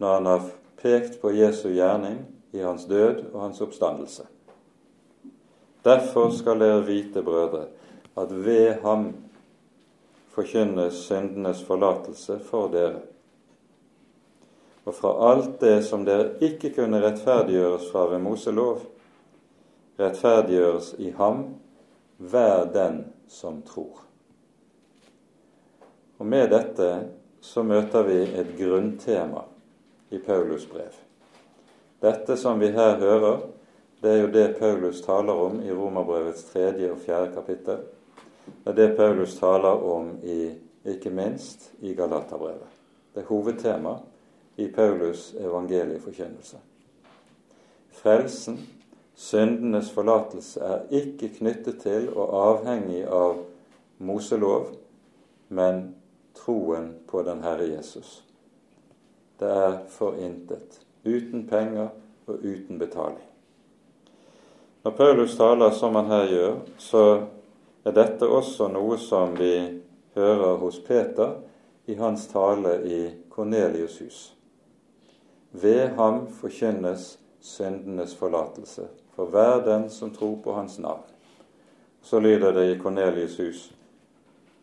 når 0.00 0.14
han 0.14 0.28
har 0.30 0.46
pekt 0.80 1.18
på 1.20 1.34
Jesu 1.36 1.68
gjerning 1.68 2.22
i 2.56 2.62
hans 2.64 2.86
død 2.88 3.26
og 3.34 3.40
hans 3.42 3.60
oppstandelse. 3.60 4.24
Derfor 5.84 6.32
skal 6.32 6.60
dere 6.60 6.86
vite, 6.86 7.22
brødre, 7.22 7.66
at 8.16 8.32
ved 8.32 8.80
ham 8.82 9.10
forkynnes 10.32 11.02
syndenes 11.04 11.60
forlatelse 11.68 12.38
for 12.48 12.72
dere. 12.72 13.02
Og 14.88 14.96
fra 14.96 15.12
alt 15.32 15.60
det 15.60 15.82
som 15.84 16.04
dere 16.08 16.32
ikke 16.40 16.72
kunne 16.80 17.02
rettferdiggjøres 17.04 17.90
fra 17.92 18.06
ved 18.08 18.24
Moselov, 18.24 18.80
rettferdiggjøres 20.00 20.94
i 20.98 21.10
ham 21.16 21.44
hver 22.18 22.64
den 22.72 23.04
som 23.28 23.62
tror. 23.62 24.02
Og 26.18 26.26
Med 26.26 26.50
dette 26.52 26.90
så 27.40 27.62
møter 27.62 28.04
vi 28.04 28.18
et 28.36 28.56
grunntema 28.58 29.46
i 30.10 30.18
Paulus 30.18 30.66
brev. 30.68 30.92
Dette 32.00 32.36
som 32.36 32.60
vi 32.60 32.68
her 32.72 32.98
hører, 33.00 33.40
det 34.02 34.10
er 34.10 34.20
jo 34.20 34.32
det 34.32 34.58
Paulus 34.58 35.00
taler 35.04 35.32
om 35.32 35.60
i 35.62 35.72
Romerbrevets 35.72 36.44
tredje 36.52 36.90
og 36.92 37.00
fjerde 37.04 37.32
kapittel. 37.34 37.82
Det 38.64 38.72
er 38.72 38.76
det 38.76 38.96
Paulus 38.96 39.36
taler 39.38 39.84
om 39.84 40.14
i, 40.24 40.52
ikke 40.88 41.12
minst 41.12 41.70
i 41.80 41.94
Galaterbrevet. 41.94 42.68
Det 43.14 43.22
er 43.22 43.28
hovedtema 43.28 43.94
i 44.56 44.68
Paulus' 44.68 45.36
evangelieforkynnelse. 45.40 46.56
Frelsen, 47.92 48.60
syndenes 49.20 49.90
forlatelse, 49.92 50.60
er 50.60 50.86
ikke 50.90 51.28
knyttet 51.36 51.82
til 51.82 52.08
og 52.14 52.32
avhengig 52.40 53.02
av 53.04 53.42
Moselov, 54.00 54.70
men 55.48 55.90
troen 56.34 56.94
på 57.10 57.22
den 57.26 57.42
Herre 57.44 57.66
Jesus. 57.68 58.22
Det 59.40 59.48
er 59.48 59.76
for 59.92 60.16
intet 60.16 60.80
uten 61.04 61.44
penger 61.48 61.90
og 62.26 62.40
uten 62.44 62.78
betaling. 62.78 63.26
Når 64.84 64.96
Paulus 64.96 65.36
taler 65.36 65.70
som 65.76 65.94
han 65.94 66.08
her 66.08 66.26
gjør, 66.32 66.56
så 66.78 67.04
er 67.84 67.96
dette 67.96 68.24
også 68.24 68.70
noe 68.72 68.96
som 69.00 69.36
vi 69.36 69.52
hører 70.16 70.56
hos 70.62 70.80
Peter 70.86 71.36
i 71.86 71.96
hans 72.00 72.26
tale 72.32 72.78
i 72.88 73.00
Kornelius' 73.28 74.00
hus. 74.04 74.20
Ved 75.52 75.96
ham 76.00 76.26
forkynnes 76.40 77.18
syndenes 77.40 78.14
forlatelse 78.16 78.88
for 79.14 79.30
hver 79.32 79.64
den 79.64 79.90
som 79.90 80.10
tror 80.14 80.36
på 80.44 80.52
hans 80.52 80.78
navn. 80.78 81.02
Så 82.02 82.20
lyder 82.20 82.52
det 82.52 82.66
i 82.70 82.78
Kornelius' 82.78 83.42
hus. 83.42 83.72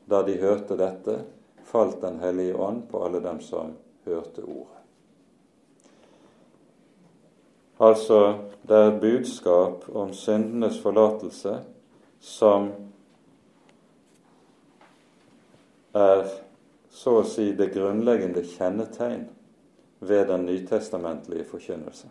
Da 0.05 0.23
de 0.23 0.38
hørte 0.38 0.78
dette, 0.78 1.21
falt 1.63 2.01
Den 2.01 2.19
hellige 2.19 2.55
ånd 2.55 2.88
på 2.91 3.05
alle 3.05 3.19
dem 3.19 3.41
som 3.41 3.73
hørte 4.05 4.41
ordet. 4.41 4.78
Altså, 7.80 8.38
det 8.67 8.75
er 8.75 8.88
et 8.91 9.01
budskap 9.01 9.84
om 9.93 10.13
syndenes 10.13 10.80
forlatelse 10.82 11.59
som 12.19 12.71
er 15.93 16.23
så 16.89 17.19
å 17.19 17.28
si 17.28 17.51
det 17.57 17.69
grunnleggende 17.75 18.41
kjennetegn 18.47 19.28
ved 19.99 20.25
den 20.32 20.47
nytestamentlige 20.47 21.45
forkynnelse. 21.51 22.09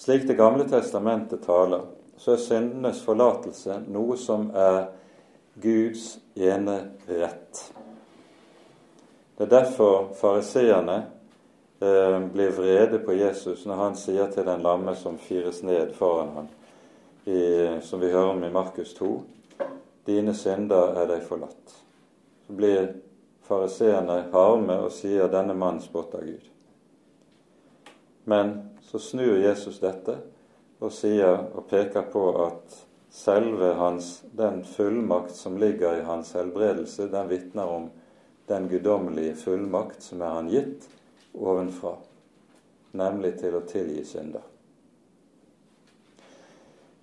Slik 0.00 0.26
Det 0.26 0.34
gamle 0.34 0.64
testamentet 0.64 1.42
taler, 1.42 1.80
så 2.16 2.32
er 2.32 2.38
syndenes 2.40 3.02
forlatelse 3.04 3.82
noe 3.92 4.14
som 4.16 4.46
er 4.56 4.86
Guds 5.60 6.14
ene 6.40 6.76
rett. 7.04 7.60
Det 9.36 9.44
er 9.44 9.50
derfor 9.52 10.06
fariseerne 10.16 10.94
eh, 11.84 12.16
blir 12.32 12.54
vrede 12.56 13.02
på 13.04 13.12
Jesus 13.12 13.66
når 13.68 13.82
han 13.82 13.98
sier 14.00 14.32
til 14.32 14.48
den 14.48 14.64
lamme 14.64 14.96
som 14.96 15.20
fires 15.20 15.60
ned 15.68 15.92
foran 16.00 16.32
ham, 16.38 16.48
i, 17.28 17.44
som 17.84 18.00
vi 18.00 18.08
hører 18.08 18.32
om 18.38 18.42
i 18.48 18.52
Markus 18.56 18.96
2, 18.96 19.10
dine 20.08 20.32
synder 20.32 20.96
er 20.96 21.12
deg 21.12 21.28
forlatt. 21.28 21.76
Så 22.46 22.56
blir 22.56 22.94
fariseerne 23.44 24.22
harme 24.32 24.80
og 24.80 24.96
sier 24.96 25.28
denne 25.28 25.52
mannen 25.52 25.84
spotter 25.84 26.24
Gud. 26.24 26.50
Men 28.24 28.69
så 28.90 28.98
snur 28.98 29.36
Jesus 29.38 29.78
dette 29.78 30.16
og 30.82 30.90
sier 30.90 31.36
og 31.54 31.68
peker 31.70 32.08
på 32.10 32.22
at 32.42 32.74
selve 33.14 33.74
hans, 33.78 34.24
den 34.34 34.64
fullmakt 34.66 35.36
som 35.36 35.58
ligger 35.62 36.00
i 36.00 36.06
hans 36.06 36.32
helbredelse, 36.34 37.06
den 37.12 37.28
vitner 37.30 37.70
om 37.70 37.84
den 38.50 38.66
guddommelige 38.68 39.36
fullmakt 39.38 40.02
som 40.02 40.24
er 40.26 40.34
han 40.34 40.48
gitt, 40.50 40.88
ovenfra, 41.38 41.92
nemlig 42.98 43.36
til 43.38 43.54
å 43.54 43.62
tilgi 43.68 44.02
synder. 44.08 44.42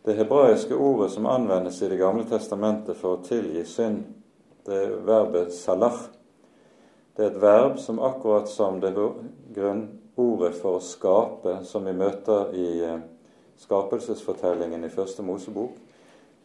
Det 0.04 0.16
hebraiske 0.18 0.76
ordet 0.76 1.14
som 1.14 1.30
anvendes 1.32 1.80
i 1.82 1.88
Det 1.88 2.00
gamle 2.00 2.26
testamentet 2.28 3.00
for 3.00 3.16
å 3.16 3.24
tilgi 3.24 3.64
synd, 3.64 4.04
det 4.68 4.76
er 4.76 5.00
verbet 5.08 5.56
'salah'. 5.56 6.10
Det 7.16 7.26
er 7.26 7.32
et 7.32 7.42
verb 7.42 7.80
som 7.80 8.00
akkurat 8.00 8.50
som 8.50 8.82
det 8.82 8.92
grunnordet 10.18 10.58
for 10.62 10.78
å 10.78 10.82
skape, 10.82 11.64
som 11.64 11.86
vi 11.86 11.94
møter 11.94 12.54
i 12.58 12.84
eh, 12.84 13.00
skapelsesfortellingen 13.58 14.84
i 14.84 14.90
Første 14.90 15.24
Mosebok, 15.24 15.78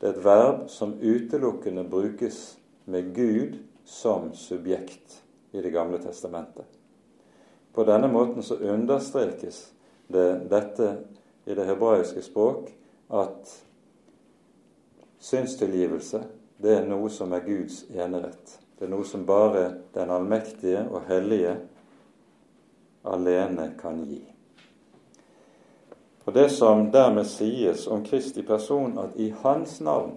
det 0.01 0.09
er 0.09 0.13
et 0.17 0.25
verb 0.25 0.69
som 0.69 0.99
utelukkende 1.01 1.85
brukes 1.85 2.59
med 2.85 3.15
Gud 3.15 3.61
som 3.85 4.33
subjekt 4.35 5.23
i 5.53 5.61
Det 5.61 5.71
gamle 5.71 5.99
testamentet. 5.99 6.67
På 7.73 7.85
denne 7.85 8.09
måten 8.09 8.43
så 8.43 8.57
understrekes 8.57 9.73
det 10.09 10.49
dette 10.51 10.97
i 11.47 11.55
det 11.55 11.65
hebraiske 11.65 12.23
språk 12.23 12.73
at 13.09 13.53
synstilgivelse 15.21 16.23
det 16.63 16.77
er 16.77 16.89
noe 16.89 17.09
som 17.11 17.33
er 17.33 17.45
Guds 17.47 17.85
enerett. 17.91 18.59
Det 18.79 18.87
er 18.87 18.93
noe 18.93 19.05
som 19.05 19.25
bare 19.27 19.71
den 19.95 20.11
allmektige 20.11 20.85
og 20.91 21.07
hellige 21.09 21.57
alene 23.03 23.73
kan 23.81 24.05
gi. 24.05 24.23
Og 26.25 26.35
Det 26.35 26.51
som 26.51 26.91
dermed 26.91 27.27
sies 27.27 27.87
om 27.87 28.05
Kristi 28.05 28.43
person, 28.43 28.99
at 28.99 29.17
i 29.17 29.35
Hans 29.43 29.81
navn 29.81 30.13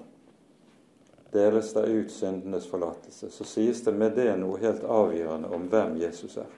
deles 1.34 1.74
det 1.74 1.86
ut 1.86 2.12
syndenes 2.12 2.68
forlatelse, 2.68 3.32
så 3.32 3.44
sies 3.44 3.82
det 3.84 3.94
med 3.94 4.16
det 4.16 4.30
noe 4.40 4.60
helt 4.62 4.84
avgjørende 4.84 5.50
om 5.50 5.66
hvem 5.72 5.98
Jesus 6.00 6.38
er. 6.38 6.52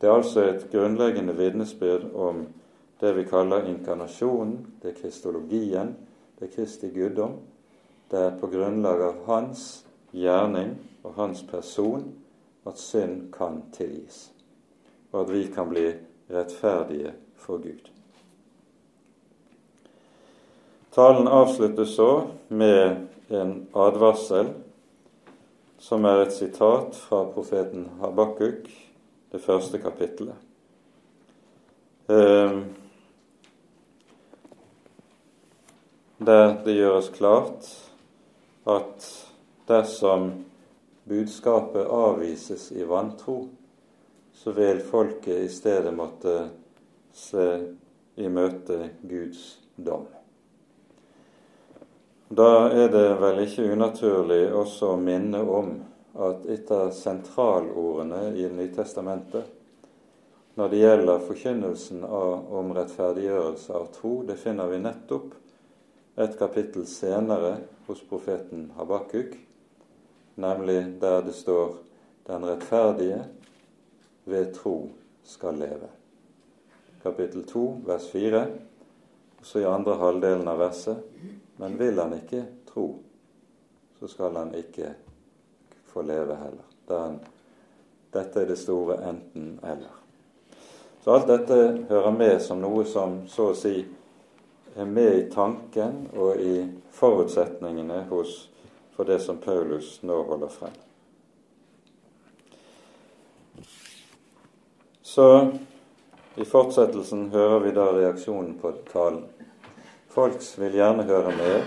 Det 0.00 0.08
er 0.08 0.16
altså 0.16 0.44
et 0.44 0.68
grunnleggende 0.72 1.34
vitnesbyrd 1.36 2.12
om 2.14 2.46
det 3.00 3.16
vi 3.16 3.24
kaller 3.24 3.66
inkarnasjonen, 3.68 4.66
det 4.82 4.92
er 4.92 5.00
kristologien, 5.00 5.96
det 6.38 6.48
er 6.48 6.54
Kristi 6.54 6.88
guddom. 6.88 7.38
Det 8.10 8.18
er 8.18 8.38
på 8.40 8.48
grunnlag 8.52 9.02
av 9.02 9.18
hans 9.26 9.84
gjerning 10.12 10.74
og 11.04 11.14
hans 11.14 11.42
person 11.42 12.04
at 12.66 12.78
synd 12.78 13.32
kan 13.32 13.62
tilgis, 13.72 14.30
og 15.12 15.20
at 15.20 15.32
vi 15.32 15.46
kan 15.54 15.68
bli 15.68 15.86
rettferdige 16.30 17.14
for 17.36 17.62
Gud. 17.62 17.90
Talen 20.92 21.28
avsluttes 21.28 21.88
så 21.88 22.26
med 22.48 23.06
en 23.30 23.68
advarsel, 23.74 24.52
som 25.78 26.04
er 26.04 26.26
et 26.26 26.34
sitat 26.34 26.96
fra 26.98 27.24
profeten 27.32 27.88
Habakuk 28.00 28.68
det 29.32 29.40
første 29.40 29.78
kapittelet. 29.78 30.34
eh, 32.08 32.62
der 36.18 36.64
det 36.64 36.74
gjøres 36.76 37.08
klart 37.08 37.68
at 38.66 39.06
dersom 39.68 40.32
budskapet 41.10 41.90
avvises 41.90 42.70
i 42.72 42.86
vantro, 42.86 43.42
så 44.32 44.54
vil 44.54 44.80
folket 44.86 45.44
i 45.44 45.50
stedet 45.50 45.92
måtte 45.94 46.36
se 47.12 47.46
i 48.14 48.30
møte 48.30 48.78
Guds 49.02 49.44
dom. 49.76 50.06
Da 52.30 52.68
er 52.70 52.92
det 52.94 53.06
vel 53.18 53.42
ikke 53.42 53.72
unaturlig 53.74 54.44
også 54.54 54.94
å 54.94 55.00
minne 55.02 55.42
om 55.42 55.72
at 56.14 56.46
et 56.46 56.70
av 56.70 56.92
sentralordene 56.94 58.28
i 58.38 58.46
Nytestamentet 58.54 59.56
når 60.58 60.68
det 60.70 60.80
gjelder 60.80 61.22
forkynnelsen 61.24 62.02
om 62.04 62.72
rettferdiggjørelse 62.76 63.74
av 63.74 63.86
tro, 63.94 64.16
det 64.26 64.36
finner 64.38 64.70
vi 64.70 64.80
nettopp 64.82 65.34
et 66.20 66.34
kapittel 66.38 66.84
senere 66.90 67.54
hos 67.86 68.02
profeten 68.10 68.66
Habakuk, 68.76 69.36
nemlig 70.40 71.00
der 71.00 71.20
det 71.26 71.34
står 71.34 71.76
'Den 72.26 72.46
rettferdige 72.46 73.24
ved 74.24 74.54
tro 74.54 74.90
skal 75.24 75.54
leve'. 75.54 75.90
Kapittel 77.02 77.44
2, 77.44 77.80
vers 77.86 78.08
4, 78.10 78.46
også 79.40 79.58
i 79.58 79.64
andre 79.64 79.94
halvdelen 79.94 80.48
av 80.48 80.58
verset. 80.58 80.96
Men 81.56 81.78
vil 81.78 81.98
han 82.00 82.12
ikke 82.12 82.44
tro, 82.66 82.98
så 83.98 84.08
skal 84.08 84.36
han 84.36 84.54
ikke 84.54 84.94
få 85.86 86.02
leve 86.02 86.36
heller. 86.36 86.66
Den, 86.88 87.20
dette 88.12 88.40
er 88.40 88.46
det 88.46 88.58
store 88.58 88.96
enten-eller. 89.08 89.96
Så 91.04 91.10
alt 91.10 91.28
dette 91.28 91.86
hører 91.88 92.10
med 92.10 92.40
som 92.44 92.60
noe 92.60 92.84
som 92.84 93.22
så 93.28 93.50
å 93.50 93.56
si 93.56 93.74
er 94.76 94.86
med 94.86 95.14
i 95.16 95.28
tanken 95.32 96.06
og 96.16 96.40
i 96.40 96.66
forutsetningene 96.92 98.04
hos, 98.10 98.50
for 99.00 99.04
det 99.04 99.18
som 99.18 99.36
Paulus 99.36 100.02
nå 100.02 100.22
holder 100.22 100.48
frem. 100.48 100.70
Så 105.02 105.48
i 106.34 106.44
fortsettelsen 106.44 107.30
hører 107.30 107.62
vi 107.64 107.70
da 107.72 107.86
reaksjonen 107.96 108.58
på 108.60 108.74
talen. 108.92 109.22
Folk 110.12 110.44
vil 110.60 110.76
gjerne 110.76 111.06
høre 111.08 111.32
mer. 111.38 111.64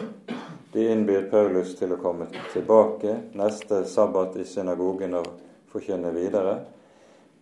De 0.76 0.86
innbyr 0.94 1.26
Paulus 1.32 1.74
til 1.80 1.96
å 1.96 1.98
komme 2.04 2.30
tilbake 2.52 3.16
neste 3.34 3.82
sabbat 3.90 4.38
i 4.38 4.46
synagogen 4.46 5.18
og 5.18 5.32
forkynne 5.74 6.14
videre. 6.14 6.60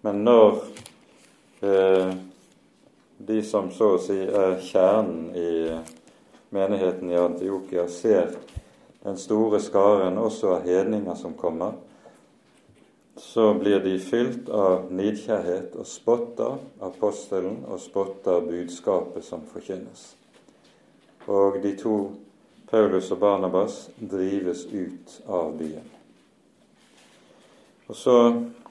Men 0.07 0.23
når 0.23 0.55
eh, 1.67 2.15
de 3.17 3.43
som 3.43 3.67
så 3.75 3.97
å 3.97 4.01
si 4.07 4.21
er 4.23 4.55
kjernen 4.71 5.35
i 5.35 5.51
menigheten 6.55 7.11
i 7.11 7.19
Antiokia, 7.27 7.89
ser 7.91 8.37
den 9.03 9.17
store 9.17 9.59
skaren 9.59 10.17
også 10.17 10.55
av 10.55 10.67
hedninger 10.67 11.15
som 11.15 11.33
kommer, 11.33 11.73
så 13.17 13.53
blir 13.53 13.79
de 13.79 13.97
fylt 13.99 14.49
av 14.49 14.91
nidkjærhet 14.93 15.75
og 15.75 15.87
spotter 15.87 16.57
apostelen 16.81 17.63
og 17.67 17.81
spotter 17.81 18.41
budskapet 18.45 19.25
som 19.25 19.43
forkynnes. 19.49 20.11
Og 21.27 21.59
de 21.61 21.73
to, 21.77 21.95
Paulus 22.69 23.11
og 23.11 23.19
Barnabas, 23.21 23.89
drives 23.97 24.65
ut 24.71 25.19
av 25.27 25.51
byen. 25.57 25.89
Og 27.91 27.95
så 27.95 28.17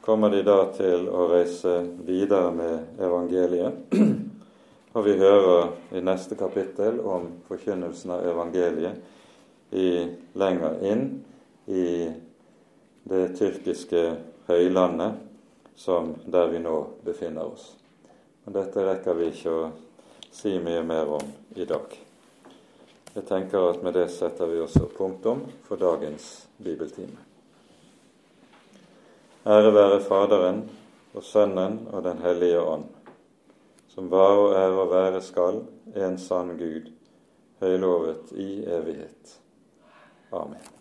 kommer 0.01 0.33
de 0.33 0.41
da 0.47 0.65
til 0.73 1.11
å 1.13 1.29
reise 1.31 1.77
videre 2.07 2.51
med 2.57 3.03
evangeliet. 3.03 3.95
Og 4.97 5.05
vi 5.07 5.13
hører 5.21 5.69
i 5.95 6.01
neste 6.03 6.35
kapittel 6.35 6.97
om 7.07 7.29
forkynnelsen 7.47 8.11
av 8.11 8.25
evangeliet 8.27 9.20
i, 9.71 10.09
lenger 10.33 10.85
inn 10.85 11.05
i 11.67 12.11
det 13.11 13.25
tyrkiske 13.39 14.03
høylandet 14.49 15.21
som 15.79 16.15
der 16.27 16.51
vi 16.53 16.61
nå 16.63 16.77
befinner 17.05 17.53
oss. 17.53 17.73
Men 18.45 18.57
dette 18.59 18.85
rekker 18.85 19.17
vi 19.17 19.31
ikke 19.31 19.55
å 19.55 19.71
si 20.35 20.57
mye 20.63 20.83
mer 20.87 21.15
om 21.19 21.33
i 21.57 21.67
dag. 21.67 21.97
Jeg 23.15 23.27
tenker 23.27 23.71
at 23.73 23.83
med 23.83 23.97
det 23.99 24.07
setter 24.15 24.51
vi 24.51 24.61
også 24.63 24.87
punktum 24.95 25.43
for 25.67 25.81
dagens 25.81 26.47
bibeltime. 26.63 27.19
Ære 29.47 29.75
være 29.75 30.01
Faderen 30.05 30.65
og 31.15 31.25
Sønnen 31.25 31.87
og 31.91 32.05
Den 32.05 32.21
hellige 32.23 32.61
ånd 32.61 32.89
som 33.95 34.09
var 34.09 34.39
og 34.39 34.55
er 34.57 34.73
og 34.79 34.91
være 34.93 35.21
skal, 35.21 35.63
en 35.97 36.19
sann 36.19 36.55
Gud, 36.59 36.87
høylovet 37.61 38.31
i 38.39 38.63
evighet. 38.65 39.35
Amen. 40.33 40.80